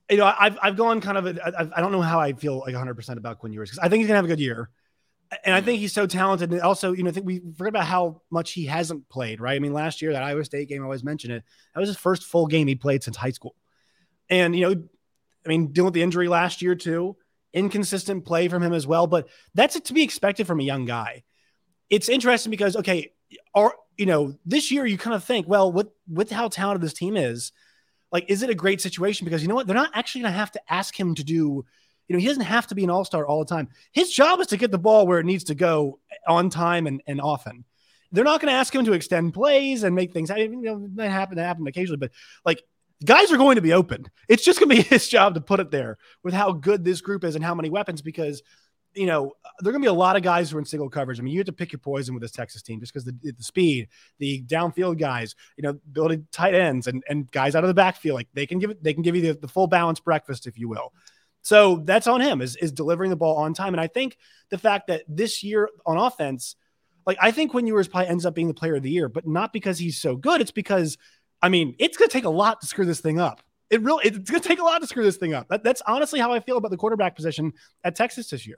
you 0.07 0.17
know, 0.17 0.31
I've 0.39 0.55
I've 0.61 0.77
gone 0.77 1.01
kind 1.01 1.17
of. 1.17 1.25
A, 1.25 1.71
I 1.75 1.81
don't 1.81 1.91
know 1.91 2.01
how 2.01 2.19
I 2.19 2.33
feel 2.33 2.59
like 2.59 2.73
100 2.73 2.93
percent 2.93 3.17
about 3.17 3.39
Quinn 3.39 3.51
Ewers 3.53 3.71
because 3.71 3.79
I 3.79 3.89
think 3.89 4.01
he's 4.01 4.07
gonna 4.07 4.17
have 4.17 4.25
a 4.25 4.27
good 4.27 4.39
year, 4.39 4.69
and 5.43 5.55
I 5.55 5.61
think 5.61 5.79
he's 5.79 5.93
so 5.93 6.05
talented. 6.05 6.51
And 6.51 6.61
also, 6.61 6.93
you 6.93 7.01
know, 7.01 7.09
I 7.09 7.13
think 7.13 7.25
we 7.25 7.41
forget 7.57 7.69
about 7.69 7.85
how 7.85 8.21
much 8.29 8.51
he 8.51 8.67
hasn't 8.67 9.09
played. 9.09 9.41
Right? 9.41 9.55
I 9.55 9.59
mean, 9.59 9.73
last 9.73 9.99
year 9.99 10.13
that 10.13 10.21
Iowa 10.21 10.45
State 10.45 10.69
game, 10.69 10.83
I 10.83 10.85
always 10.85 11.03
mention 11.03 11.31
it. 11.31 11.43
That 11.73 11.79
was 11.79 11.89
his 11.89 11.97
first 11.97 12.23
full 12.23 12.45
game 12.45 12.67
he 12.67 12.75
played 12.75 13.01
since 13.01 13.17
high 13.17 13.31
school, 13.31 13.55
and 14.29 14.55
you 14.55 14.69
know, 14.69 14.83
I 15.43 15.49
mean, 15.49 15.71
dealing 15.71 15.85
with 15.85 15.95
the 15.95 16.03
injury 16.03 16.27
last 16.27 16.61
year 16.61 16.75
too, 16.75 17.17
inconsistent 17.51 18.25
play 18.25 18.47
from 18.47 18.61
him 18.61 18.73
as 18.73 18.85
well. 18.85 19.07
But 19.07 19.27
that's 19.55 19.79
to 19.79 19.93
be 19.93 20.03
expected 20.03 20.45
from 20.45 20.59
a 20.59 20.63
young 20.63 20.85
guy 20.85 21.23
it's 21.89 22.09
interesting 22.09 22.51
because 22.51 22.75
okay, 22.75 23.11
or 23.53 23.75
you 23.97 24.05
know, 24.05 24.35
this 24.45 24.71
year 24.71 24.85
you 24.85 24.97
kind 24.97 25.15
of 25.15 25.23
think, 25.23 25.47
well, 25.47 25.71
with 25.71 25.87
with 26.07 26.31
how 26.31 26.47
talented 26.47 26.81
this 26.81 26.93
team 26.93 27.17
is, 27.17 27.51
like, 28.11 28.29
is 28.29 28.43
it 28.43 28.49
a 28.49 28.55
great 28.55 28.81
situation? 28.81 29.25
Because 29.25 29.41
you 29.41 29.47
know 29.47 29.55
what, 29.55 29.67
they're 29.67 29.75
not 29.75 29.91
actually 29.93 30.21
going 30.21 30.33
to 30.33 30.39
have 30.39 30.51
to 30.51 30.61
ask 30.69 30.97
him 30.97 31.15
to 31.15 31.23
do. 31.23 31.65
You 32.07 32.15
know, 32.15 32.19
he 32.19 32.27
doesn't 32.27 32.43
have 32.43 32.67
to 32.67 32.75
be 32.75 32.83
an 32.83 32.89
all 32.89 33.03
star 33.03 33.25
all 33.25 33.39
the 33.39 33.53
time. 33.53 33.69
His 33.91 34.11
job 34.11 34.39
is 34.39 34.47
to 34.47 34.57
get 34.57 34.69
the 34.69 34.77
ball 34.77 35.07
where 35.07 35.19
it 35.19 35.25
needs 35.25 35.45
to 35.45 35.55
go 35.55 35.99
on 36.27 36.49
time 36.49 36.85
and, 36.85 37.01
and 37.07 37.19
often. 37.19 37.65
They're 38.11 38.23
not 38.23 38.41
going 38.41 38.51
to 38.51 38.57
ask 38.57 38.73
him 38.73 38.85
to 38.85 38.93
extend 38.93 39.33
plays 39.33 39.81
and 39.81 39.95
make 39.95 40.13
things. 40.13 40.29
You 40.29 40.61
know, 40.61 40.87
that 40.95 41.09
happen. 41.09 41.37
That 41.37 41.47
happen 41.47 41.65
occasionally, 41.65 41.97
but 41.97 42.11
like 42.45 42.63
guys 43.03 43.31
are 43.31 43.37
going 43.37 43.55
to 43.55 43.61
be 43.61 43.73
open. 43.73 44.05
It's 44.29 44.45
just 44.45 44.59
going 44.59 44.69
to 44.69 44.75
be 44.75 44.81
his 44.89 45.07
job 45.07 45.33
to 45.33 45.41
put 45.41 45.59
it 45.59 45.71
there 45.71 45.97
with 46.23 46.33
how 46.33 46.51
good 46.51 46.83
this 46.83 47.01
group 47.01 47.23
is 47.23 47.35
and 47.35 47.43
how 47.43 47.55
many 47.55 47.69
weapons. 47.69 48.01
Because 48.01 48.43
you 48.95 49.05
know, 49.05 49.33
there 49.59 49.69
are 49.69 49.73
going 49.73 49.81
to 49.81 49.87
be 49.87 49.89
a 49.89 49.93
lot 49.93 50.15
of 50.15 50.23
guys 50.23 50.49
who 50.49 50.57
are 50.57 50.59
in 50.59 50.65
single 50.65 50.89
coverage. 50.89 51.19
I 51.19 51.23
mean, 51.23 51.33
you 51.33 51.39
have 51.39 51.47
to 51.47 51.53
pick 51.53 51.71
your 51.71 51.79
poison 51.79 52.13
with 52.13 52.21
this 52.21 52.31
Texas 52.31 52.61
team 52.61 52.79
just 52.79 52.93
because 52.93 53.05
the, 53.05 53.15
the 53.21 53.43
speed, 53.43 53.89
the 54.19 54.43
downfield 54.43 54.97
guys, 54.99 55.35
you 55.57 55.63
know, 55.63 55.79
building 55.91 56.27
tight 56.31 56.55
ends 56.55 56.87
and, 56.87 57.03
and 57.09 57.29
guys 57.31 57.55
out 57.55 57.63
of 57.63 57.67
the 57.67 57.73
backfield, 57.73 58.15
like 58.15 58.27
they 58.33 58.45
can 58.45 58.59
give 58.59 58.69
it, 58.69 58.81
they 58.83 58.93
can 58.93 59.03
give 59.03 59.15
you 59.15 59.21
the, 59.21 59.39
the 59.39 59.47
full 59.47 59.67
balance 59.67 59.99
breakfast, 59.99 60.47
if 60.47 60.57
you 60.57 60.69
will. 60.69 60.93
So 61.41 61.77
that's 61.85 62.07
on 62.07 62.21
him 62.21 62.41
is, 62.41 62.55
is 62.55 62.71
delivering 62.71 63.11
the 63.11 63.15
ball 63.15 63.37
on 63.37 63.53
time. 63.53 63.73
And 63.73 63.81
I 63.81 63.87
think 63.87 64.17
the 64.49 64.57
fact 64.57 64.87
that 64.87 65.03
this 65.07 65.43
year 65.43 65.69
on 65.85 65.97
offense, 65.97 66.55
like 67.05 67.17
I 67.21 67.31
think 67.31 67.51
Quinn 67.51 67.67
Ewers 67.67 67.87
probably 67.87 68.07
ends 68.07 68.25
up 68.25 68.33
being 68.33 68.47
the 68.47 68.53
player 68.55 68.75
of 68.75 68.83
the 68.83 68.89
year, 68.89 69.09
but 69.09 69.27
not 69.27 69.53
because 69.53 69.77
he's 69.77 69.99
so 69.99 70.15
good. 70.15 70.41
It's 70.41 70.51
because, 70.51 70.97
I 71.41 71.49
mean, 71.49 71.75
it's 71.77 71.97
going 71.97 72.09
to 72.09 72.13
take 72.13 72.25
a 72.25 72.29
lot 72.29 72.61
to 72.61 72.67
screw 72.67 72.85
this 72.85 72.99
thing 72.99 73.19
up. 73.19 73.43
It 73.69 73.81
really, 73.81 74.05
it's 74.05 74.17
going 74.17 74.41
to 74.41 74.47
take 74.47 74.59
a 74.59 74.63
lot 74.63 74.79
to 74.81 74.87
screw 74.87 75.03
this 75.03 75.17
thing 75.17 75.33
up. 75.33 75.47
That, 75.49 75.63
that's 75.63 75.83
honestly 75.85 76.19
how 76.19 76.33
I 76.33 76.39
feel 76.39 76.57
about 76.57 76.71
the 76.71 76.77
quarterback 76.77 77.15
position 77.15 77.53
at 77.83 77.95
Texas 77.95 78.29
this 78.29 78.47
year. 78.47 78.57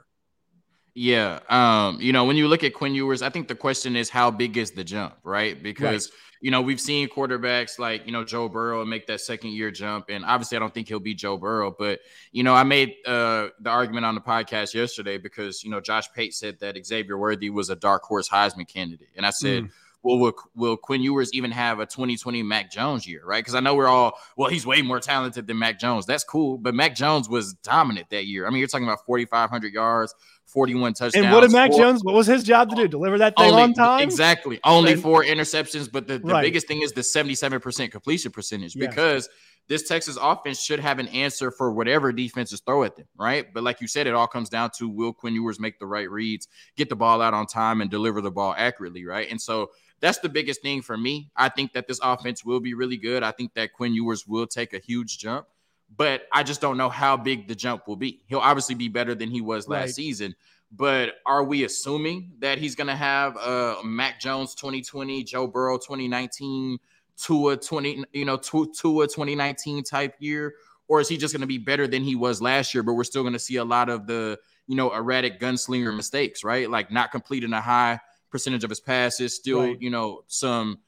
Yeah. 1.00 1.42
Um, 1.48 2.02
you 2.02 2.12
know, 2.12 2.26
when 2.26 2.38
you 2.38 2.48
look 2.48 2.64
at 2.64 2.74
Quinn 2.74 2.96
Ewers, 2.96 3.22
I 3.22 3.30
think 3.30 3.48
the 3.48 3.54
question 3.54 3.96
is 3.96 4.10
how 4.10 4.32
big 4.32 4.58
is 4.58 4.72
the 4.72 4.84
jump, 4.84 5.14
right? 5.24 5.62
Because 5.62 6.10
right. 6.10 6.20
you 6.42 6.50
know, 6.50 6.60
we've 6.60 6.82
seen 6.82 7.08
quarterbacks 7.08 7.78
like, 7.78 8.08
you 8.08 8.12
know, 8.12 8.24
Joe 8.24 8.50
Burrow 8.50 8.84
make 8.84 9.06
that 9.06 9.22
second 9.22 9.52
year 9.52 9.70
jump. 9.70 10.06
And 10.10 10.26
obviously 10.26 10.58
I 10.58 10.60
don't 10.60 10.74
think 10.74 10.88
he'll 10.88 11.00
be 11.00 11.14
Joe 11.14 11.38
Burrow, 11.38 11.70
but 11.70 12.00
you 12.32 12.42
know, 12.44 12.56
I 12.56 12.64
made 12.64 12.96
uh 13.06 13.50
the 13.60 13.70
argument 13.70 14.08
on 14.08 14.16
the 14.16 14.22
podcast 14.22 14.74
yesterday 14.74 15.20
because 15.20 15.64
you 15.64 15.70
know 15.70 15.80
Josh 15.80 16.12
Pate 16.14 16.34
said 16.34 16.60
that 16.62 16.84
Xavier 16.84 17.16
Worthy 17.16 17.52
was 17.52 17.70
a 17.70 17.76
dark 17.76 18.02
horse 18.02 18.28
Heisman 18.28 18.68
candidate. 18.68 19.10
And 19.16 19.24
I 19.24 19.30
said, 19.30 19.66
mm 19.66 19.72
well, 20.08 20.20
will, 20.20 20.34
will 20.56 20.78
Quinn 20.78 21.02
Ewers 21.02 21.34
even 21.34 21.52
have 21.52 21.80
a 21.80 21.86
2020 21.86 22.42
Mac 22.44 22.72
Jones 22.72 23.06
year, 23.06 23.24
right? 23.26 23.44
Because 23.44 23.56
I 23.56 23.60
know 23.60 23.76
we're 23.76 23.88
all, 23.88 24.18
well, 24.38 24.50
he's 24.50 24.66
way 24.66 24.82
more 24.82 25.00
talented 25.00 25.48
than 25.48 25.60
Mac 25.60 25.80
Jones. 25.80 26.06
That's 26.06 26.24
cool. 26.24 26.58
But 26.58 26.74
Mac 26.74 26.96
Jones 26.96 27.28
was 27.28 27.54
dominant 27.56 28.10
that 28.12 28.26
year. 28.26 28.48
I 28.48 28.50
mean, 28.50 28.60
you're 28.60 28.68
talking 28.68 28.88
about 28.88 29.06
4,500 29.06 29.74
yards, 29.74 30.16
41 30.48 30.94
touchdowns. 30.94 31.26
And 31.26 31.34
what 31.34 31.42
did 31.42 31.52
Mac 31.52 31.72
four, 31.72 31.80
Jones, 31.80 32.04
what 32.04 32.16
was 32.16 32.26
his 32.26 32.44
job 32.44 32.70
to 32.70 32.76
do? 32.76 32.84
Oh, 32.84 32.88
deliver 32.88 33.18
that 33.18 33.36
thing 33.36 33.52
only, 33.52 33.62
on 33.62 33.74
time? 33.74 34.02
Exactly. 34.02 34.60
Only 34.64 34.94
and, 34.94 35.02
four 35.02 35.24
interceptions. 35.24 35.92
But 35.92 36.08
the, 36.08 36.20
the 36.20 36.34
right. 36.34 36.42
biggest 36.42 36.68
thing 36.68 36.82
is 36.82 36.94
the 36.94 37.02
77% 37.02 37.92
completion 37.92 38.32
percentage 38.32 38.76
because 38.76 39.30
this 39.68 39.88
Texas 39.88 40.18
offense 40.22 40.62
should 40.62 40.80
have 40.80 41.00
an 41.00 41.08
answer 41.10 41.52
for 41.52 41.72
whatever 41.72 42.12
defenses 42.14 42.62
throw 42.62 42.84
at 42.84 42.96
them, 42.96 43.06
right? 43.18 43.54
But 43.54 43.64
like 43.64 43.82
you 43.82 43.88
said, 43.88 44.08
it 44.08 44.14
all 44.14 44.28
comes 44.28 44.50
down 44.50 44.72
to 44.78 44.88
will 44.88 45.14
Quinn 45.14 45.34
Ewers 45.34 45.60
make 45.60 45.80
the 45.80 45.86
right 45.86 46.10
reads, 46.10 46.48
get 46.78 46.90
the 46.90 46.96
ball 46.96 47.22
out 47.22 47.34
on 47.34 47.46
time, 47.46 47.82
and 47.82 47.92
deliver 47.92 48.22
the 48.22 48.32
ball 48.32 48.56
accurately, 48.58 49.06
right? 49.06 49.30
And 49.30 49.42
so 49.42 49.72
that's 50.00 50.20
the 50.20 50.30
biggest 50.30 50.62
thing 50.62 50.82
for 50.82 50.98
me. 50.98 51.30
I 51.36 51.50
think 51.50 51.74
that 51.74 51.88
this 51.88 52.00
offense 52.02 52.46
will 52.46 52.60
be 52.60 52.74
really 52.74 52.98
good. 52.98 53.24
I 53.24 53.32
think 53.32 53.54
that 53.56 53.74
Quinn 53.74 53.94
Ewers 53.94 54.26
will 54.26 54.48
take 54.48 54.74
a 54.74 54.80
huge 54.80 55.18
jump, 55.18 55.48
but 55.96 56.24
I 56.32 56.44
just 56.44 56.62
don't 56.62 56.78
know 56.78 56.90
how 56.90 57.18
big 57.18 57.48
the 57.48 57.56
jump 57.56 57.88
will 57.88 57.96
be. 57.96 58.22
He'll 58.28 58.40
obviously 58.40 58.76
be 58.76 58.88
better 58.88 59.16
than 59.16 59.30
he 59.30 59.42
was 59.42 59.68
last 59.68 59.82
right. 59.82 59.94
season. 59.94 60.36
But 60.72 61.16
are 61.26 61.44
we 61.44 61.64
assuming 61.64 62.34
that 62.40 62.58
he's 62.58 62.76
going 62.76 62.88
to 62.88 62.96
have 62.96 63.38
a 63.38 63.78
uh, 63.80 63.84
Mac 63.84 64.20
Jones 64.20 64.54
2020, 64.56 65.24
Joe 65.24 65.48
Burrow 65.48 65.78
2019, 65.78 66.78
Tua 67.16 67.58
20, 67.58 68.04
you 68.12 68.26
know, 68.26 68.38
Tua 68.38 68.68
2019 69.08 69.84
type 69.84 70.16
year? 70.20 70.56
Or 70.90 71.00
is 71.00 71.08
he 71.08 71.18
just 71.18 71.34
going 71.34 71.42
to 71.42 71.48
be 71.48 71.58
better 71.58 71.88
than 71.88 72.04
he 72.04 72.16
was 72.16 72.42
last 72.42 72.74
year, 72.74 72.84
but 72.84 72.94
we're 72.94 73.04
still 73.04 73.24
going 73.24 73.34
to 73.34 73.40
see 73.40 73.58
a 73.58 73.66
lot 73.66 73.90
of 73.90 74.08
the, 74.08 74.40
you 74.68 74.76
know, 74.76 74.94
erratic 74.94 75.40
gunslinger 75.40 75.96
mistakes, 75.96 76.44
right? 76.44 76.70
Like 76.70 76.92
not 76.92 77.12
completing 77.12 77.54
a 77.54 77.62
high 77.62 78.00
percentage 78.30 78.64
of 78.64 78.70
his 78.70 78.80
passes, 78.80 79.34
still, 79.34 79.62
right. 79.62 79.82
you 79.82 79.90
know, 79.90 80.24
some 80.28 80.80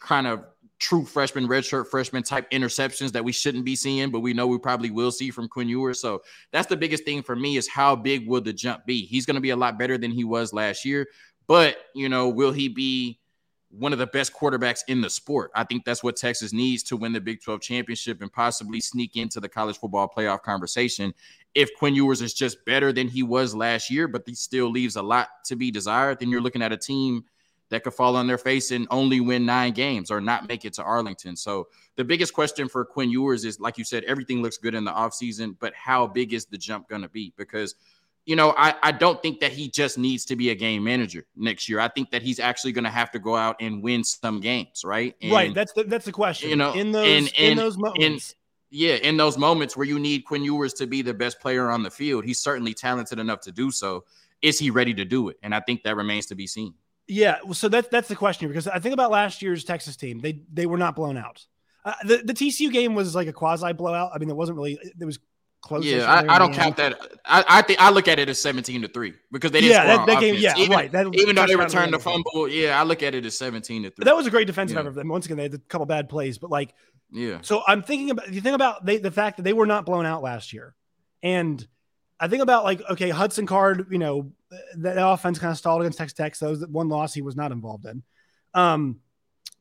kind 0.00 0.26
of 0.26 0.44
true 0.80 1.04
freshman, 1.04 1.46
redshirt 1.46 1.86
freshman 1.88 2.22
type 2.22 2.50
interceptions 2.50 3.12
that 3.12 3.22
we 3.22 3.32
shouldn't 3.32 3.64
be 3.64 3.76
seeing, 3.76 4.10
but 4.10 4.20
we 4.20 4.32
know 4.32 4.46
we 4.46 4.58
probably 4.58 4.90
will 4.90 5.12
see 5.12 5.30
from 5.30 5.46
Quinn 5.46 5.68
Ewers. 5.68 6.00
So 6.00 6.22
that's 6.52 6.66
the 6.66 6.76
biggest 6.76 7.04
thing 7.04 7.22
for 7.22 7.36
me 7.36 7.56
is 7.58 7.68
how 7.68 7.94
big 7.94 8.26
will 8.26 8.40
the 8.40 8.52
jump 8.52 8.86
be? 8.86 9.04
He's 9.04 9.26
going 9.26 9.34
to 9.34 9.40
be 9.40 9.50
a 9.50 9.56
lot 9.56 9.78
better 9.78 9.98
than 9.98 10.10
he 10.10 10.24
was 10.24 10.52
last 10.52 10.84
year, 10.84 11.06
but 11.46 11.76
you 11.94 12.08
know, 12.08 12.28
will 12.28 12.50
he 12.50 12.68
be 12.68 13.20
one 13.68 13.92
of 13.92 14.00
the 14.00 14.06
best 14.06 14.32
quarterbacks 14.32 14.80
in 14.88 15.02
the 15.02 15.10
sport? 15.10 15.50
I 15.54 15.64
think 15.64 15.84
that's 15.84 16.02
what 16.02 16.16
Texas 16.16 16.52
needs 16.52 16.82
to 16.84 16.96
win 16.96 17.12
the 17.12 17.20
Big 17.20 17.42
12 17.42 17.60
championship 17.60 18.22
and 18.22 18.32
possibly 18.32 18.80
sneak 18.80 19.16
into 19.16 19.38
the 19.38 19.48
college 19.48 19.78
football 19.78 20.10
playoff 20.16 20.42
conversation. 20.42 21.12
If 21.54 21.70
Quinn 21.78 21.94
Ewers 21.94 22.22
is 22.22 22.32
just 22.32 22.64
better 22.64 22.90
than 22.90 23.06
he 23.06 23.22
was 23.22 23.54
last 23.54 23.90
year, 23.90 24.08
but 24.08 24.22
he 24.26 24.34
still 24.34 24.70
leaves 24.70 24.96
a 24.96 25.02
lot 25.02 25.28
to 25.44 25.56
be 25.56 25.70
desired, 25.70 26.18
then 26.18 26.30
you're 26.30 26.40
looking 26.40 26.62
at 26.62 26.72
a 26.72 26.78
team– 26.78 27.24
that 27.70 27.84
could 27.84 27.94
fall 27.94 28.16
on 28.16 28.26
their 28.26 28.38
face 28.38 28.72
and 28.72 28.86
only 28.90 29.20
win 29.20 29.46
nine 29.46 29.72
games 29.72 30.10
or 30.10 30.20
not 30.20 30.48
make 30.48 30.64
it 30.64 30.74
to 30.74 30.82
Arlington. 30.82 31.36
So 31.36 31.68
the 31.96 32.04
biggest 32.04 32.34
question 32.34 32.68
for 32.68 32.84
Quinn 32.84 33.10
Ewers 33.10 33.44
is, 33.44 33.58
like 33.60 33.78
you 33.78 33.84
said, 33.84 34.04
everything 34.04 34.42
looks 34.42 34.58
good 34.58 34.74
in 34.74 34.84
the 34.84 34.90
offseason, 34.90 35.56
but 35.58 35.72
how 35.74 36.06
big 36.06 36.34
is 36.34 36.46
the 36.46 36.58
jump 36.58 36.88
going 36.88 37.02
to 37.02 37.08
be? 37.08 37.32
Because, 37.36 37.76
you 38.26 38.36
know, 38.36 38.54
I, 38.58 38.74
I 38.82 38.92
don't 38.92 39.22
think 39.22 39.40
that 39.40 39.52
he 39.52 39.68
just 39.68 39.98
needs 39.98 40.24
to 40.26 40.36
be 40.36 40.50
a 40.50 40.54
game 40.54 40.84
manager 40.84 41.26
next 41.36 41.68
year. 41.68 41.80
I 41.80 41.88
think 41.88 42.10
that 42.10 42.22
he's 42.22 42.38
actually 42.38 42.72
going 42.72 42.84
to 42.84 42.90
have 42.90 43.10
to 43.12 43.18
go 43.18 43.34
out 43.34 43.56
and 43.60 43.82
win 43.82 44.04
some 44.04 44.40
games, 44.40 44.82
right? 44.84 45.16
And, 45.22 45.32
right. 45.32 45.54
That's 45.54 45.72
the 45.72 45.84
that's 45.84 46.04
the 46.04 46.12
question. 46.12 46.50
You 46.50 46.56
know, 46.56 46.72
in 46.74 46.92
those 46.92 47.06
and, 47.06 47.32
in 47.38 47.56
those 47.56 47.78
moments. 47.78 48.34
yeah, 48.70 48.94
in 48.94 49.16
those 49.16 49.38
moments 49.38 49.76
where 49.76 49.86
you 49.86 49.98
need 49.98 50.24
Quinn 50.24 50.44
Ewers 50.44 50.74
to 50.74 50.86
be 50.86 51.02
the 51.02 51.14
best 51.14 51.40
player 51.40 51.70
on 51.70 51.82
the 51.82 51.90
field, 51.90 52.24
he's 52.24 52.38
certainly 52.38 52.74
talented 52.74 53.18
enough 53.18 53.40
to 53.42 53.52
do 53.52 53.70
so. 53.70 54.04
Is 54.42 54.58
he 54.58 54.70
ready 54.70 54.94
to 54.94 55.04
do 55.04 55.28
it? 55.28 55.38
And 55.42 55.54
I 55.54 55.60
think 55.60 55.82
that 55.82 55.96
remains 55.96 56.26
to 56.26 56.34
be 56.34 56.46
seen. 56.46 56.74
Yeah, 57.10 57.38
so 57.52 57.68
that's 57.68 57.88
that's 57.88 58.06
the 58.06 58.14
question 58.14 58.46
here 58.46 58.50
because 58.50 58.68
I 58.68 58.78
think 58.78 58.92
about 58.92 59.10
last 59.10 59.42
year's 59.42 59.64
Texas 59.64 59.96
team. 59.96 60.20
They 60.20 60.42
they 60.52 60.66
were 60.66 60.78
not 60.78 60.94
blown 60.94 61.16
out. 61.16 61.44
Uh, 61.84 61.94
the 62.04 62.18
the 62.18 62.32
TCU 62.32 62.70
game 62.72 62.94
was 62.94 63.16
like 63.16 63.26
a 63.26 63.32
quasi 63.32 63.72
blowout. 63.72 64.12
I 64.14 64.18
mean, 64.18 64.30
it 64.30 64.36
wasn't 64.36 64.56
really. 64.56 64.78
It 64.80 65.04
was 65.04 65.18
close. 65.60 65.84
Yeah, 65.84 66.04
I, 66.04 66.36
I 66.36 66.38
don't 66.38 66.54
count 66.54 66.76
that. 66.76 67.00
I, 67.24 67.44
I 67.48 67.62
think 67.62 67.80
I 67.80 67.90
look 67.90 68.06
at 68.06 68.20
it 68.20 68.28
as 68.28 68.40
seventeen 68.40 68.80
to 68.82 68.88
three 68.88 69.14
because 69.32 69.50
they 69.50 69.60
didn't 69.60 69.72
yeah, 69.72 69.96
that, 69.96 70.06
that 70.06 70.20
game. 70.20 70.36
Yeah, 70.38 70.54
even, 70.56 70.70
right. 70.70 70.92
That 70.92 71.12
even 71.14 71.34
though 71.34 71.48
they 71.48 71.56
returned 71.56 71.92
the 71.92 71.98
fumble, 71.98 72.48
yeah, 72.48 72.78
I 72.78 72.84
look 72.84 73.02
at 73.02 73.16
it 73.16 73.26
as 73.26 73.36
seventeen 73.36 73.82
to 73.82 73.90
three. 73.90 74.04
That 74.04 74.14
was 74.14 74.28
a 74.28 74.30
great 74.30 74.46
defensive 74.46 74.76
yeah. 74.76 74.88
effort. 74.88 75.04
Once 75.04 75.26
again, 75.26 75.36
they 75.36 75.44
had 75.44 75.54
a 75.54 75.58
couple 75.58 75.86
bad 75.86 76.08
plays, 76.08 76.38
but 76.38 76.48
like, 76.48 76.74
yeah. 77.10 77.38
So 77.42 77.62
I'm 77.66 77.82
thinking 77.82 78.10
about 78.10 78.32
you 78.32 78.40
think 78.40 78.54
about 78.54 78.86
they, 78.86 78.98
the 78.98 79.10
fact 79.10 79.38
that 79.38 79.42
they 79.42 79.52
were 79.52 79.66
not 79.66 79.84
blown 79.84 80.06
out 80.06 80.22
last 80.22 80.52
year, 80.52 80.76
and 81.24 81.66
I 82.20 82.28
think 82.28 82.42
about 82.42 82.64
like 82.64 82.82
okay, 82.90 83.08
Hudson 83.08 83.46
Card, 83.46 83.86
you 83.90 83.98
know, 83.98 84.30
that 84.76 84.96
offense 85.04 85.38
kind 85.38 85.50
of 85.50 85.56
stalled 85.56 85.80
against 85.80 85.98
Texas 85.98 86.16
Tech. 86.16 86.34
So 86.34 86.46
that 86.46 86.50
was 86.50 86.66
one 86.68 86.88
loss 86.88 87.14
he 87.14 87.22
was 87.22 87.34
not 87.34 87.50
involved 87.50 87.86
in. 87.86 88.02
Um, 88.52 89.00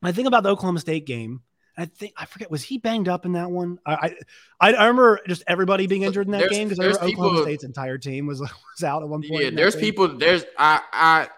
I 0.03 0.11
think 0.11 0.27
about 0.27 0.43
the 0.43 0.49
Oklahoma 0.49 0.79
State 0.79 1.05
game. 1.05 1.41
I 1.77 1.85
think 1.85 2.13
I 2.17 2.25
forget 2.25 2.51
was 2.51 2.61
he 2.61 2.77
banged 2.77 3.07
up 3.07 3.25
in 3.25 3.31
that 3.33 3.49
one. 3.49 3.79
I 3.85 4.15
I, 4.59 4.73
I 4.73 4.87
remember 4.87 5.21
just 5.25 5.43
everybody 5.47 5.87
being 5.87 6.01
injured 6.03 6.27
in 6.27 6.33
that 6.33 6.39
there's, 6.39 6.51
game 6.51 6.67
because 6.67 6.97
Oklahoma 6.97 7.29
people, 7.29 7.43
State's 7.43 7.63
entire 7.63 7.97
team 7.97 8.27
was 8.27 8.41
was 8.41 8.83
out 8.83 9.01
at 9.01 9.07
one 9.07 9.21
point. 9.21 9.43
Yeah, 9.43 9.49
there's 9.51 9.77
people. 9.77 10.09
There's 10.09 10.43
I 10.57 10.81
I 10.91 11.29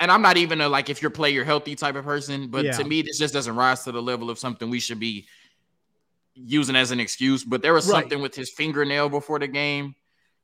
and 0.00 0.10
I'm 0.10 0.22
not 0.22 0.36
even 0.36 0.60
a 0.60 0.68
like 0.68 0.90
if 0.90 1.00
you're 1.00 1.12
player 1.12 1.44
healthy 1.44 1.76
type 1.76 1.94
of 1.94 2.04
person, 2.04 2.48
but 2.48 2.64
yeah. 2.64 2.72
to 2.72 2.82
me 2.82 3.02
this 3.02 3.18
just 3.18 3.32
doesn't 3.32 3.54
rise 3.54 3.84
to 3.84 3.92
the 3.92 4.02
level 4.02 4.30
of 4.30 4.38
something 4.40 4.68
we 4.68 4.80
should 4.80 4.98
be 4.98 5.26
using 6.34 6.74
as 6.74 6.90
an 6.90 6.98
excuse. 6.98 7.44
But 7.44 7.62
there 7.62 7.72
was 7.72 7.86
right. 7.86 8.00
something 8.00 8.20
with 8.20 8.34
his 8.34 8.50
fingernail 8.50 9.08
before 9.08 9.38
the 9.38 9.46
game 9.46 9.94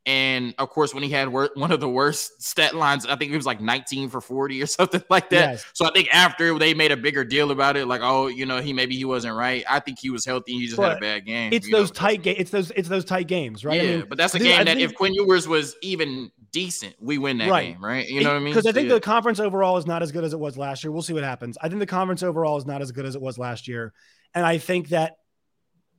and 0.07 0.55
of 0.59 0.71
course, 0.71 0.95
when 0.95 1.03
he 1.03 1.11
had 1.11 1.29
wor- 1.29 1.51
one 1.55 1.71
of 1.71 1.81
the 1.81 1.89
worst 1.89 2.43
stat 2.43 2.75
lines, 2.75 3.05
I 3.05 3.17
think 3.17 3.31
it 3.31 3.37
was 3.37 3.45
like 3.45 3.61
19 3.61 4.09
for 4.09 4.21
40 4.21 4.63
or 4.63 4.67
something 4.79 5.03
like 5.11 5.31
that. 5.31 5.51
Yes. 5.53 5.65
So 5.75 5.87
I 5.87 5.91
think 5.93 6.09
after 6.13 6.59
they 6.59 6.73
made 6.73 6.93
a 6.93 6.97
bigger 6.97 7.25
deal 7.25 7.51
about 7.51 7.77
it, 7.77 7.87
like, 7.87 8.01
oh, 8.03 8.29
you 8.29 8.47
know, 8.47 8.61
he 8.61 8.73
maybe 8.73 8.97
he 8.97 9.05
wasn't 9.05 9.37
right. 9.37 9.65
I 9.69 9.81
think 9.81 9.99
he 9.99 10.11
was 10.11 10.25
healthy. 10.25 10.53
He 10.53 10.67
just 10.67 10.79
but 10.79 10.89
had 10.89 10.97
a 10.99 11.01
bad 11.01 11.27
game. 11.27 11.53
It's 11.53 11.71
those 11.71 11.91
know? 11.91 11.95
tight 11.95 12.23
games. 12.23 12.39
It's 12.41 12.51
those 12.51 12.71
it's 12.71 12.89
those 12.89 13.05
tight 13.05 13.27
games, 13.27 13.65
right? 13.65 13.83
Yeah, 13.83 13.83
I 13.83 13.97
mean, 13.97 14.07
but 14.09 14.19
that's 14.19 14.35
a 14.35 14.39
game 14.39 14.61
I 14.61 14.65
that 14.65 14.77
think- 14.77 14.91
if 14.91 14.97
Quinn 14.97 15.13
Ewers 15.15 15.47
was 15.47 15.77
even 15.83 16.31
decent, 16.53 16.95
we 17.01 17.19
win 17.19 17.39
that 17.39 17.51
right. 17.51 17.75
game, 17.75 17.85
right? 17.85 18.09
You 18.09 18.23
know 18.23 18.31
it, 18.31 18.33
what 18.33 18.37
I 18.37 18.45
mean? 18.45 18.55
Because 18.55 18.67
I 18.67 18.73
think 18.73 18.89
yeah. 18.89 18.95
the 18.95 19.01
conference 19.01 19.41
overall 19.41 19.77
is 19.77 19.87
not 19.87 20.03
as 20.03 20.11
good 20.11 20.25
as 20.25 20.33
it 20.33 20.41
was 20.41 20.57
last 20.57 20.85
year. 20.85 20.91
We'll 20.91 21.03
see 21.03 21.13
what 21.13 21.25
happens. 21.25 21.59
I 21.61 21.69
think 21.69 21.81
the 21.81 21.87
conference 21.87 22.23
overall 22.23 22.57
is 22.57 22.67
not 22.67 22.81
as 22.81 22.93
good 22.93 23.05
as 23.05 23.15
it 23.15 23.21
was 23.21 23.37
last 23.39 23.69
year, 23.69 23.93
and 24.35 24.47
I 24.47 24.57
think 24.59 24.89
that 24.89 25.17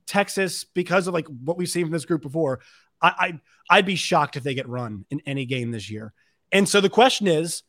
Texas, 0.06 0.64
because 0.64 1.06
of 1.06 1.14
like 1.14 1.28
what 1.28 1.56
we've 1.56 1.68
seen 1.68 1.84
from 1.84 1.92
this 1.92 2.04
group 2.04 2.22
before, 2.22 2.58
I, 3.02 3.40
I 3.70 3.78
would 3.78 3.86
be 3.86 3.96
shocked 3.96 4.36
if 4.36 4.42
they 4.42 4.54
get 4.54 4.68
run 4.68 5.04
in 5.10 5.20
any 5.26 5.46
game 5.46 5.70
this 5.70 5.90
year. 5.90 6.12
And 6.52 6.68
so 6.68 6.80
the 6.80 6.90
question 6.90 7.26
is, 7.26 7.62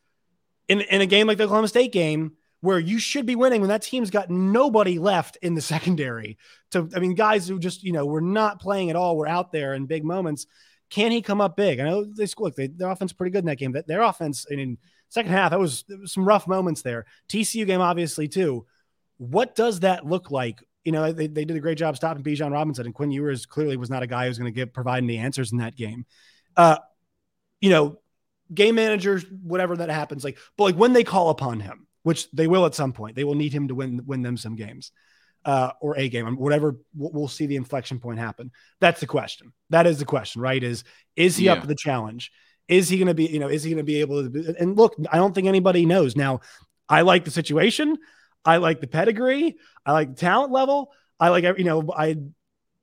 in 0.68 0.80
in 0.80 1.00
a 1.00 1.06
game 1.06 1.26
like 1.26 1.38
the 1.38 1.44
Oklahoma 1.44 1.68
State 1.68 1.92
game, 1.92 2.32
where 2.60 2.78
you 2.78 2.98
should 2.98 3.26
be 3.26 3.36
winning 3.36 3.60
when 3.60 3.68
that 3.68 3.82
team's 3.82 4.10
got 4.10 4.30
nobody 4.30 4.98
left 4.98 5.36
in 5.42 5.54
the 5.54 5.60
secondary. 5.74 6.38
To 6.70 6.88
I 6.94 7.00
mean, 7.00 7.14
guys 7.14 7.46
who 7.46 7.58
just 7.58 7.82
you 7.82 7.92
know 7.92 8.06
were 8.06 8.20
not 8.20 8.60
playing 8.60 8.90
at 8.90 8.96
all 8.96 9.16
were 9.16 9.28
out 9.28 9.52
there 9.52 9.74
in 9.74 9.86
big 9.86 10.04
moments. 10.04 10.46
Can 10.90 11.10
he 11.10 11.22
come 11.22 11.40
up 11.40 11.56
big? 11.56 11.80
I 11.80 11.84
know 11.84 12.04
they 12.04 12.26
look 12.38 12.54
they, 12.54 12.66
their 12.66 12.90
offense 12.90 13.14
pretty 13.14 13.30
good 13.30 13.40
in 13.40 13.46
that 13.46 13.56
game. 13.58 13.72
That 13.72 13.86
their 13.86 14.02
offense 14.02 14.46
I 14.50 14.56
mean 14.56 14.78
second 15.08 15.32
half 15.32 15.50
that 15.50 15.60
was, 15.60 15.84
was 15.88 16.12
some 16.12 16.24
rough 16.24 16.46
moments 16.46 16.82
there. 16.82 17.06
TCU 17.28 17.66
game 17.66 17.80
obviously 17.80 18.28
too. 18.28 18.66
What 19.18 19.54
does 19.54 19.80
that 19.80 20.06
look 20.06 20.30
like 20.30 20.62
you 20.84 20.92
know, 20.92 21.12
they, 21.12 21.26
they 21.26 21.44
did 21.44 21.56
a 21.56 21.60
great 21.60 21.78
job 21.78 21.96
stopping 21.96 22.22
Bijan 22.22 22.52
Robinson, 22.52 22.86
and 22.86 22.94
Quinn 22.94 23.10
Ewers 23.10 23.46
clearly 23.46 23.76
was 23.76 23.90
not 23.90 24.02
a 24.02 24.06
guy 24.06 24.26
who's 24.26 24.38
going 24.38 24.52
to 24.52 24.54
get 24.54 24.72
providing 24.72 25.06
the 25.06 25.18
answers 25.18 25.52
in 25.52 25.58
that 25.58 25.76
game. 25.76 26.06
Uh, 26.56 26.78
you 27.60 27.70
know, 27.70 27.98
game 28.52 28.74
managers, 28.74 29.24
whatever 29.42 29.76
that 29.76 29.88
happens, 29.88 30.24
like, 30.24 30.38
but 30.56 30.64
like 30.64 30.74
when 30.74 30.92
they 30.92 31.04
call 31.04 31.30
upon 31.30 31.60
him, 31.60 31.86
which 32.02 32.30
they 32.32 32.46
will 32.46 32.66
at 32.66 32.74
some 32.74 32.92
point, 32.92 33.14
they 33.14 33.24
will 33.24 33.36
need 33.36 33.52
him 33.52 33.68
to 33.68 33.74
win 33.74 34.02
win 34.06 34.22
them 34.22 34.36
some 34.36 34.56
games, 34.56 34.90
uh, 35.44 35.70
or 35.80 35.96
a 35.96 36.08
game, 36.08 36.36
whatever. 36.36 36.76
We'll, 36.96 37.12
we'll 37.12 37.28
see 37.28 37.46
the 37.46 37.56
inflection 37.56 38.00
point 38.00 38.18
happen. 38.18 38.50
That's 38.80 39.00
the 39.00 39.06
question. 39.06 39.52
That 39.70 39.86
is 39.86 39.98
the 39.98 40.04
question, 40.04 40.42
right? 40.42 40.62
Is 40.62 40.84
is 41.14 41.36
he 41.36 41.46
yeah. 41.46 41.52
up 41.52 41.60
to 41.60 41.66
the 41.66 41.76
challenge? 41.76 42.32
Is 42.68 42.88
he 42.88 42.96
going 42.96 43.08
to 43.08 43.14
be, 43.14 43.26
you 43.26 43.38
know, 43.38 43.48
is 43.48 43.62
he 43.62 43.70
going 43.70 43.84
to 43.84 43.84
be 43.84 44.00
able 44.00 44.22
to? 44.22 44.30
Be, 44.30 44.54
and 44.58 44.76
look, 44.76 44.96
I 45.10 45.16
don't 45.16 45.34
think 45.34 45.46
anybody 45.46 45.86
knows 45.86 46.16
now. 46.16 46.40
I 46.88 47.02
like 47.02 47.24
the 47.24 47.30
situation. 47.30 47.98
I 48.44 48.56
like 48.58 48.80
the 48.80 48.86
pedigree. 48.86 49.56
I 49.84 49.92
like 49.92 50.10
the 50.10 50.20
talent 50.20 50.52
level. 50.52 50.92
I 51.18 51.28
like, 51.28 51.44
you 51.58 51.64
know, 51.64 51.92
I, 51.96 52.16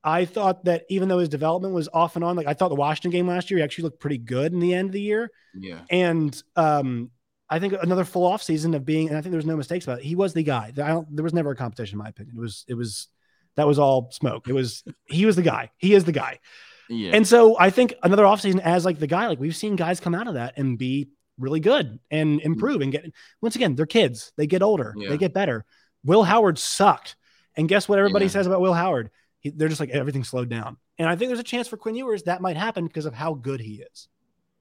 I 0.03 0.25
thought 0.25 0.65
that 0.65 0.85
even 0.89 1.09
though 1.09 1.19
his 1.19 1.29
development 1.29 1.73
was 1.73 1.89
off 1.91 2.15
and 2.15 2.23
on, 2.23 2.35
like 2.37 2.47
I 2.47 2.53
thought 2.53 2.69
the 2.69 2.75
Washington 2.75 3.11
game 3.11 3.27
last 3.27 3.51
year, 3.51 3.57
he 3.57 3.63
actually 3.63 3.83
looked 3.85 3.99
pretty 3.99 4.17
good 4.17 4.53
in 4.53 4.59
the 4.59 4.73
end 4.73 4.89
of 4.89 4.93
the 4.93 5.01
year. 5.01 5.29
Yeah. 5.53 5.81
And 5.89 6.41
um, 6.55 7.11
I 7.49 7.59
think 7.59 7.73
another 7.81 8.05
full 8.05 8.25
off 8.25 8.41
season 8.41 8.73
of 8.73 8.85
being, 8.85 9.09
and 9.09 9.17
I 9.17 9.21
think 9.21 9.31
there 9.31 9.39
was 9.39 9.45
no 9.45 9.57
mistakes 9.57 9.85
about 9.85 9.99
it. 9.99 10.05
He 10.05 10.15
was 10.15 10.33
the 10.33 10.43
guy. 10.43 10.71
there 10.73 11.23
was 11.23 11.33
never 11.33 11.51
a 11.51 11.55
competition, 11.55 11.95
in 11.95 12.03
my 12.03 12.09
opinion. 12.09 12.37
It 12.37 12.41
was, 12.41 12.63
it 12.67 12.75
was, 12.75 13.07
that 13.55 13.67
was 13.67 13.77
all 13.77 14.09
smoke. 14.11 14.47
It 14.47 14.53
was, 14.53 14.83
he 15.05 15.25
was 15.25 15.35
the 15.35 15.41
guy. 15.41 15.71
He 15.77 15.93
is 15.93 16.05
the 16.05 16.13
guy. 16.13 16.39
Yeah. 16.89 17.11
And 17.13 17.27
so 17.27 17.57
I 17.59 17.69
think 17.69 17.93
another 18.01 18.23
offseason 18.23 18.61
as 18.61 18.85
like 18.85 18.99
the 18.99 19.07
guy, 19.07 19.27
like 19.27 19.39
we've 19.39 19.55
seen 19.55 19.75
guys 19.75 19.99
come 19.99 20.15
out 20.15 20.27
of 20.27 20.35
that 20.35 20.57
and 20.57 20.77
be 20.77 21.09
really 21.39 21.59
good 21.59 21.99
and 22.11 22.39
mm-hmm. 22.39 22.45
improve 22.45 22.81
and 22.81 22.91
get, 22.91 23.05
once 23.41 23.55
again, 23.55 23.75
they're 23.75 23.85
kids. 23.85 24.31
They 24.35 24.47
get 24.47 24.61
older, 24.61 24.93
Yeah. 24.97 25.09
they 25.09 25.17
get 25.17 25.33
better. 25.33 25.65
Will 26.03 26.23
Howard 26.23 26.59
sucked. 26.59 27.15
And 27.55 27.67
guess 27.67 27.89
what 27.89 27.99
everybody 27.99 28.25
Yeah. 28.25 28.31
says 28.31 28.47
about 28.47 28.61
Will 28.61 28.73
Howard? 28.73 29.09
He, 29.39 29.49
they're 29.49 29.69
just 29.69 29.79
like 29.79 29.89
everything 29.89 30.23
slowed 30.23 30.49
down. 30.49 30.77
And 30.97 31.07
I 31.07 31.15
think 31.15 31.29
there's 31.29 31.39
a 31.39 31.43
chance 31.43 31.67
for 31.67 31.77
Quinn 31.77 31.95
Ewers 31.95 32.23
that 32.23 32.41
might 32.41 32.57
happen 32.57 32.85
because 32.85 33.05
of 33.05 33.13
how 33.13 33.33
good 33.33 33.61
he 33.61 33.81
is. 33.91 34.07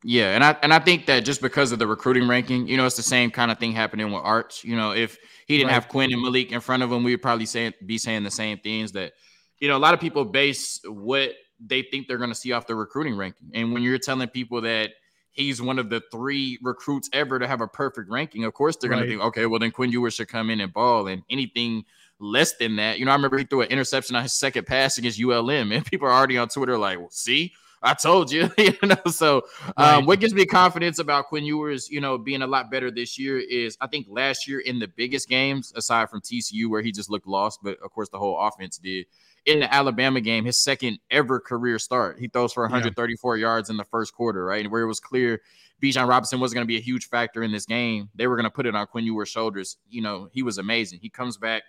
Yeah, 0.05 0.37
and 0.37 0.45
I 0.45 0.57
and 0.63 0.73
I 0.73 0.79
think 0.79 1.07
that 1.07 1.25
just 1.25 1.43
because 1.43 1.73
of 1.73 1.81
the 1.81 1.87
recruiting 1.87 2.29
ranking, 2.29 2.69
you 2.69 2.77
know, 2.77 2.87
it's 2.87 2.97
the 2.97 3.03
same 3.03 3.33
kind 3.33 3.51
of 3.51 3.59
thing 3.59 3.73
happening 3.73 4.13
with 4.13 4.23
Arch. 4.23 4.63
You 4.63 4.77
know, 4.77 4.93
if 4.93 5.19
he 5.49 5.57
didn't 5.57 5.69
Right. 5.69 5.75
have 5.75 5.89
Quinn 5.89 6.13
and 6.13 6.23
Malik 6.23 6.53
in 6.53 6.61
front 6.61 6.85
of 6.85 6.93
him, 6.93 7.03
we 7.03 7.13
would 7.13 7.23
probably 7.23 7.47
say 7.47 7.73
be 7.85 7.99
saying 7.99 8.23
the 8.23 8.31
same 8.31 8.59
things 8.59 8.93
that, 8.93 9.15
you 9.59 9.67
know, 9.67 9.77
a 9.77 9.79
lot 9.79 9.95
of 9.95 10.01
people 10.01 10.25
base 10.25 10.81
what 10.85 11.33
they 11.59 11.83
think 11.83 12.07
they're 12.07 12.19
going 12.19 12.31
to 12.31 12.37
see 12.37 12.53
off 12.53 12.69
the 12.69 12.77
recruiting 12.77 13.17
ranking. 13.17 13.51
And 13.55 13.73
when 13.73 13.83
you're 13.83 13.99
telling 13.99 14.29
people 14.29 14.61
that 14.61 14.91
he's 15.39 15.63
one 15.63 15.79
of 15.79 15.89
the 15.89 16.03
three 16.11 16.59
recruits 16.63 17.09
ever 17.13 17.39
to 17.39 17.47
have 17.47 17.61
a 17.61 17.69
perfect 17.69 18.11
ranking, 18.11 18.45
of 18.45 18.55
course 18.55 18.77
they're 18.77 18.91
going 18.91 19.03
to 19.03 19.09
think, 19.09 19.23
okay, 19.23 19.47
well 19.47 19.59
then 19.59 19.71
Quinn 19.71 19.93
Ewers 19.93 20.15
should 20.15 20.29
come 20.29 20.51
in 20.51 20.61
and 20.61 20.73
ball. 20.73 21.07
And 21.07 21.23
anything 21.31 21.85
less 22.19 22.57
than 22.57 22.77
that, 22.77 22.99
you 22.99 23.05
know, 23.05 23.13
I 23.13 23.15
remember 23.15 23.39
he 23.39 23.45
threw 23.45 23.63
an 23.63 23.69
interception 23.69 24.17
on 24.17 24.23
his 24.23 24.33
second 24.33 24.67
pass 24.67 24.99
against 24.99 25.21
ULM, 25.21 25.73
and 25.73 25.85
people 25.91 26.09
are 26.09 26.13
already 26.13 26.39
on 26.39 26.49
Twitter 26.49 26.77
like, 26.77 26.99
well, 26.99 27.11
see. 27.11 27.53
I 27.83 27.95
told 27.95 28.31
you, 28.33 28.51
you 28.59 28.75
know. 28.83 28.97
So, 29.11 29.43
um, 29.77 30.07
what 30.07 30.21
gives 30.21 30.35
me 30.35 30.45
confidence 30.47 30.99
about 30.99 31.27
Quinn 31.27 31.45
Ewers, 31.45 31.89
you 31.91 32.01
know, 32.01 32.19
being 32.19 32.43
a 32.43 32.47
lot 32.47 32.71
better 32.71 32.91
this 32.91 33.19
year 33.19 33.39
is 33.39 33.77
I 33.81 33.87
think 33.87 34.07
last 34.09 34.49
year 34.49 34.61
in 34.61 34.79
the 34.79 34.89
biggest 34.89 35.29
games, 35.29 35.73
aside 35.77 36.11
from 36.11 36.21
TCU 36.21 36.69
where 36.69 36.83
he 36.83 36.93
just 36.93 37.11
looked 37.11 37.27
lost, 37.27 37.61
but 37.63 37.79
of 37.83 37.91
course 37.91 38.09
the 38.09 38.19
whole 38.19 38.39
offense 38.39 38.79
did. 38.79 39.07
In 39.47 39.61
the 39.61 39.73
Alabama 39.73 40.21
game, 40.21 40.45
his 40.45 40.63
second 40.63 40.99
ever 41.11 41.41
career 41.41 41.79
start, 41.79 42.19
he 42.19 42.29
throws 42.29 42.53
for 42.53 42.65
Yeah. 42.65 42.71
134 42.73 43.37
yards 43.39 43.71
in 43.71 43.77
the 43.79 43.85
first 43.85 44.13
quarter, 44.13 44.45
right? 44.45 44.63
And 44.63 44.71
where 44.71 44.83
it 44.83 44.87
was 44.87 45.01
clear 45.01 45.41
Bijan 45.81 46.09
Robinson 46.09 46.41
wasn't 46.41 46.57
going 46.57 46.67
to 46.67 46.69
be 46.69 46.77
a 46.77 46.81
huge 46.81 47.09
factor 47.09 47.43
in 47.43 47.53
this 47.53 47.65
game. 47.65 48.11
They 48.15 48.27
were 48.27 48.37
going 48.37 48.45
to 48.45 48.51
put 48.51 48.67
it 48.67 48.75
on 48.75 48.87
Quinn 48.89 49.05
Ewers' 49.05 49.29
shoulders. 49.29 49.79
You 49.89 50.03
know, 50.03 50.29
he 50.33 50.43
was 50.43 50.59
amazing. 50.59 50.99
He 51.01 51.09
comes 51.09 51.37
back 51.39 51.63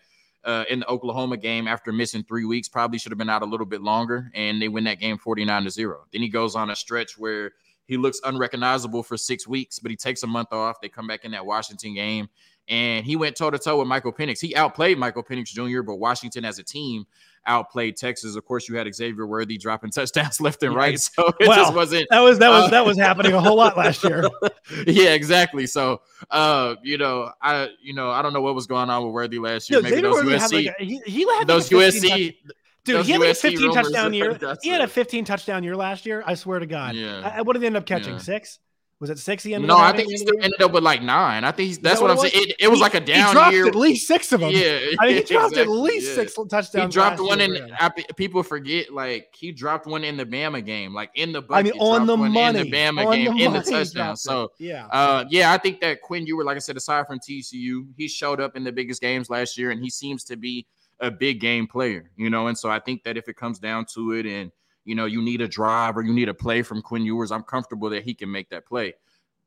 uh, 0.43 0.65
in 0.69 0.79
the 0.79 0.87
Oklahoma 0.87 1.37
game 1.37 1.67
after 1.67 1.91
missing 1.91 2.23
three 2.23 2.45
weeks, 2.45 2.67
probably 2.67 2.97
should 2.97 3.11
have 3.11 3.19
been 3.19 3.29
out 3.29 3.41
a 3.41 3.45
little 3.45 3.65
bit 3.65 3.81
longer, 3.81 4.31
and 4.33 4.61
they 4.61 4.67
win 4.67 4.83
that 4.85 4.99
game 4.99 5.17
49 5.17 5.63
to 5.63 5.69
0. 5.69 6.05
Then 6.11 6.21
he 6.21 6.29
goes 6.29 6.55
on 6.55 6.69
a 6.69 6.75
stretch 6.75 7.17
where 7.17 7.51
he 7.85 7.97
looks 7.97 8.21
unrecognizable 8.23 9.03
for 9.03 9.17
six 9.17 9.47
weeks, 9.47 9.79
but 9.79 9.91
he 9.91 9.97
takes 9.97 10.23
a 10.23 10.27
month 10.27 10.53
off. 10.53 10.79
They 10.81 10.89
come 10.89 11.07
back 11.07 11.25
in 11.25 11.31
that 11.31 11.45
Washington 11.45 11.93
game, 11.93 12.29
and 12.67 13.05
he 13.05 13.15
went 13.15 13.35
toe 13.35 13.49
to 13.49 13.59
toe 13.59 13.79
with 13.79 13.87
Michael 13.87 14.13
Penix. 14.13 14.39
He 14.39 14.55
outplayed 14.55 14.97
Michael 14.97 15.23
Penix 15.23 15.47
Jr., 15.47 15.81
but 15.81 15.95
Washington 15.95 16.45
as 16.45 16.59
a 16.59 16.63
team 16.63 17.05
outplayed 17.45 17.97
Texas. 17.97 18.35
Of 18.35 18.45
course, 18.45 18.67
you 18.69 18.75
had 18.75 18.93
Xavier 18.93 19.25
Worthy 19.27 19.57
dropping 19.57 19.91
touchdowns 19.91 20.39
left 20.41 20.61
and 20.63 20.75
right, 20.75 20.99
so 20.99 21.27
it 21.39 21.47
Wow. 21.47 21.55
just 21.55 21.73
wasn't 21.73 22.07
That 22.09 22.19
was 22.21 22.39
that 22.39 22.49
was 22.49 22.63
Uh, 22.65 22.67
that 22.69 22.85
was 22.85 22.97
happening 22.97 23.33
a 23.33 23.41
whole 23.41 23.55
lot 23.57 23.77
last 23.77 24.03
year. 24.03 24.27
yeah, 24.87 25.13
exactly. 25.13 25.65
So, 25.67 26.01
uh, 26.31 26.75
you 26.83 26.97
know, 26.97 27.31
I, 27.41 27.69
you 27.81 27.93
know, 27.93 28.09
I 28.11 28.21
don't 28.21 28.33
know 28.33 28.41
what 28.41 28.55
was 28.55 28.67
going 28.67 28.89
on 28.89 29.03
with 29.05 29.13
Worthy 29.13 29.39
last 29.39 29.69
year. 29.69 29.81
Maybe 29.81 30.01
those 30.01 30.23
USC, 30.23 30.39
had 30.39 30.51
like 30.51 30.75
a, 30.79 30.83
he, 30.83 31.01
he 31.05 31.27
had 31.37 31.47
those 31.47 31.71
like 31.71 31.87
a 31.87 31.91
15 31.91 32.11
USC, 32.11 32.35
dude, 32.83 32.95
those 32.97 33.05
he 33.05 33.11
had 33.13 33.21
like 33.21 33.29
a 33.31 33.35
15 33.35 33.73
touchdown 33.73 34.13
year. 34.15 34.39
He 34.61 34.69
had 34.69 34.81
a 34.81 34.87
15 34.87 35.25
touchdown 35.25 35.63
year 35.63 35.75
last 35.75 36.05
year. 36.05 36.23
I 36.25 36.35
swear 36.35 36.59
to 36.59 36.65
God. 36.65 36.95
Yeah. 36.95 37.31
I- 37.35 37.41
what 37.41 37.53
did 37.53 37.61
he 37.61 37.67
end 37.67 37.77
up 37.77 37.85
catching? 37.85 38.13
Yeah. 38.13 38.19
Six? 38.19 38.59
Was 38.99 39.09
it 39.09 39.17
six? 39.17 39.43
He 39.43 39.53
ended 39.53 39.69
no, 39.69 39.77
I 39.77 39.95
think 39.95 40.09
he 40.11 40.17
still 40.17 40.35
end 40.35 40.37
of 40.37 40.41
the 40.41 40.45
ended 40.45 40.61
up 40.61 40.71
with 40.73 40.83
like 40.83 41.01
nine. 41.01 41.45
I 41.45 41.51
think 41.53 41.67
he's, 41.67 41.79
that's 41.79 41.99
that 41.99 42.01
what 42.01 42.11
I'm 42.11 42.17
what 42.17 42.31
saying. 42.33 42.47
It, 42.49 42.55
it 42.59 42.67
was 42.67 42.79
He- 42.79 42.83
like 42.83 42.95
a 42.95 42.99
down 42.99 43.27
he 43.27 43.31
dropped 43.31 43.53
year. 43.53 43.67
at 43.67 43.75
least 43.75 44.07
six 44.07 44.33
of 44.33 44.41
them. 44.41 44.51
Yeah, 44.51 44.79
I 44.99 45.05
mean, 45.07 45.15
he 45.15 45.23
dropped 45.33 45.55
at 45.55 45.69
least 45.69 46.09
yeah. 46.09 46.15
six 46.15 46.33
touchdowns. 46.33 46.73
He 46.93 46.99
dropped 46.99 47.21
one 47.21 47.39
in. 47.39 47.71
I, 47.79 47.89
people 48.17 48.43
forget, 48.43 48.91
like 48.91 49.33
he 49.33 49.53
dropped 49.53 49.87
one 49.87 50.03
in 50.03 50.17
the 50.17 50.25
Bama 50.25 50.65
game, 50.65 50.93
like 50.93 51.11
in 51.15 51.31
the. 51.31 51.43
I 51.49 51.63
mean, 51.63 51.73
on 51.79 52.07
the 52.07 52.17
money. 52.17 52.59
in 52.59 52.69
the 52.69 52.71
Bama 52.75 53.05
on 53.05 53.15
game 53.15 53.37
the 53.37 53.45
in 53.45 53.53
the 53.53 53.61
touchdown. 53.61 54.17
So 54.17 54.51
yeah. 54.59 54.87
Uh, 54.87 55.23
yeah, 55.29 55.53
I 55.53 55.57
think 55.57 55.79
that 55.79 56.01
Quinn 56.01 56.25
Ewer, 56.25 56.43
like 56.43 56.57
I 56.57 56.59
said, 56.59 56.75
aside 56.75 57.07
from 57.07 57.19
TCU, 57.19 57.87
he 57.95 58.09
showed 58.09 58.41
up 58.41 58.57
in 58.57 58.65
the 58.65 58.71
biggest 58.71 59.01
games 59.01 59.29
last 59.29 59.57
year, 59.57 59.71
and 59.71 59.81
he 59.81 59.89
seems 59.89 60.25
to 60.25 60.35
be 60.35 60.67
a 60.99 61.09
big 61.09 61.39
game 61.39 61.67
player, 61.67 62.11
you 62.17 62.29
know. 62.29 62.47
And 62.47 62.57
so 62.57 62.69
I 62.69 62.79
think 62.79 63.03
that 63.05 63.15
if 63.15 63.29
it 63.29 63.37
comes 63.37 63.59
down 63.59 63.85
to 63.93 64.11
it, 64.11 64.25
and 64.25 64.51
you 64.85 64.95
know, 64.95 65.05
you 65.05 65.21
need 65.21 65.41
a 65.41 65.47
drive 65.47 65.97
or 65.97 66.01
you 66.01 66.13
need 66.13 66.29
a 66.29 66.33
play 66.33 66.61
from 66.61 66.81
Quinn 66.81 67.03
Ewers, 67.03 67.31
I'm 67.31 67.43
comfortable 67.43 67.89
that 67.91 68.03
he 68.03 68.13
can 68.13 68.31
make 68.31 68.49
that 68.49 68.65
play. 68.65 68.93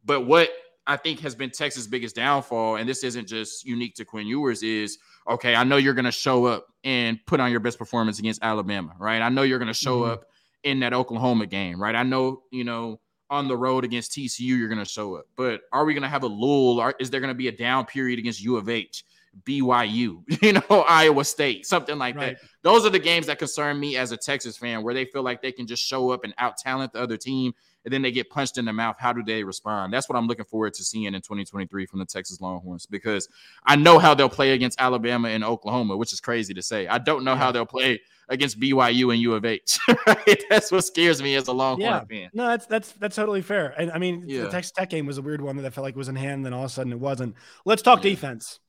But 0.04 0.22
what 0.26 0.50
I 0.86 0.96
think 0.96 1.20
has 1.20 1.34
been 1.34 1.50
Texas' 1.50 1.86
biggest 1.86 2.16
downfall, 2.16 2.76
and 2.76 2.88
this 2.88 3.04
isn't 3.04 3.28
just 3.28 3.64
unique 3.64 3.94
to 3.96 4.04
Quinn 4.04 4.26
Ewers, 4.26 4.62
is 4.62 4.98
okay, 5.28 5.54
I 5.54 5.64
know 5.64 5.76
you're 5.76 5.94
going 5.94 6.04
to 6.04 6.12
show 6.12 6.44
up 6.46 6.66
and 6.84 7.18
put 7.26 7.38
on 7.38 7.50
your 7.50 7.60
best 7.60 7.78
performance 7.78 8.18
against 8.18 8.42
Alabama, 8.42 8.94
right? 8.98 9.22
I 9.22 9.28
know 9.28 9.42
you're 9.42 9.60
going 9.60 9.68
to 9.68 9.74
show 9.74 10.00
Mhm. 10.02 10.10
up 10.10 10.24
in 10.64 10.80
that 10.80 10.92
Oklahoma 10.92 11.46
game, 11.46 11.80
right? 11.80 11.94
I 11.94 12.02
know, 12.02 12.42
you 12.50 12.64
know, 12.64 13.00
on 13.30 13.48
the 13.48 13.56
road 13.56 13.84
against 13.84 14.12
TCU, 14.12 14.56
you're 14.56 14.68
going 14.68 14.78
to 14.78 14.84
show 14.84 15.14
up. 15.14 15.26
But 15.36 15.62
are 15.72 15.84
we 15.84 15.94
going 15.94 16.02
to 16.02 16.08
have 16.08 16.24
a 16.24 16.28
lull? 16.28 16.80
Or 16.80 16.94
is 17.00 17.10
there 17.10 17.20
going 17.20 17.30
to 17.30 17.34
be 17.34 17.48
a 17.48 17.52
down 17.52 17.86
period 17.86 18.18
against 18.18 18.42
U 18.42 18.56
of 18.56 18.68
H, 18.68 19.04
BYU, 19.44 20.22
you 20.42 20.52
know, 20.52 20.84
Iowa 20.88 21.24
State, 21.24 21.66
something 21.66 21.98
like 21.98 22.16
Right. 22.16 22.38
that? 22.40 22.48
Those 22.62 22.86
are 22.86 22.90
the 22.90 22.98
games 22.98 23.26
that 23.26 23.38
concern 23.38 23.78
me 23.80 23.96
as 23.96 24.12
a 24.12 24.16
Texas 24.16 24.56
fan, 24.56 24.82
where 24.82 24.94
they 24.94 25.04
feel 25.04 25.22
like 25.22 25.42
they 25.42 25.52
can 25.52 25.66
just 25.66 25.82
show 25.84 26.10
up 26.10 26.24
and 26.24 26.32
out 26.38 26.56
talent 26.56 26.92
the 26.92 27.00
other 27.00 27.16
team, 27.16 27.54
and 27.84 27.92
then 27.92 28.02
they 28.02 28.12
get 28.12 28.30
punched 28.30 28.58
in 28.58 28.64
the 28.64 28.72
mouth. 28.72 28.96
How 28.98 29.12
do 29.12 29.22
they 29.24 29.42
respond? 29.42 29.92
That's 29.92 30.08
what 30.08 30.16
I'm 30.16 30.28
looking 30.28 30.44
forward 30.44 30.74
to 30.74 30.84
seeing 30.84 31.06
in 31.06 31.14
2023 31.14 31.86
from 31.86 31.98
the 31.98 32.04
Texas 32.04 32.40
Longhorns 32.40 32.86
because 32.86 33.28
I 33.64 33.74
know 33.74 33.98
how 33.98 34.14
they'll 34.14 34.28
play 34.28 34.52
against 34.52 34.80
Alabama 34.80 35.28
and 35.28 35.42
Oklahoma, 35.42 35.96
which 35.96 36.12
is 36.12 36.20
crazy 36.20 36.54
to 36.54 36.62
say. 36.62 36.86
I 36.86 36.98
don't 36.98 37.24
know 37.24 37.34
how 37.34 37.50
they'll 37.50 37.66
play 37.66 38.00
against 38.28 38.60
BYU 38.60 39.12
and 39.12 39.20
U 39.20 39.34
of 39.34 39.44
H. 39.44 39.78
Right? 40.06 40.44
That's 40.48 40.70
what 40.70 40.84
scares 40.84 41.20
me 41.20 41.34
as 41.34 41.48
a 41.48 41.52
Longhorn 41.52 41.80
Yeah. 41.80 42.04
fan. 42.04 42.30
No, 42.32 42.46
that's 42.46 42.66
that's 42.66 42.92
that's 42.92 43.16
totally 43.16 43.42
fair. 43.42 43.74
And 43.76 43.90
I 43.90 43.98
mean, 43.98 44.24
Yeah. 44.28 44.42
the 44.42 44.50
Texas 44.50 44.70
Tech 44.72 44.90
game 44.90 45.06
was 45.06 45.18
a 45.18 45.22
weird 45.22 45.40
one 45.40 45.56
that 45.56 45.66
I 45.66 45.70
felt 45.70 45.84
like 45.84 45.96
was 45.96 46.08
in 46.08 46.14
hand, 46.16 46.46
then 46.46 46.52
all 46.52 46.64
of 46.64 46.70
a 46.70 46.72
sudden 46.72 46.92
it 46.92 47.00
wasn't. 47.00 47.34
Let's 47.64 47.82
talk 47.82 48.04
Yeah. 48.04 48.10
defense. 48.10 48.60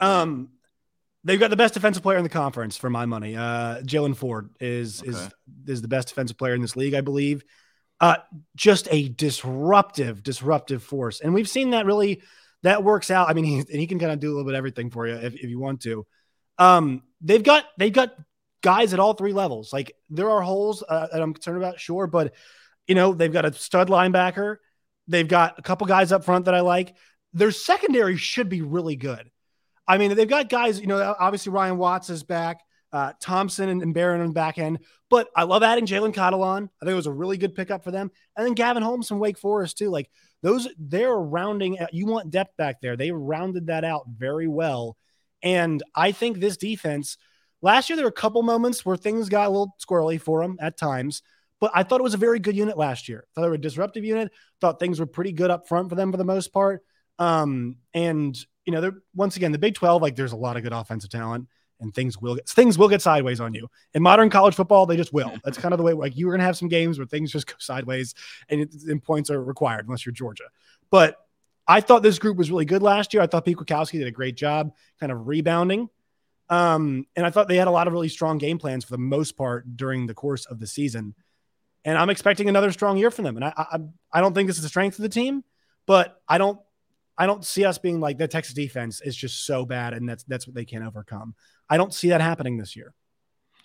Um, 0.00 0.50
they've 1.24 1.40
got 1.40 1.50
the 1.50 1.56
best 1.56 1.74
defensive 1.74 2.02
player 2.02 2.18
in 2.18 2.22
the 2.22 2.28
conference 2.28 2.76
for 2.76 2.90
my 2.90 3.06
money. 3.06 3.36
Uh, 3.36 3.80
Jaylan 3.82 4.16
Ford 4.16 4.50
is 4.60 5.02
is 5.02 5.16
Okay. 5.16 5.28
is 5.66 5.82
the 5.82 5.88
best 5.88 6.08
defensive 6.08 6.38
player 6.38 6.54
in 6.54 6.62
this 6.62 6.76
league, 6.76 6.94
I 6.94 7.00
believe. 7.00 7.44
Uh, 8.00 8.16
just 8.54 8.88
a 8.90 9.08
disruptive, 9.08 10.22
disruptive 10.22 10.82
force, 10.82 11.20
and 11.20 11.32
we've 11.32 11.48
seen 11.48 11.70
that 11.70 11.86
really 11.86 12.22
that 12.62 12.82
works 12.84 13.10
out. 13.10 13.28
I 13.28 13.32
mean, 13.32 13.44
he 13.68 13.78
he 13.78 13.86
can 13.86 13.98
kind 13.98 14.12
of 14.12 14.20
do 14.20 14.28
a 14.28 14.32
little 14.32 14.44
bit 14.44 14.54
of 14.54 14.58
everything 14.58 14.90
for 14.90 15.06
you 15.06 15.14
if, 15.14 15.34
if 15.34 15.44
you 15.50 15.58
want 15.58 15.80
to. 15.82 16.06
Um, 16.58 17.02
they've 17.20 17.42
got 17.42 17.64
they've 17.78 17.92
got 17.92 18.14
guys 18.62 18.92
at 18.92 19.00
all 19.00 19.14
three 19.14 19.32
levels. 19.32 19.72
Like 19.72 19.92
there 20.10 20.30
are 20.30 20.42
holes 20.42 20.82
uh, 20.88 21.08
that 21.12 21.22
I'm 21.22 21.32
concerned 21.34 21.58
about, 21.58 21.80
sure, 21.80 22.06
but 22.06 22.34
you 22.86 22.94
know 22.94 23.14
they've 23.14 23.32
got 23.32 23.44
a 23.44 23.52
stud 23.52 23.88
linebacker. 23.88 24.56
They've 25.08 25.28
got 25.28 25.58
a 25.58 25.62
couple 25.62 25.86
guys 25.86 26.12
up 26.12 26.24
front 26.24 26.46
that 26.46 26.54
I 26.54 26.60
like. 26.60 26.94
Their 27.32 27.52
secondary 27.52 28.16
should 28.16 28.48
be 28.48 28.62
really 28.62 28.96
good. 28.96 29.30
I 29.88 29.98
mean, 29.98 30.14
they've 30.14 30.28
got 30.28 30.48
guys. 30.48 30.80
You 30.80 30.86
know, 30.86 31.14
obviously 31.18 31.52
Ryan 31.52 31.78
Watts 31.78 32.10
is 32.10 32.22
back. 32.22 32.60
Uh, 32.92 33.12
Thompson 33.20 33.68
and, 33.68 33.82
and 33.82 33.92
Barron 33.92 34.20
on 34.20 34.28
the 34.28 34.32
back 34.32 34.58
end, 34.58 34.78
but 35.10 35.28
I 35.36 35.42
love 35.42 35.62
adding 35.62 35.86
Jalen 35.86 36.14
Catalon. 36.14 36.68
I 36.80 36.84
think 36.84 36.92
it 36.92 36.94
was 36.94 37.08
a 37.08 37.12
really 37.12 37.36
good 37.36 37.54
pickup 37.54 37.82
for 37.84 37.90
them, 37.90 38.10
and 38.36 38.46
then 38.46 38.54
Gavin 38.54 38.82
Holmes 38.82 39.08
from 39.08 39.18
Wake 39.18 39.38
Forest 39.38 39.76
too. 39.76 39.90
Like 39.90 40.08
those, 40.42 40.68
they're 40.78 41.14
rounding. 41.14 41.78
You 41.92 42.06
want 42.06 42.30
depth 42.30 42.56
back 42.56 42.80
there. 42.80 42.96
They 42.96 43.10
rounded 43.10 43.66
that 43.66 43.84
out 43.84 44.04
very 44.08 44.46
well, 44.46 44.96
and 45.42 45.82
I 45.94 46.12
think 46.12 46.38
this 46.38 46.56
defense. 46.56 47.18
Last 47.60 47.90
year, 47.90 47.96
there 47.96 48.04
were 48.04 48.10
a 48.10 48.12
couple 48.12 48.42
moments 48.42 48.86
where 48.86 48.96
things 48.96 49.28
got 49.28 49.48
a 49.48 49.50
little 49.50 49.74
squirrely 49.84 50.20
for 50.20 50.40
them 50.40 50.56
at 50.60 50.78
times, 50.78 51.22
but 51.60 51.72
I 51.74 51.82
thought 51.82 52.00
it 52.00 52.04
was 52.04 52.14
a 52.14 52.18
very 52.18 52.38
good 52.38 52.56
unit 52.56 52.78
last 52.78 53.08
year. 53.08 53.26
thought 53.34 53.42
they 53.42 53.48
were 53.48 53.54
a 53.54 53.60
disruptive 53.60 54.04
unit. 54.04 54.30
Thought 54.60 54.78
things 54.78 55.00
were 55.00 55.06
pretty 55.06 55.32
good 55.32 55.50
up 55.50 55.66
front 55.68 55.88
for 55.88 55.96
them 55.96 56.12
for 56.12 56.18
the 56.18 56.24
most 56.24 56.52
part. 56.52 56.82
Um, 57.18 57.76
and 57.94 58.36
you 58.66 58.72
know, 58.72 58.80
they're 58.82 58.98
once 59.14 59.36
again 59.36 59.52
the 59.52 59.58
Big 59.58 59.74
Twelve. 59.74 60.02
Like, 60.02 60.16
there's 60.16 60.32
a 60.32 60.36
lot 60.36 60.56
of 60.56 60.62
good 60.62 60.74
offensive 60.74 61.10
talent, 61.10 61.48
and 61.80 61.94
things 61.94 62.20
will 62.20 62.34
get 62.34 62.48
things 62.48 62.76
will 62.76 62.88
get 62.88 63.00
sideways 63.00 63.40
on 63.40 63.54
you. 63.54 63.68
In 63.94 64.02
modern 64.02 64.28
college 64.28 64.54
football, 64.54 64.84
they 64.84 64.96
just 64.96 65.12
will. 65.12 65.32
That's 65.44 65.56
kind 65.56 65.72
of 65.72 65.78
the 65.78 65.84
way. 65.84 65.94
Like, 65.94 66.16
you're 66.16 66.32
gonna 66.32 66.44
have 66.44 66.58
some 66.58 66.68
games 66.68 66.98
where 66.98 67.06
things 67.06 67.32
just 67.32 67.46
go 67.46 67.54
sideways, 67.58 68.14
and, 68.48 68.60
it, 68.60 68.74
and 68.88 69.02
points 69.02 69.30
are 69.30 69.42
required 69.42 69.86
unless 69.86 70.04
you're 70.04 70.12
Georgia. 70.12 70.44
But 70.90 71.16
I 71.66 71.80
thought 71.80 72.02
this 72.02 72.18
group 72.18 72.36
was 72.36 72.50
really 72.50 72.64
good 72.64 72.82
last 72.82 73.12
year. 73.12 73.22
I 73.22 73.26
thought 73.26 73.44
Pete 73.44 73.56
Kwiatkowski 73.56 73.98
did 73.98 74.06
a 74.06 74.12
great 74.12 74.36
job, 74.36 74.72
kind 75.00 75.10
of 75.10 75.26
rebounding. 75.26 75.88
Um, 76.48 77.06
and 77.16 77.26
I 77.26 77.30
thought 77.30 77.48
they 77.48 77.56
had 77.56 77.66
a 77.66 77.72
lot 77.72 77.88
of 77.88 77.92
really 77.92 78.08
strong 78.08 78.38
game 78.38 78.58
plans 78.58 78.84
for 78.84 78.92
the 78.92 78.98
most 78.98 79.36
part 79.36 79.76
during 79.76 80.06
the 80.06 80.14
course 80.14 80.46
of 80.46 80.60
the 80.60 80.66
season. 80.68 81.16
And 81.84 81.98
I'm 81.98 82.08
expecting 82.08 82.48
another 82.48 82.70
strong 82.70 82.98
year 82.98 83.10
from 83.10 83.24
them. 83.24 83.34
And 83.34 83.44
I, 83.44 83.52
I, 83.56 83.78
I 84.12 84.20
don't 84.20 84.32
think 84.32 84.46
this 84.46 84.56
is 84.56 84.62
the 84.62 84.68
strength 84.68 84.96
of 84.98 85.02
the 85.02 85.08
team, 85.08 85.42
but 85.86 86.20
I 86.28 86.38
don't, 86.38 86.60
I 87.18 87.26
don't 87.26 87.44
see 87.44 87.64
us 87.64 87.78
being 87.78 88.00
like 88.00 88.18
the 88.18 88.28
Texas 88.28 88.54
defense 88.54 89.00
is 89.00 89.16
just 89.16 89.46
so 89.46 89.64
bad, 89.64 89.94
and 89.94 90.08
that's 90.08 90.24
that's 90.24 90.46
what 90.46 90.54
they 90.54 90.64
can't 90.64 90.84
overcome. 90.84 91.34
I 91.68 91.76
don't 91.76 91.94
see 91.94 92.10
that 92.10 92.20
happening 92.20 92.56
this 92.56 92.76
year. 92.76 92.94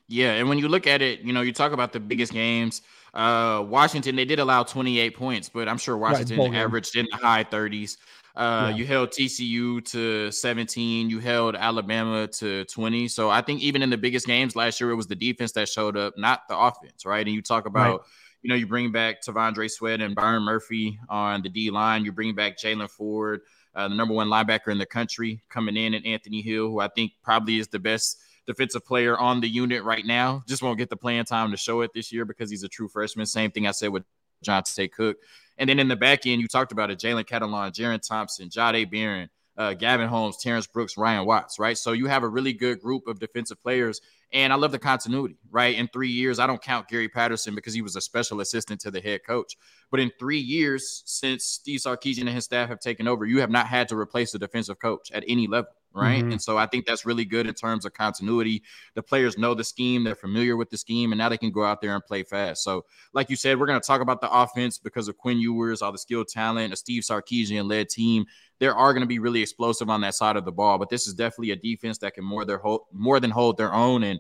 Yeah, 0.07 0.33
and 0.33 0.49
when 0.49 0.57
you 0.57 0.67
look 0.67 0.87
at 0.87 1.01
it, 1.01 1.21
you 1.21 1.31
know, 1.31 1.41
you 1.41 1.53
talk 1.53 1.71
about 1.71 1.93
the 1.93 1.99
biggest 1.99 2.33
games. 2.33 2.81
Uh, 3.13 3.63
Washington, 3.65 4.15
they 4.15 4.25
did 4.25 4.39
allow 4.39 4.63
28 4.63 5.15
points, 5.15 5.49
but 5.49 5.69
I'm 5.69 5.77
sure 5.77 5.97
Washington 5.97 6.37
right, 6.37 6.53
averaged 6.53 6.95
in 6.97 7.07
the 7.11 7.17
high 7.17 7.43
30s. 7.43 7.97
Uh, 8.35 8.67
yeah. 8.69 8.75
You 8.75 8.85
held 8.85 9.09
TCU 9.09 9.83
to 9.85 10.31
17. 10.31 11.09
You 11.09 11.19
held 11.19 11.55
Alabama 11.55 12.27
to 12.27 12.65
20. 12.65 13.07
So 13.07 13.29
I 13.29 13.41
think 13.41 13.61
even 13.61 13.81
in 13.81 13.89
the 13.89 13.97
biggest 13.97 14.25
games 14.25 14.55
last 14.55 14.79
year, 14.79 14.91
it 14.91 14.95
was 14.95 15.07
the 15.07 15.15
defense 15.15 15.51
that 15.53 15.67
showed 15.67 15.97
up, 15.97 16.17
not 16.17 16.47
the 16.47 16.57
offense, 16.57 17.05
right? 17.05 17.25
And 17.25 17.35
you 17.35 17.41
talk 17.41 17.65
about, 17.65 17.91
right. 17.91 18.07
You 18.41 18.49
know, 18.49 18.56
you 18.56 18.65
bring 18.65 18.91
back 18.91 19.21
T'Vondre 19.21 19.69
Sweat 19.69 20.01
and 20.01 20.15
Byron 20.15 20.43
Murphy 20.43 20.99
on 21.10 21.41
the 21.41 21.49
D 21.49 21.69
line. 21.69 22.04
You 22.06 22.12
bring 22.12 22.34
back 22.34 22.58
Jaylan 22.58 22.89
Ford, 22.89 23.41
uh, 23.75 23.88
the 23.88 23.95
number 23.95 24.13
one 24.13 24.27
linebacker 24.30 24.71
in 24.71 24.77
the 24.77 24.86
country, 24.86 25.41
coming 25.49 25.77
in, 25.77 25.93
and 25.93 26.06
Anthony 26.06 26.41
Hill, 26.41 26.67
who 26.69 26.80
I 26.80 26.88
think 26.88 27.12
probably 27.23 27.60
is 27.60 27.67
the 27.67 27.80
best 27.80 28.19
defensive 28.47 28.86
player 28.86 29.17
on 29.17 29.41
the 29.41 29.47
unit 29.47 29.84
right 29.84 30.06
now. 30.06 30.43
Just 30.47 30.63
won't 30.63 30.77
get 30.77 30.89
the 30.89 30.97
playing 30.97 31.25
time 31.25 31.51
to 31.51 31.58
show 31.58 31.82
it 31.82 31.91
this 31.93 32.12
year 32.12 32.25
because 32.25 32.49
he's 32.49 32.63
a 32.63 32.69
true 32.69 32.88
freshman. 32.88 33.25
Same 33.25 33.51
thing 33.51 33.67
I 33.67 33.71
said 33.71 33.89
with 33.89 34.04
John 34.41 34.63
Johntay 34.63 34.91
Cook. 34.91 35.17
And 35.58 35.69
then 35.69 35.80
in 35.80 35.88
the 35.88 35.95
back 35.95 36.25
end, 36.25 36.41
you 36.41 36.47
talked 36.47 36.71
about 36.71 36.89
it 36.89 36.99
Jalen 36.99 37.25
Catalon, 37.25 37.71
Jerrin 37.71 38.06
Thompson, 38.06 38.49
Jahdae 38.49 38.89
Barron, 38.89 39.30
uh, 39.58 39.73
Gavin 39.73 40.08
Holmes, 40.08 40.38
Terrence 40.38 40.65
Brooks, 40.65 40.97
Ryan 40.97 41.25
Watts, 41.25 41.60
right? 41.60 41.77
So 41.77 41.91
you 41.91 42.08
have 42.08 42.23
a 42.23 42.27
really 42.27 42.54
good 42.54 42.80
group 42.80 43.08
of 43.08 43.19
defensive 43.19 43.62
players. 43.62 44.01
And 44.33 44.53
I 44.53 44.55
love 44.55 44.71
the 44.71 44.79
continuity, 44.79 45.37
right? 45.49 45.75
In 45.75 45.87
three 45.89 46.09
years, 46.09 46.39
I 46.39 46.47
don't 46.47 46.61
count 46.61 46.87
Gary 46.87 47.09
Patterson 47.09 47.53
because 47.53 47.73
he 47.73 47.81
was 47.81 47.95
a 47.95 48.01
special 48.01 48.39
assistant 48.39 48.79
to 48.81 48.91
the 48.91 49.01
head 49.01 49.21
coach. 49.25 49.57
But 49.91 49.99
in 49.99 50.12
three 50.17 50.39
years 50.39 51.04
since 51.06 51.43
Steve 51.43 51.82
Sarkisian 51.82 52.21
and 52.21 52.30
his 52.30 52.45
staff 52.45 52.69
have 52.69 52.80
taken 52.80 53.08
over, 53.08 53.25
you 53.25 53.41
have 53.41 53.51
not 53.51 53.67
had 53.67 53.89
to 53.89 53.97
replace 53.97 54.32
the 54.32 54.39
defensive 54.39 54.80
coach 54.80 55.12
at 55.12 55.23
any 55.27 55.47
level 55.47 55.71
right? 55.93 56.21
Mm-hmm. 56.21 56.34
And 56.34 56.41
so 56.41 56.58
I 56.58 56.67
think 56.67 56.86
that's 56.86 57.06
really 57.06 57.25
good 57.25 57.47
in 57.47 57.54
terms 57.54 57.86
of 57.86 57.93
continuity. 57.93 58.63
The 58.95 59.04
players 59.04 59.38
know 59.38 59.54
the 59.54 59.63
scheme, 59.63 60.04
they're 60.04 60.15
familiar 60.15 60.56
with 60.56 60.69
the 60.69 60.77
scheme, 60.77 61.12
and 61.12 61.19
now 61.19 61.30
they 61.30 61.38
can 61.38 61.51
go 61.51 61.63
out 61.63 61.82
there 61.82 61.93
and 61.93 62.06
play 62.06 62.23
fast. 62.23 62.63
So, 62.63 62.86
like 63.13 63.30
you 63.30 63.36
said, 63.36 63.60
we're 63.60 63.65
going 63.65 63.80
to 63.80 63.86
talk 63.86 64.01
about 64.01 64.21
the 64.21 64.32
offense 64.32 64.77
because 64.77 65.08
of 65.08 65.17
Quinn 65.17 65.39
Ewers, 65.39 65.82
all 65.82 65.91
the 65.91 65.97
skill 65.97 66.25
talent, 66.25 66.73
a 66.73 66.75
Steve 66.75 67.04
Sarkisian 67.04 67.69
led 67.69 67.89
team. 67.89 68.25
There 68.60 68.75
are 68.75 68.93
going 68.93 69.01
to 69.01 69.08
be 69.08 69.19
really 69.19 69.41
explosive 69.41 69.89
on 69.89 70.01
that 70.01 70.13
side 70.13 70.38
of 70.38 70.45
the 70.45 70.51
ball, 70.51 70.77
but 70.77 70.89
this 70.89 71.08
is 71.08 71.13
definitely 71.13 71.51
a 71.51 71.56
defense 71.56 71.97
that 71.99 72.13
can 72.13 72.23
more 72.23 72.45
their 72.45 72.60
hold, 72.60 72.82
more 72.93 73.19
than 73.19 73.32
hold 73.32 73.58
their 73.58 73.73
own. 73.73 74.04
And 74.04 74.19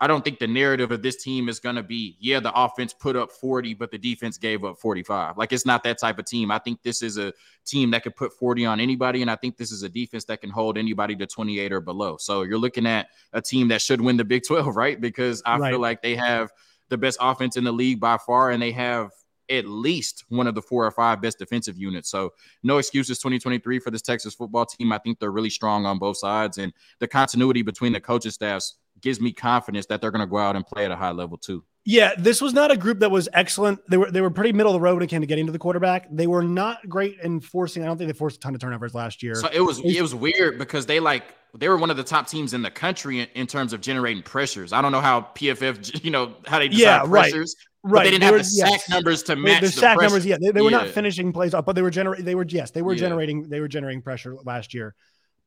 I 0.00 0.06
don't 0.06 0.24
think 0.24 0.38
the 0.38 0.46
narrative 0.46 0.92
of 0.92 1.02
this 1.02 1.22
team 1.22 1.48
is 1.48 1.58
going 1.58 1.76
to 1.76 1.82
be, 1.82 2.16
yeah, 2.20 2.40
the 2.40 2.52
offense 2.54 2.92
put 2.92 3.16
up 3.16 3.32
40, 3.32 3.74
but 3.74 3.90
the 3.90 3.98
defense 3.98 4.38
gave 4.38 4.64
up 4.64 4.78
45. 4.78 5.36
Like 5.36 5.52
it's 5.52 5.66
not 5.66 5.82
that 5.84 5.98
type 5.98 6.18
of 6.18 6.24
team. 6.24 6.50
I 6.50 6.58
think 6.58 6.82
this 6.82 7.02
is 7.02 7.18
a 7.18 7.32
team 7.64 7.90
that 7.90 8.04
could 8.04 8.14
put 8.14 8.32
40 8.32 8.64
on 8.66 8.80
anybody. 8.80 9.22
And 9.22 9.30
I 9.30 9.36
think 9.36 9.56
this 9.56 9.72
is 9.72 9.82
a 9.82 9.88
defense 9.88 10.24
that 10.26 10.40
can 10.40 10.50
hold 10.50 10.78
anybody 10.78 11.16
to 11.16 11.26
28 11.26 11.72
or 11.72 11.80
below. 11.80 12.16
So 12.16 12.42
you're 12.42 12.58
looking 12.58 12.86
at 12.86 13.08
a 13.32 13.42
team 13.42 13.68
that 13.68 13.82
should 13.82 14.00
win 14.00 14.16
the 14.16 14.24
Big 14.24 14.44
12, 14.46 14.76
right? 14.76 15.00
Because 15.00 15.42
I 15.44 15.58
right. 15.58 15.70
feel 15.70 15.80
like 15.80 16.02
they 16.02 16.14
have 16.14 16.50
the 16.88 16.98
best 16.98 17.18
offense 17.20 17.56
in 17.56 17.64
the 17.64 17.72
league 17.72 18.00
by 18.00 18.18
far, 18.18 18.50
and 18.50 18.62
they 18.62 18.72
have 18.72 19.10
at 19.50 19.66
least 19.66 20.24
one 20.28 20.46
of 20.46 20.54
the 20.54 20.62
four 20.62 20.86
or 20.86 20.90
five 20.90 21.22
best 21.22 21.38
defensive 21.38 21.76
units. 21.78 22.10
So 22.10 22.34
no 22.62 22.78
excuses 22.78 23.18
2023 23.18 23.78
for 23.78 23.90
this 23.90 24.02
Texas 24.02 24.34
football 24.34 24.66
team. 24.66 24.92
I 24.92 24.98
think 24.98 25.18
they're 25.18 25.32
really 25.32 25.50
strong 25.50 25.86
on 25.86 25.98
both 25.98 26.18
sides 26.18 26.58
and 26.58 26.72
the 26.98 27.08
continuity 27.08 27.62
between 27.62 27.92
the 27.92 28.00
coaching 28.00 28.30
staffs 28.30 28.76
gives 29.00 29.20
me 29.20 29.32
confidence 29.32 29.86
that 29.86 30.00
they're 30.00 30.10
going 30.10 30.20
to 30.20 30.26
go 30.26 30.38
out 30.38 30.56
and 30.56 30.66
play 30.66 30.84
at 30.84 30.90
a 30.90 30.96
high 30.96 31.10
level 31.10 31.38
too. 31.38 31.64
Yeah, 31.84 32.12
this 32.18 32.42
was 32.42 32.52
not 32.52 32.70
a 32.70 32.76
group 32.76 32.98
that 33.00 33.10
was 33.10 33.30
excellent. 33.32 33.80
They 33.88 33.96
were 33.96 34.10
they 34.10 34.20
were 34.20 34.30
pretty 34.30 34.52
middle 34.52 34.72
of 34.72 34.74
the 34.74 34.80
road 34.80 34.94
when 34.94 35.02
it 35.02 35.06
came 35.06 35.22
to 35.22 35.26
getting 35.26 35.46
to 35.46 35.52
the 35.52 35.58
quarterback. 35.58 36.06
They 36.10 36.26
were 36.26 36.42
not 36.42 36.86
great 36.86 37.18
in 37.22 37.40
forcing. 37.40 37.82
I 37.82 37.86
don't 37.86 37.96
think 37.96 38.08
they 38.08 38.18
forced 38.18 38.36
a 38.36 38.40
ton 38.40 38.54
of 38.54 38.60
turnovers 38.60 38.94
last 38.94 39.22
year. 39.22 39.34
So 39.36 39.48
it 39.50 39.60
was 39.60 39.78
it 39.80 40.02
was 40.02 40.14
weird 40.14 40.58
because 40.58 40.84
they 40.84 41.00
like 41.00 41.24
they 41.56 41.68
were 41.68 41.78
one 41.78 41.90
of 41.90 41.96
the 41.96 42.04
top 42.04 42.26
teams 42.26 42.52
in 42.52 42.60
the 42.60 42.70
country 42.70 43.20
in, 43.20 43.28
in 43.34 43.46
terms 43.46 43.72
of 43.72 43.80
generating 43.80 44.22
pressures. 44.22 44.74
I 44.74 44.82
don't 44.82 44.92
know 44.92 45.00
how 45.00 45.22
PFF 45.34 46.04
you 46.04 46.10
know 46.10 46.34
how 46.46 46.58
they 46.58 46.68
decide 46.68 46.82
yeah, 46.82 47.02
pressures. 47.04 47.56
Right. 47.58 47.64
Right. 47.84 48.04
they 48.04 48.10
didn't 48.10 48.20
they 48.20 48.26
have 48.26 48.34
were, 48.34 48.38
the 48.38 48.44
sack 48.44 48.70
yes. 48.70 48.88
numbers 48.90 49.22
to 49.22 49.36
match 49.36 49.60
the, 49.60 49.66
the 49.68 49.72
sack 49.72 49.96
pressure. 49.96 50.10
numbers. 50.10 50.26
Yeah, 50.26 50.36
they, 50.38 50.50
they 50.50 50.60
were 50.60 50.70
yeah. 50.70 50.78
not 50.78 50.88
finishing 50.88 51.32
plays 51.32 51.54
up, 51.54 51.64
but 51.64 51.74
they 51.74 51.80
were 51.80 51.90
generating. 51.90 52.24
They 52.26 52.34
were 52.34 52.44
yes, 52.46 52.70
they 52.70 52.82
were 52.82 52.92
yeah. 52.92 52.98
generating. 52.98 53.48
They 53.48 53.60
were 53.60 53.68
generating 53.68 54.02
pressure 54.02 54.36
last 54.44 54.74
year, 54.74 54.94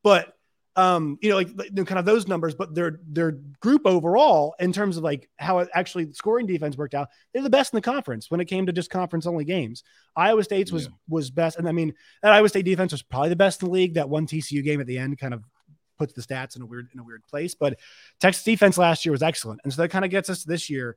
but 0.02 0.36
um, 0.78 1.18
you 1.22 1.30
know, 1.30 1.36
like, 1.36 1.50
like 1.58 1.86
kind 1.86 2.00
of 2.00 2.06
those 2.06 2.28
numbers, 2.28 2.56
but 2.56 2.74
their 2.74 3.00
their 3.06 3.32
group 3.60 3.82
overall, 3.86 4.56
in 4.60 4.72
terms 4.72 4.96
of 4.96 5.04
like 5.04 5.30
how 5.38 5.60
it 5.60 5.70
actually 5.74 6.14
scoring 6.14 6.46
defense 6.46 6.78
worked 6.78 6.94
out, 6.94 7.10
they're 7.34 7.44
the 7.44 7.50
best 7.50 7.74
in 7.74 7.78
the 7.78 7.82
conference 7.82 8.32
when 8.32 8.40
it 8.40 8.46
came 8.46 8.66
to 8.66 8.72
just 8.72 8.90
conference 8.90 9.26
only 9.26 9.44
games. 9.44 9.84
Iowa 10.16 10.44
State's 10.44 10.72
was 10.72 10.86
yeah. 10.86 10.92
was 11.10 11.30
best, 11.30 11.58
and 11.58 11.68
I 11.68 11.74
mean 11.74 11.94
that 12.24 12.32
Iowa 12.32 12.48
State 12.48 12.66
defense 12.66 12.94
was 12.94 13.02
probably 13.02 13.30
the 13.30 13.36
best 13.36 13.62
in 13.62 13.68
the 13.68 13.74
league. 13.74 13.96
That 13.96 14.08
one 14.08 14.28
TCU 14.28 14.64
game 14.64 14.80
at 14.80 14.88
the 14.88 14.98
end 14.98 15.18
kind 15.20 15.34
of 15.34 15.44
puts 15.98 16.14
the 16.14 16.22
stats 16.22 16.56
in 16.56 16.62
a 16.62 16.66
weird 16.66 16.88
in 16.94 17.02
a 17.02 17.04
weird 17.04 17.26
place, 17.28 17.54
but 17.54 17.78
Texas 18.22 18.44
defense 18.44 18.78
last 18.78 19.06
year 19.06 19.12
was 19.12 19.24
excellent, 19.24 19.60
and 19.66 19.74
so 19.74 19.82
that 19.82 19.90
kind 19.90 20.06
of 20.06 20.12
gets 20.12 20.30
us 20.30 20.44
to 20.44 20.48
this 20.48 20.70
year. 20.70 20.96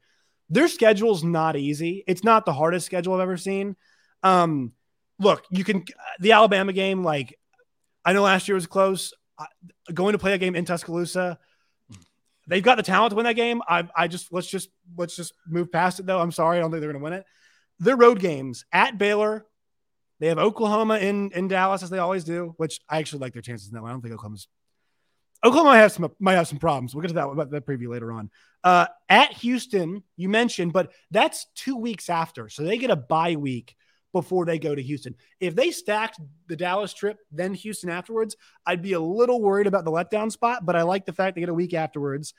Their 0.51 0.69
schedule's 0.69 1.25
not 1.25 1.57
easy. 1.57 2.05
It's 2.07 2.23
not 2.23 2.45
the 2.45 2.53
hardest 2.53 2.87
schedule 2.87 3.15
I've 3.15 3.21
ever 3.21 3.39
seen. 3.39 3.77
Um, 4.23 4.73
look, 5.19 5.45
you 5.51 5.65
can 5.65 5.85
the 6.21 6.33
Alabama 6.33 6.73
game, 6.73 7.03
like 7.03 7.37
I 8.05 8.13
know 8.13 8.23
last 8.23 8.47
year 8.47 8.55
was 8.55 8.69
close 8.69 9.13
going 9.93 10.13
to 10.13 10.19
play 10.19 10.35
a 10.35 10.39
game 10.39 10.55
in 10.55 10.65
Tuscaloosa. 10.65 11.39
They've 12.47 12.63
got 12.63 12.77
the 12.77 12.83
talent 12.83 13.11
to 13.11 13.17
win 13.17 13.25
that 13.25 13.35
game. 13.35 13.63
I, 13.67 13.89
I 13.97 14.09
just 14.09 14.33
let's 14.33 14.47
just 14.47 14.69
let's 14.97 15.17
just 15.17 15.33
move 15.47 15.73
past 15.73 16.01
it 16.01 16.07
though. 16.07 16.21
I'm 16.21 16.33
sorry, 16.33 16.59
I 16.59 16.61
don't 16.61 16.71
think 16.71 16.81
they're 16.81 16.93
going 16.93 17.01
to 17.01 17.05
win 17.05 17.13
it. 17.15 17.25
Their 17.79 17.97
road 17.97 18.21
games 18.21 18.65
at 18.73 18.99
Baylor. 18.99 19.47
They 20.21 20.29
have 20.29 20.39
Oklahoma 20.39 20.99
in 20.99 21.31
in 21.33 21.49
Dallas 21.49 21.83
as 21.83 21.91
they 21.91 21.99
always 21.99 22.25
do, 22.25 22.55
which 22.57 22.81
I 22.89 22.99
actually 22.99 23.21
like 23.21 23.33
their 23.33 23.43
chances 23.43 23.73
now. 23.73 23.85
I 23.85 23.91
don't 23.91 24.01
think 24.01 24.15
Oklahoma's 24.15 24.49
Oklahoma 25.43 25.71
might 25.71 25.79
have 25.79 25.93
some 25.93 26.13
might 26.21 26.35
have 26.35 26.49
some 26.49 26.59
problems. 26.59 26.95
We'll 26.95 27.03
get 27.03 27.09
to 27.09 27.15
that 27.15 27.29
about 27.29 27.51
that 27.51 27.67
preview 27.67 27.89
later 27.89 28.13
on. 28.13 28.31
Uh, 28.63 28.87
at 29.09 29.33
Houston, 29.33 30.03
you 30.17 30.29
mentioned, 30.29 30.73
but 30.73 30.93
that's 31.11 31.47
two 31.55 31.77
weeks 31.77 32.09
after, 32.09 32.49
so 32.49 32.63
they 32.63 32.79
get 32.79 32.91
a 32.91 32.97
bye 32.97 33.37
week 33.37 33.75
before 34.15 34.47
they 34.47 34.61
go 34.61 34.75
to 34.75 34.81
Houston. 34.81 35.17
If 35.41 35.57
they 35.57 35.73
stacked 35.73 36.21
the 36.47 36.55
Dallas 36.55 36.95
trip, 36.95 37.19
then 37.33 37.53
Houston 37.53 37.91
afterwards, 37.91 38.37
I'd 38.65 38.81
be 38.81 38.93
a 38.93 39.01
little 39.01 39.43
worried 39.43 39.67
about 39.67 39.85
the 39.85 39.91
letdown 39.91 40.31
spot, 40.31 40.65
but 40.65 40.77
I 40.77 40.83
like 40.83 41.05
the 41.05 41.13
fact 41.13 41.35
they 41.35 41.41
get 41.41 41.51
a 41.51 41.55
week 41.55 41.75
afterwards. 41.75 42.33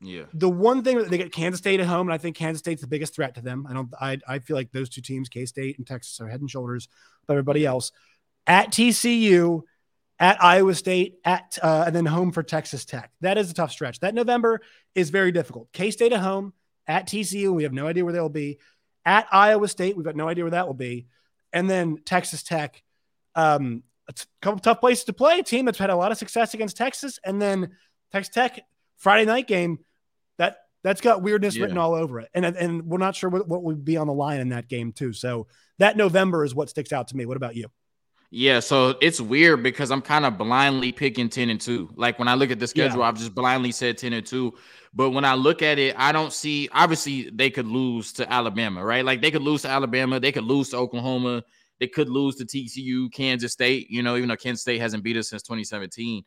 Yeah. 0.00 0.24
The 0.34 0.48
one 0.48 0.82
thing 0.82 0.98
that 0.98 1.08
they 1.08 1.18
get 1.18 1.32
Kansas 1.32 1.58
State 1.58 1.78
at 1.78 1.86
home, 1.86 2.08
and 2.08 2.12
I 2.12 2.18
think 2.18 2.36
Kansas 2.36 2.58
State's 2.58 2.80
the 2.80 2.88
biggest 2.88 3.14
threat 3.14 3.36
to 3.36 3.42
them. 3.42 3.64
I 3.70 3.74
don't 3.74 3.94
I 4.00 4.18
I 4.26 4.38
feel 4.40 4.56
like 4.56 4.72
those 4.72 4.88
two 4.88 5.02
teams, 5.02 5.28
K 5.28 5.46
State 5.46 5.78
and 5.78 5.86
Texas, 5.86 6.20
are 6.20 6.28
head 6.28 6.40
and 6.40 6.50
shoulders 6.50 6.88
above 7.22 7.34
everybody 7.34 7.64
else. 7.64 7.92
At 8.46 8.72
TCU, 8.72 9.62
at 10.18 10.42
Iowa 10.42 10.74
State, 10.74 11.18
at 11.24 11.58
uh, 11.62 11.84
and 11.86 11.94
then 11.94 12.06
home 12.06 12.32
for 12.32 12.42
Texas 12.42 12.84
Tech. 12.84 13.12
That 13.20 13.38
is 13.38 13.50
a 13.50 13.54
tough 13.54 13.70
stretch. 13.70 14.00
That 14.00 14.14
November 14.14 14.62
is 14.96 15.10
very 15.10 15.30
difficult. 15.30 15.70
K 15.72 15.92
State 15.92 16.12
at 16.12 16.20
home, 16.20 16.54
at 16.88 17.06
TCU, 17.06 17.52
we 17.52 17.62
have 17.62 17.72
no 17.72 17.86
idea 17.86 18.02
where 18.04 18.14
they'll 18.14 18.28
be. 18.28 18.58
At 19.04 19.28
Iowa 19.30 19.68
State, 19.68 19.96
we've 19.96 20.04
got 20.04 20.16
no 20.16 20.28
idea 20.28 20.44
where 20.44 20.50
that 20.52 20.66
will 20.66 20.74
be 20.74 21.06
and 21.52 21.68
then 21.68 21.98
Texas 22.04 22.42
Tech. 22.42 22.82
Um, 23.34 23.82
a 24.08 24.12
t- 24.12 24.24
couple 24.42 24.58
tough 24.58 24.80
places 24.80 25.04
to 25.04 25.12
play. 25.12 25.38
A 25.38 25.42
team 25.42 25.64
that's 25.64 25.78
had 25.78 25.90
a 25.90 25.96
lot 25.96 26.12
of 26.12 26.18
success 26.18 26.54
against 26.54 26.76
Texas, 26.76 27.18
and 27.24 27.40
then 27.40 27.70
Texas 28.12 28.34
Tech 28.34 28.60
Friday 28.96 29.24
night 29.24 29.46
game. 29.46 29.78
That 30.38 30.58
that's 30.82 31.00
got 31.00 31.22
weirdness 31.22 31.56
yeah. 31.56 31.62
written 31.62 31.78
all 31.78 31.94
over 31.94 32.20
it, 32.20 32.28
and 32.34 32.44
and 32.44 32.82
we're 32.84 32.98
not 32.98 33.14
sure 33.14 33.30
what, 33.30 33.46
what 33.48 33.62
would 33.62 33.84
be 33.84 33.96
on 33.96 34.06
the 34.06 34.12
line 34.12 34.40
in 34.40 34.50
that 34.50 34.68
game 34.68 34.92
too. 34.92 35.12
So 35.12 35.46
that 35.78 35.96
November 35.96 36.44
is 36.44 36.54
what 36.54 36.70
sticks 36.70 36.92
out 36.92 37.08
to 37.08 37.16
me. 37.16 37.26
What 37.26 37.36
about 37.36 37.56
you? 37.56 37.68
Yeah, 38.32 38.60
so 38.60 38.96
it's 39.00 39.20
weird 39.20 39.62
because 39.62 39.90
I'm 39.90 40.02
kind 40.02 40.24
of 40.24 40.38
blindly 40.38 40.92
picking 40.92 41.28
10 41.28 41.50
and 41.50 41.60
2. 41.60 41.90
Like 41.96 42.18
when 42.20 42.28
I 42.28 42.34
look 42.34 42.52
at 42.52 42.60
the 42.60 42.68
schedule, 42.68 43.00
yeah. 43.00 43.06
I've 43.06 43.18
just 43.18 43.34
blindly 43.34 43.72
said 43.72 43.98
10 43.98 44.12
and 44.12 44.24
2. 44.24 44.54
But 44.92 45.10
when 45.10 45.24
I 45.24 45.34
look 45.34 45.62
at 45.62 45.78
it, 45.78 45.94
I 45.96 46.10
don't 46.10 46.32
see 46.32 46.68
obviously 46.72 47.30
they 47.30 47.50
could 47.50 47.66
lose 47.66 48.12
to 48.14 48.30
Alabama, 48.32 48.84
right? 48.84 49.04
Like 49.04 49.22
they 49.22 49.30
could 49.30 49.42
lose 49.42 49.62
to 49.62 49.68
Alabama, 49.68 50.18
they 50.18 50.32
could 50.32 50.44
lose 50.44 50.70
to 50.70 50.78
Oklahoma, 50.78 51.44
they 51.78 51.86
could 51.86 52.08
lose 52.08 52.36
to 52.36 52.44
TCU, 52.44 53.12
Kansas 53.12 53.52
State, 53.52 53.88
you 53.90 54.02
know, 54.02 54.16
even 54.16 54.28
though 54.28 54.36
Kansas 54.36 54.62
State 54.62 54.80
hasn't 54.80 55.04
beat 55.04 55.16
us 55.16 55.30
since 55.30 55.42
2017. 55.42 56.24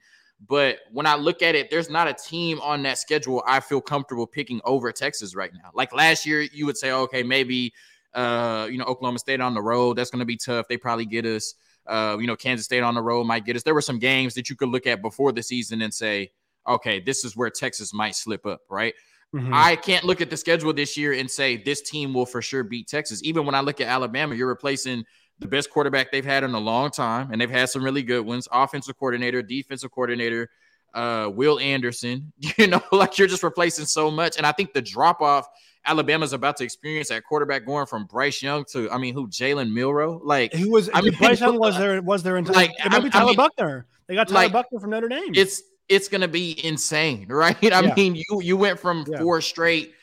But 0.48 0.80
when 0.92 1.06
I 1.06 1.16
look 1.16 1.42
at 1.42 1.56
it, 1.56 1.70
there's 1.70 1.90
not 1.90 2.08
a 2.08 2.14
team 2.14 2.60
on 2.62 2.84
that 2.84 2.98
schedule 2.98 3.44
I 3.46 3.60
feel 3.60 3.82
comfortable 3.82 4.28
picking 4.28 4.62
over 4.64 4.92
Texas 4.92 5.36
right 5.36 5.52
now. 5.54 5.70
Like 5.74 5.94
last 5.94 6.26
year, 6.26 6.42
you 6.42 6.66
would 6.66 6.78
say, 6.78 6.92
okay, 6.92 7.24
maybe 7.24 7.74
uh, 8.14 8.68
you 8.70 8.78
know, 8.78 8.86
Oklahoma 8.86 9.20
State 9.20 9.42
on 9.42 9.54
the 9.54 9.62
road, 9.62 9.98
that's 9.98 10.10
gonna 10.10 10.26
be 10.26 10.38
tough. 10.38 10.68
They 10.68 10.78
probably 10.78 11.06
get 11.06 11.26
us. 11.26 11.56
Uh, 11.86 12.18
you 12.20 12.28
know, 12.28 12.36
Kansas 12.36 12.66
State 12.66 12.84
on 12.84 12.96
the 12.96 13.02
road 13.02 13.26
might 13.26 13.46
get 13.46 13.58
us. 13.58 13.64
There 13.64 13.74
were 13.74 13.82
some 13.82 14.00
games 14.00 14.34
that 14.36 14.50
you 14.50 14.56
could 14.56 14.70
look 14.70 14.88
at 14.88 15.02
before 15.02 15.34
the 15.34 15.44
season 15.44 15.82
and 15.82 15.94
say, 15.94 16.32
okay, 16.68 17.00
this 17.00 17.26
is 17.26 17.36
where 17.36 17.50
Texas 17.50 17.94
might 17.94 18.16
slip 18.16 18.46
up, 18.46 18.62
right? 18.70 18.94
Mm-hmm. 19.34 19.54
I 19.54 19.76
can't 19.76 20.06
look 20.06 20.22
at 20.22 20.30
the 20.30 20.38
schedule 20.38 20.74
this 20.74 20.96
year 20.96 21.14
and 21.14 21.30
say 21.30 21.58
this 21.58 21.82
team 21.82 22.14
will 22.14 22.26
for 22.26 22.42
sure 22.42 22.64
beat 22.64 22.88
Texas. 22.88 23.22
Even 23.24 23.46
when 23.46 23.56
I 23.56 23.62
look 23.62 23.82
at 23.82 23.88
Alabama, 23.88 24.36
you're 24.36 24.48
replacing 24.48 25.04
the 25.40 25.48
best 25.48 25.72
quarterback 25.72 26.12
they've 26.12 26.24
had 26.24 26.44
in 26.44 26.54
a 26.54 26.60
long 26.60 26.92
time, 26.92 27.32
and 27.32 27.42
they've 27.42 27.50
had 27.50 27.70
some 27.70 27.84
really 27.84 28.04
good 28.04 28.26
ones. 28.26 28.48
Offensive 28.52 28.98
coordinator, 28.98 29.42
defensive 29.42 29.92
coordinator, 29.92 30.50
uh, 30.94 31.30
Will 31.34 31.60
Anderson. 31.60 32.32
You 32.58 32.68
know, 32.68 32.82
like 32.92 33.18
you're 33.18 33.28
just 33.28 33.44
replacing 33.44 33.86
so 33.86 34.12
much. 34.12 34.38
And 34.38 34.46
I 34.46 34.52
think 34.52 34.74
the 34.74 34.82
drop 34.82 35.22
off 35.22 35.48
Alabama's 35.86 36.34
about 36.34 36.58
to 36.58 36.64
experience 36.64 37.12
at 37.12 37.24
quarterback 37.24 37.66
going 37.66 37.86
from 37.86 38.06
Bryce 38.06 38.42
Young 38.42 38.64
to 38.72 38.90
I 38.92 38.98
mean 38.98 39.14
who 39.14 39.28
Jalen 39.28 39.72
Milrow? 39.72 40.20
like 40.24 40.54
he 40.54 40.70
was 40.70 40.90
I 40.94 41.02
mean 41.02 41.14
Bryce 41.14 41.40
Young 41.42 41.60
was 41.60 41.78
there 41.78 42.02
was 42.02 42.24
there 42.24 42.38
until 42.38 42.56
like 42.56 42.72
it 42.84 42.92
might 42.92 43.04
be 43.04 43.10
Tyler 43.10 43.26
I 43.26 43.28
mean, 43.28 43.36
Buchner 43.36 43.86
they 44.08 44.16
got 44.16 44.28
Tyler 44.28 44.44
like, 44.44 44.52
Buchner 44.54 44.80
from 44.80 44.92
Notre 44.92 45.10
Dame 45.10 45.34
it's 45.34 45.62
it's 45.90 46.08
gonna 46.08 46.28
be 46.28 46.64
insane, 46.66 47.28
right? 47.30 47.56
I 47.64 47.82
Yeah. 47.82 47.94
mean, 47.96 48.16
you 48.16 48.42
you 48.42 48.58
went 48.58 48.80
from 48.80 49.06
Yeah. 49.08 49.20
four 49.20 49.42
straight 49.42 49.94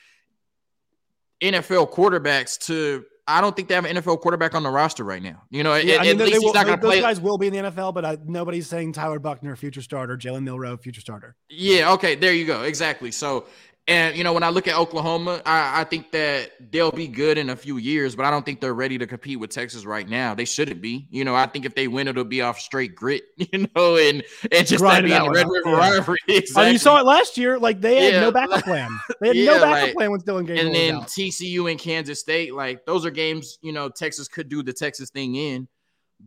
NFL 1.42 1.90
quarterbacks 1.92 2.58
to 2.66 3.04
I 3.26 3.40
don't 3.40 3.54
think 3.54 3.68
they 3.68 3.74
have 3.76 3.84
an 3.84 3.96
NFL 3.96 4.20
quarterback 4.22 4.56
on 4.56 4.64
the 4.64 4.70
roster 4.70 5.04
right 5.04 5.22
now. 5.22 5.42
You 5.50 5.62
know, 5.62 5.76
Yeah, 5.76 5.94
at, 5.94 6.00
I 6.00 6.02
mean, 6.02 6.20
at 6.20 6.26
least 6.26 6.40
they 6.40 6.46
he's 6.46 6.54
not 6.54 6.66
gonna 6.66 6.78
play. 6.78 6.96
those 6.96 7.04
guys 7.04 7.20
will 7.20 7.38
be 7.38 7.46
in 7.46 7.52
the 7.52 7.58
NFL, 7.70 7.94
but 7.94 8.04
uh, 8.04 8.16
nobody's 8.24 8.66
saying 8.66 8.92
Tyler 8.92 9.20
Buchner, 9.20 9.54
future 9.54 9.82
starter, 9.82 10.16
Jalen 10.16 10.42
Milrow, 10.42 10.80
future 10.80 11.00
starter. 11.00 11.36
Yeah, 11.48 11.92
okay, 11.92 12.16
there 12.16 12.32
you 12.32 12.44
go. 12.44 12.62
Exactly. 12.62 13.12
So, 13.12 13.46
and 13.90 14.16
you 14.16 14.22
know, 14.24 14.32
when 14.32 14.42
I 14.44 14.48
look 14.50 14.68
at 14.68 14.76
Oklahoma, 14.76 15.42
I, 15.44 15.80
I 15.80 15.84
think 15.84 16.12
that 16.12 16.52
they'll 16.70 16.92
be 16.92 17.08
good 17.08 17.36
in 17.36 17.50
a 17.50 17.56
few 17.56 17.76
years, 17.76 18.14
but 18.14 18.24
I 18.24 18.30
don't 18.30 18.46
think 18.46 18.60
they're 18.60 18.72
ready 18.72 18.96
to 18.98 19.06
compete 19.06 19.38
with 19.40 19.50
Texas 19.50 19.84
right 19.84 20.08
now. 20.08 20.34
They 20.34 20.44
shouldn't 20.44 20.80
be. 20.80 21.08
You 21.10 21.24
know, 21.24 21.34
I 21.34 21.46
think 21.46 21.64
if 21.64 21.74
they 21.74 21.88
win, 21.88 22.06
it'll 22.06 22.24
be 22.24 22.40
off 22.40 22.60
straight 22.60 22.94
grit, 22.94 23.24
you 23.36 23.66
know, 23.74 23.96
and 23.96 24.22
and 24.52 24.66
just 24.66 24.82
that 24.84 25.04
being 25.04 25.22
the 25.22 25.30
Red? 25.30 25.46
River 25.48 25.76
rivalry. 25.76 26.16
I 26.56 26.64
mean, 26.64 26.72
you 26.72 26.78
saw 26.78 26.98
it 26.98 27.04
last 27.04 27.36
year. 27.36 27.58
Like 27.58 27.80
they 27.80 28.04
had 28.04 28.12
Yeah, 28.14 28.20
no 28.20 28.30
backup 28.32 28.62
plan. 28.64 28.88
They 29.20 29.26
had 29.28 29.36
Yeah, 29.36 29.44
no 29.56 29.60
backup 29.62 29.82
like- 29.88 29.94
plan 29.94 30.10
when 30.12 30.20
Dillon 30.20 30.44
Gabriel 30.46 30.66
and 30.66 30.74
then 30.74 30.94
out. 30.94 31.08
TCU 31.08 31.68
and 31.70 31.78
Kansas 31.78 32.20
State, 32.20 32.54
like 32.54 32.86
those 32.86 33.04
are 33.04 33.10
games, 33.10 33.58
you 33.60 33.72
know, 33.72 33.88
Texas 33.88 34.28
could 34.28 34.48
do 34.48 34.62
the 34.62 34.72
Texas 34.72 35.10
thing 35.10 35.34
in, 35.34 35.66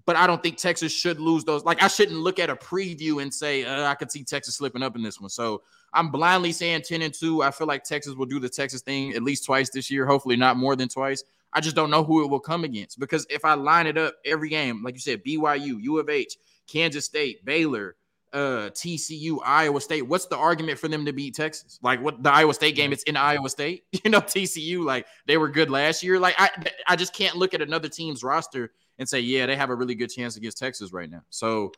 but 0.06 0.16
I 0.18 0.28
don't 0.28 0.44
think 0.44 0.58
Texas 0.58 0.92
should 0.92 1.20
lose 1.20 1.46
those. 1.46 1.64
Like 1.64 1.82
I 1.82 1.88
shouldn't 1.88 2.20
look 2.20 2.40
at 2.40 2.50
a 2.50 2.56
preview 2.56 3.22
and 3.22 3.34
say 3.34 3.64
uh, 3.64 3.86
I 3.86 3.96
could 3.96 4.12
see 4.12 4.24
Texas 4.26 4.56
slipping 4.58 4.84
up 4.84 4.96
in 4.98 5.02
this 5.02 5.20
one. 5.22 5.30
So 5.30 5.62
I'm 5.94 6.10
blindly 6.10 6.52
saying 6.52 6.82
10 6.84 7.02
and 7.02 7.14
2. 7.14 7.44
I 7.44 7.52
feel 7.52 7.68
like 7.68 7.84
Texas 7.84 8.16
will 8.16 8.26
do 8.26 8.40
the 8.40 8.50
Texas 8.50 8.82
thing 8.82 9.14
at 9.14 9.24
least 9.24 9.46
twice 9.46 9.70
this 9.70 9.92
year, 9.92 10.06
hopefully 10.06 10.36
not 10.36 10.58
more 10.58 10.76
than 10.76 10.90
twice. 10.90 11.24
I 11.54 11.62
just 11.62 11.76
don't 11.76 11.92
know 11.92 12.04
who 12.04 12.24
it 12.24 12.30
will 12.30 12.40
come 12.40 12.64
against 12.64 13.00
because 13.00 13.28
if 13.30 13.46
I 13.46 13.54
line 13.54 13.88
it 13.88 13.98
up 13.98 14.16
every 14.26 14.50
game, 14.50 14.84
like 14.84 14.96
you 14.96 15.00
said, 15.00 15.24
BYU, 15.24 15.82
U 15.82 16.00
of 16.00 16.10
H, 16.10 16.38
Kansas 16.68 17.06
State, 17.06 17.46
Baylor, 17.46 17.96
uh, 18.34 18.72
TCU, 18.72 19.38
Iowa 19.46 19.80
State, 19.80 20.02
what's 20.02 20.26
the 20.26 20.38
argument 20.38 20.80
for 20.80 20.88
them 20.88 21.06
to 21.06 21.14
beat 21.14 21.36
Texas? 21.36 21.80
Like 21.84 22.02
what 22.02 22.24
the 22.24 22.32
Iowa 22.32 22.56
State 22.56 22.76
game, 22.76 22.92
it's 22.92 23.04
in 23.04 23.16
Iowa 23.16 23.50
State. 23.50 23.84
You 24.04 24.12
know, 24.12 24.20
TCU, 24.20 24.84
like 24.84 25.06
they 25.28 25.38
were 25.38 25.48
good 25.48 25.70
last 25.70 26.04
year. 26.04 26.20
Like 26.20 26.36
I 26.38 26.50
I 26.88 26.96
just 26.98 27.14
can't 27.14 27.38
look 27.38 27.54
at 27.54 27.62
another 27.62 27.88
team's 27.88 28.22
roster 28.22 28.72
and 29.00 29.08
say, 29.08 29.22
yeah, 29.22 29.46
they 29.46 29.56
have 29.56 29.70
a 29.70 29.76
really 29.76 29.96
good 29.96 30.10
chance 30.10 30.36
against 30.36 30.58
Texas 30.58 30.92
right 30.92 31.10
now. 31.10 31.22
So 31.30 31.72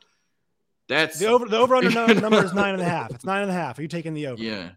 that's 0.88 1.18
The 1.18 1.26
over 1.26 1.46
the 1.48 1.56
over 1.58 1.76
under 1.76 1.90
number 2.20 2.44
is 2.44 2.52
nine 2.54 2.74
and 2.74 2.82
a 2.82 2.88
half. 2.88 3.10
It's 3.10 3.24
nine 3.24 3.42
and 3.42 3.50
a 3.50 3.54
half. 3.54 3.78
Are 3.78 3.82
you 3.82 3.88
taking 3.88 4.14
the 4.14 4.28
over? 4.28 4.42
yeah. 4.42 4.70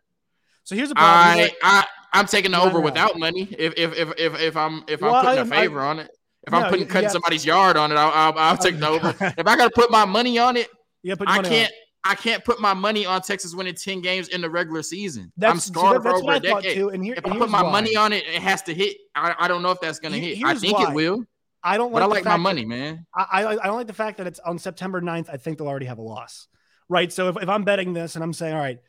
So 0.63 0.75
here's 0.75 0.89
the 0.89 0.95
problem. 0.95 1.37
I 1.39 1.41
like- 1.43 1.57
I 1.63 1.85
I'm 2.13 2.25
taking 2.25 2.51
the 2.51 2.59
over 2.59 2.79
without 2.79 3.17
money. 3.19 3.47
If 3.57 3.73
if 3.77 3.93
if 3.97 4.13
if, 4.17 4.39
if 4.39 4.57
I'm 4.57 4.83
if 4.87 5.01
Well, 5.01 5.13
I'm 5.15 5.25
putting 5.25 5.37
a 5.39 5.41
I'm- 5.41 5.53
I- 5.53 5.61
favor 5.61 5.81
on 5.81 5.99
it, 5.99 6.09
if 6.47 6.51
No, 6.51 6.59
I'm 6.59 6.69
putting 6.69 6.87
cutting 6.87 7.03
yeah. 7.03 7.09
somebody's 7.11 7.45
yard 7.45 7.77
on 7.77 7.91
it, 7.91 7.95
I'll 7.95 8.11
I'll, 8.11 8.37
I'll 8.37 8.57
take 8.57 8.79
the 8.79 8.87
over. 8.87 9.09
if 9.19 9.47
I 9.47 9.55
gotta 9.55 9.69
put 9.71 9.91
my 9.91 10.05
money 10.05 10.37
on 10.39 10.57
it, 10.57 10.67
yeah, 11.03 11.15
put 11.15 11.27
I 11.29 11.37
money 11.37 11.47
on 11.47 11.53
it. 11.53 11.57
can't. 11.57 11.73
I 12.05 12.15
can't 12.15 12.45
put 12.45 12.61
my 12.61 12.73
money 12.73 13.05
on 13.05 13.21
Texas 13.21 13.53
winning 13.53 13.75
ten 13.75 14.01
games 14.01 14.29
in 14.29 14.39
the 14.41 14.49
regular 14.49 14.81
season. 14.83 15.31
That's, 15.37 15.51
I'm 15.53 15.59
scarred 15.59 15.97
that- 15.97 16.09
for 16.09 16.15
over 16.15 16.23
what 16.23 16.45
a 16.45 16.49
I 16.49 16.61
decade. 16.61 16.75
too. 16.77 16.89
And 16.89 17.03
here, 17.03 17.13
If 17.17 17.25
I 17.25 17.37
put 17.37 17.49
my 17.49 17.61
why. 17.61 17.71
money 17.71 17.95
on 17.97 18.13
it, 18.13 18.23
it 18.25 18.41
has 18.41 18.61
to 18.63 18.73
hit. 18.73 18.95
I, 19.15 19.35
I 19.37 19.47
don't 19.49 19.61
know 19.61 19.71
if 19.71 19.81
that's 19.81 19.99
gonna 19.99 20.17
He- 20.17 20.35
hit. 20.35 20.45
I 20.45 20.55
think 20.55 20.77
why. 20.79 20.89
it 20.89 20.93
will, 20.95 21.25
I 21.63 21.77
don't 21.77 21.91
but 21.91 22.01
like 22.01 22.03
I 22.03 22.07
the 22.07 22.13
like 22.13 22.25
my 22.25 22.37
money, 22.37 22.65
man. 22.65 23.05
I, 23.13 23.43
I 23.43 23.51
I 23.51 23.67
don't 23.67 23.75
like 23.75 23.87
the 23.87 23.93
fact 23.93 24.17
that 24.17 24.27
it's 24.27 24.39
on 24.39 24.59
September 24.59 25.01
9th. 25.01 25.29
I 25.29 25.37
think 25.37 25.57
they'll 25.57 25.67
already 25.67 25.87
have 25.87 25.97
a 25.97 26.03
loss, 26.03 26.47
right? 26.87 27.11
So 27.11 27.29
if, 27.29 27.37
if 27.41 27.49
I'm 27.49 27.63
betting 27.63 27.93
this 27.93 28.15
and 28.15 28.23
I'm 28.23 28.33
saying, 28.33 28.53
all 28.53 28.61
right, 28.61 28.79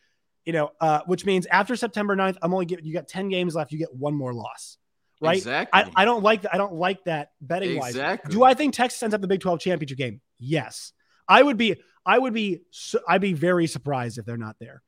you 0.45 0.53
know, 0.53 0.71
uh, 0.81 1.01
which 1.07 1.25
means 1.25 1.47
after 1.47 1.77
September 1.77 2.17
9th, 2.17 2.37
I'm 2.43 2.53
only 2.53 2.67
giving 2.67 2.85
you 2.85 2.95
got 2.95 3.09
10 3.09 3.29
games 3.29 3.55
left. 3.55 3.73
You 3.73 3.79
get 3.79 3.95
one 3.95 4.15
more 4.15 4.33
loss, 4.33 4.79
right? 5.21 5.37
Exactly. 5.37 5.83
I, 5.83 5.91
I 6.03 6.05
don't 6.05 6.23
like 6.23 6.43
that. 6.43 6.55
I 6.55 6.59
don't 6.59 6.75
like 6.75 7.05
that 7.05 7.33
betting 7.41 7.79
wise. 7.79 7.91
Exactly. 7.91 8.33
Do 8.33 8.45
I 8.45 8.55
think 8.55 8.75
Texas 8.75 9.03
ends 9.03 9.15
up 9.15 9.21
the 9.21 9.29
Big 9.29 9.41
12 9.41 9.61
championship 9.61 9.99
game? 9.99 10.21
Yes. 10.39 10.93
I 11.29 11.43
would 11.43 11.57
be, 11.57 11.77
I 12.05 12.19
would 12.19 12.35
be, 12.35 12.63
I'd 13.07 13.21
be 13.21 13.35
very 13.35 13.67
surprised 13.67 14.19
if 14.19 14.25
they're 14.25 14.37
not 14.37 14.57
there. 14.59 14.83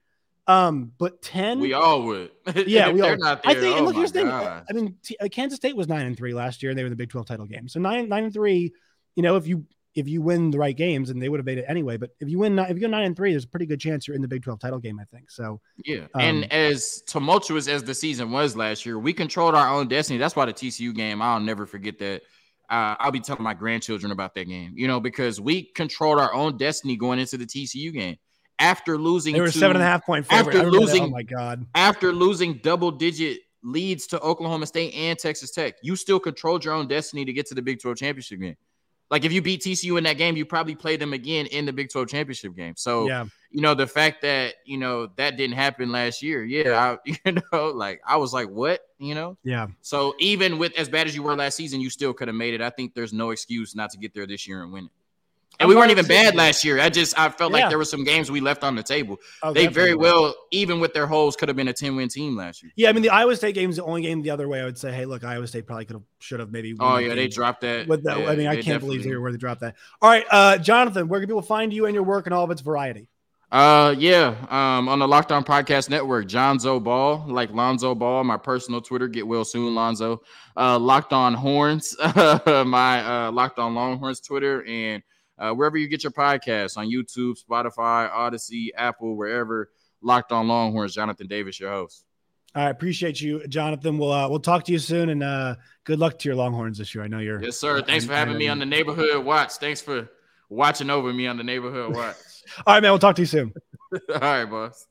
Um, 0.47 0.93
but 0.99 1.23
10, 1.23 1.61
we 1.61 1.73
all 1.73 2.03
would. 2.05 2.31
yeah, 2.67 2.91
we 2.91 3.01
they're 3.01 3.13
all. 3.13 3.19
not 3.19 3.43
there. 3.43 3.53
I 3.53 3.55
think, 3.55 3.75
oh 3.75 3.79
and 3.79 3.87
look, 3.87 3.95
here's 3.95 4.13
the 4.13 4.21
thing. 4.21 4.29
I 4.29 4.65
mean, 4.73 4.97
T- 5.03 5.17
uh, 5.21 5.29
Kansas 5.29 5.57
State 5.57 5.77
was 5.77 5.89
nine 5.89 6.07
and 6.07 6.17
three 6.17 6.35
last 6.35 6.63
year, 6.63 6.71
and 6.71 6.79
they 6.79 6.83
were 6.83 6.89
in 6.89 6.93
the 6.93 6.97
Big 6.97 7.11
12 7.11 7.27
title 7.27 7.47
game. 7.47 7.69
So 7.69 7.79
nine, 7.81 8.09
nine 8.09 8.25
and 8.25 8.33
three. 8.33 8.73
You 9.15 9.23
know, 9.23 9.37
if 9.37 9.47
you 9.47 9.67
if 9.95 10.09
you 10.09 10.23
win 10.23 10.51
the 10.51 10.59
right 10.59 10.77
games, 10.77 11.11
and 11.11 11.21
they 11.21 11.29
would 11.29 11.39
have 11.39 11.47
made 11.47 11.59
it 11.59 11.65
anyway. 11.69 11.97
But 11.97 12.11
if 12.21 12.29
you 12.29 12.39
win, 12.39 12.59
if 12.59 12.71
you 12.71 12.81
go 12.81 12.87
nine 12.89 13.05
and 13.05 13.17
three, 13.17 13.33
there's 13.33 13.45
a 13.45 13.49
pretty 13.49 13.67
good 13.67 13.81
chance 13.81 14.09
you're 14.09 14.17
in 14.17 14.23
the 14.23 14.29
Big 14.29 14.43
12 14.43 14.59
title 14.59 14.79
game. 14.79 14.99
I 14.99 15.05
think 15.05 15.31
so. 15.31 15.61
Yeah. 15.85 16.07
Um, 16.15 16.21
and 16.21 16.53
as 16.53 17.03
tumultuous 17.07 17.69
as 17.69 17.85
the 17.85 17.95
season 17.95 18.31
was 18.31 18.57
last 18.57 18.87
year, 18.87 18.99
we 18.99 19.13
controlled 19.13 19.55
our 19.55 19.69
own 19.69 19.89
destiny. 19.89 20.19
That's 20.19 20.35
why 20.35 20.47
the 20.47 20.53
TCU 20.53 20.95
game, 20.95 21.21
I'll 21.21 21.41
never 21.41 21.67
forget 21.67 21.99
that. 21.99 22.23
Uh, 22.71 22.97
I'll 22.99 23.13
be 23.13 23.21
telling 23.21 23.43
my 23.43 23.55
grandchildren 23.55 24.13
about 24.13 24.35
that 24.35 24.45
game, 24.45 24.73
you 24.77 24.89
know, 24.89 24.99
because 24.99 25.41
we 25.41 25.65
controlled 25.75 26.19
our 26.19 26.33
own 26.33 26.57
destiny 26.57 26.97
going 26.97 27.19
into 27.19 27.37
the 27.37 27.45
TCU 27.45 27.93
game. 27.93 28.17
After 28.63 28.97
losing 28.97 29.35
They 29.35 29.41
were 29.41 29.51
to- 29.51 29.59
seven 29.59 29.77
and 29.77 29.83
a 29.83 29.87
half 29.87 30.07
point 30.07 30.25
favorite. 30.27 30.47
after 30.55 30.59
remember 30.59 30.79
that. 30.79 30.81
losing- 30.81 31.03
oh 31.05 31.09
my 31.11 31.23
god, 31.23 31.67
after 31.75 32.13
losing 32.13 32.55
double 32.63 32.91
digit 32.93 33.41
leads 33.65 34.07
to 34.09 34.21
Oklahoma 34.21 34.67
State 34.67 34.95
and 34.95 35.19
Texas 35.19 35.51
Tech, 35.51 35.75
you 35.83 35.97
still 35.97 36.19
controlled 36.21 36.65
your 36.65 36.75
own 36.75 36.89
destiny 36.89 37.25
to 37.25 37.33
get 37.33 37.47
to 37.47 37.55
the 37.55 37.63
Big 37.63 37.81
12 37.81 37.97
championship 37.97 38.41
game. 38.41 38.57
Like 39.11 39.25
if 39.27 39.33
you 39.33 39.43
beat 39.43 39.61
TCU 39.63 39.99
in 39.99 40.05
that 40.05 40.17
game, 40.17 40.37
you 40.37 40.47
probably 40.47 40.75
play 40.75 40.97
them 40.97 41.13
again 41.13 41.45
in 41.47 41.67
the 41.67 41.73
Big 41.73 41.91
12 41.91 42.09
championship 42.09 42.57
game. 42.57 42.75
So 42.77 43.07
yeah, 43.07 43.27
you 43.51 43.61
know, 43.61 43.75
the 43.75 43.87
fact 43.87 44.23
that, 44.23 44.55
you 44.65 44.79
know, 44.79 45.09
that 45.17 45.37
didn't 45.37 45.55
happen 45.57 45.93
last 45.93 46.23
year. 46.23 46.43
Yeah. 46.45 46.97
I, 47.07 47.19
you 47.27 47.41
know, 47.53 47.69
like 47.69 48.01
I 48.07 48.17
was 48.17 48.33
like, 48.33 48.49
what, 48.49 48.81
you 48.99 49.15
know? 49.15 49.37
yeah. 49.45 49.67
So 49.83 50.15
even 50.19 50.59
with 50.59 50.73
as 50.79 50.89
bad 50.89 51.07
as 51.07 51.15
you 51.15 51.23
were 51.23 51.37
last 51.37 51.57
season, 51.57 51.81
you 51.81 51.91
still 51.91 52.15
could 52.15 52.29
have 52.29 52.35
made 52.37 52.55
it. 52.55 52.63
I 52.63 52.71
think 52.71 52.95
there's 52.95 53.13
no 53.13 53.31
excuse 53.31 53.75
not 53.77 53.91
to 53.91 53.99
get 53.99 54.15
there 54.15 54.27
this 54.27 54.49
year 54.49 54.63
and 54.63 54.73
win 54.73 54.87
it. 54.87 54.91
And 55.61 55.67
I'm 55.67 55.69
we 55.69 55.77
weren't 55.77 55.91
even 55.91 56.07
bad 56.07 56.35
last 56.35 56.65
year. 56.65 56.81
I 56.81 56.89
just 56.89 57.19
I 57.19 57.29
felt 57.29 57.53
Yeah. 57.53 57.61
like 57.61 57.69
there 57.69 57.79
were 57.79 57.85
some 57.85 58.05
games 58.05 58.31
we 58.31 58.41
left 58.41 58.65
on 58.65 58.75
the 58.75 58.83
table. 58.83 59.19
Oh, 59.43 59.53
they 59.53 59.67
very 59.67 59.95
well, 59.95 60.35
even 60.51 60.81
with 60.81 60.93
their 60.95 61.07
holes, 61.07 61.37
could 61.37 61.49
have 61.49 61.57
been 61.57 61.69
a 61.69 61.73
10 61.73 61.95
win 61.95 62.09
team 62.09 62.37
last 62.37 62.63
year. 62.63 62.73
Yeah, 62.77 62.89
I 62.89 62.93
mean 62.93 63.03
the 63.03 63.11
Iowa 63.11 63.37
State 63.37 63.55
game 63.55 63.71
is 63.71 63.77
the 63.77 63.85
only 63.85 64.03
game 64.03 64.23
the 64.23 64.31
other 64.31 64.49
way. 64.49 64.61
I 64.61 64.65
would 64.65 64.79
say, 64.79 64.93
hey, 64.93 65.05
look, 65.05 65.25
Iowa 65.25 65.47
State 65.47 65.67
probably 65.67 65.85
could 65.85 65.95
have, 65.97 66.03
should 66.21 66.41
have 66.41 66.51
maybe. 66.51 66.75
won 66.75 66.93
Oh 66.93 66.99
yeah, 66.99 67.15
they 67.15 67.29
dropped 67.29 67.61
that. 67.61 67.87
With 67.87 68.05
that, 68.05 68.19
Yeah, 68.19 68.31
I 68.31 68.37
mean, 68.37 68.47
I 68.47 68.61
can't 68.63 68.81
believe 68.81 69.05
they 69.05 69.11
were 69.15 69.21
where 69.21 69.33
they 69.33 69.39
dropped 69.39 69.61
that. 69.61 69.77
All 70.01 70.09
right, 70.11 70.25
uh, 70.31 70.59
Jonathan, 70.59 71.09
where 71.09 71.21
can 71.21 71.29
people 71.29 71.43
find 71.43 71.73
you 71.73 71.87
and 71.87 71.95
your 71.95 72.05
work 72.05 72.27
and 72.27 72.35
all 72.35 72.45
of 72.45 72.51
its 72.51 72.61
variety? 72.63 73.07
Uh, 73.51 73.95
yeah. 73.99 74.35
Um, 74.49 74.89
on 74.89 74.99
the 74.99 75.07
Locked 75.07 75.31
On 75.31 75.45
Podcast 75.45 75.91
Network, 75.91 76.27
John 76.27 76.59
Zo 76.59 76.81
Ball, 76.81 77.23
like 77.29 77.51
Lonzo 77.53 77.95
Ball. 77.95 78.25
My 78.25 78.39
personal 78.39 78.81
Twitter, 78.81 79.09
get 79.09 79.27
well 79.27 79.45
soon, 79.45 79.75
Lonzo. 79.75 80.23
Uh, 80.57 80.79
Locked 80.79 81.13
On 81.13 81.35
Horns, 81.35 81.95
my 82.17 83.27
uh, 83.27 83.31
Locked 83.31 83.59
On 83.59 83.75
Longhorns 83.75 84.21
Twitter, 84.21 84.65
and 84.65 85.03
uh, 85.43 85.53
wherever 85.53 85.77
you 85.77 85.89
get 85.89 86.05
your 86.05 86.13
podcasts 86.13 86.77
on 86.77 86.87
YouTube, 86.87 87.37
Spotify, 87.43 88.09
Odyssey, 88.11 88.73
Apple, 88.77 89.17
wherever. 89.17 89.71
Locked 90.01 90.33
On 90.33 90.49
Longhorns, 90.49 90.95
Jonathan 90.95 91.27
Davis, 91.27 91.61
your 91.61 91.71
host. 91.71 92.05
I 92.55 92.69
appreciate 92.71 93.21
you, 93.21 93.47
Jonathan. 93.47 93.99
We'll 93.99 94.13
uh, 94.13 94.29
we'll 94.29 94.41
talk 94.41 94.65
to 94.65 94.73
you 94.73 94.79
soon, 94.79 95.09
and 95.09 95.23
uh, 95.23 95.57
good 95.85 95.99
luck 95.99 96.19
to 96.19 96.29
your 96.29 96.37
Longhorns 96.37 96.79
this 96.79 96.95
year. 96.95 97.03
I 97.03 97.09
know 97.09 97.19
you're. 97.19 97.43
Yes, 97.43 97.57
sir. 97.57 97.83
Thanks 97.83 98.05
for 98.05 98.15
having 98.15 98.37
me 98.37 98.49
on 98.49 98.59
the 98.59 98.67
Neighborhood 98.67 99.25
Watch. 99.25 99.53
Thanks 99.55 99.81
for 99.81 100.11
watching 100.49 100.91
over 100.91 101.13
me 101.13 101.27
on 101.27 101.39
the 101.39 101.45
Neighborhood 101.45 101.95
Watch. 101.95 102.17
All 102.67 102.75
right, 102.75 102.83
man. 102.83 102.93
We'll 102.93 102.99
talk 102.99 103.17
to 103.17 103.23
you 103.23 103.27
soon. 103.27 103.55
All 103.93 104.21
right, 104.21 104.45
boss. 104.45 104.87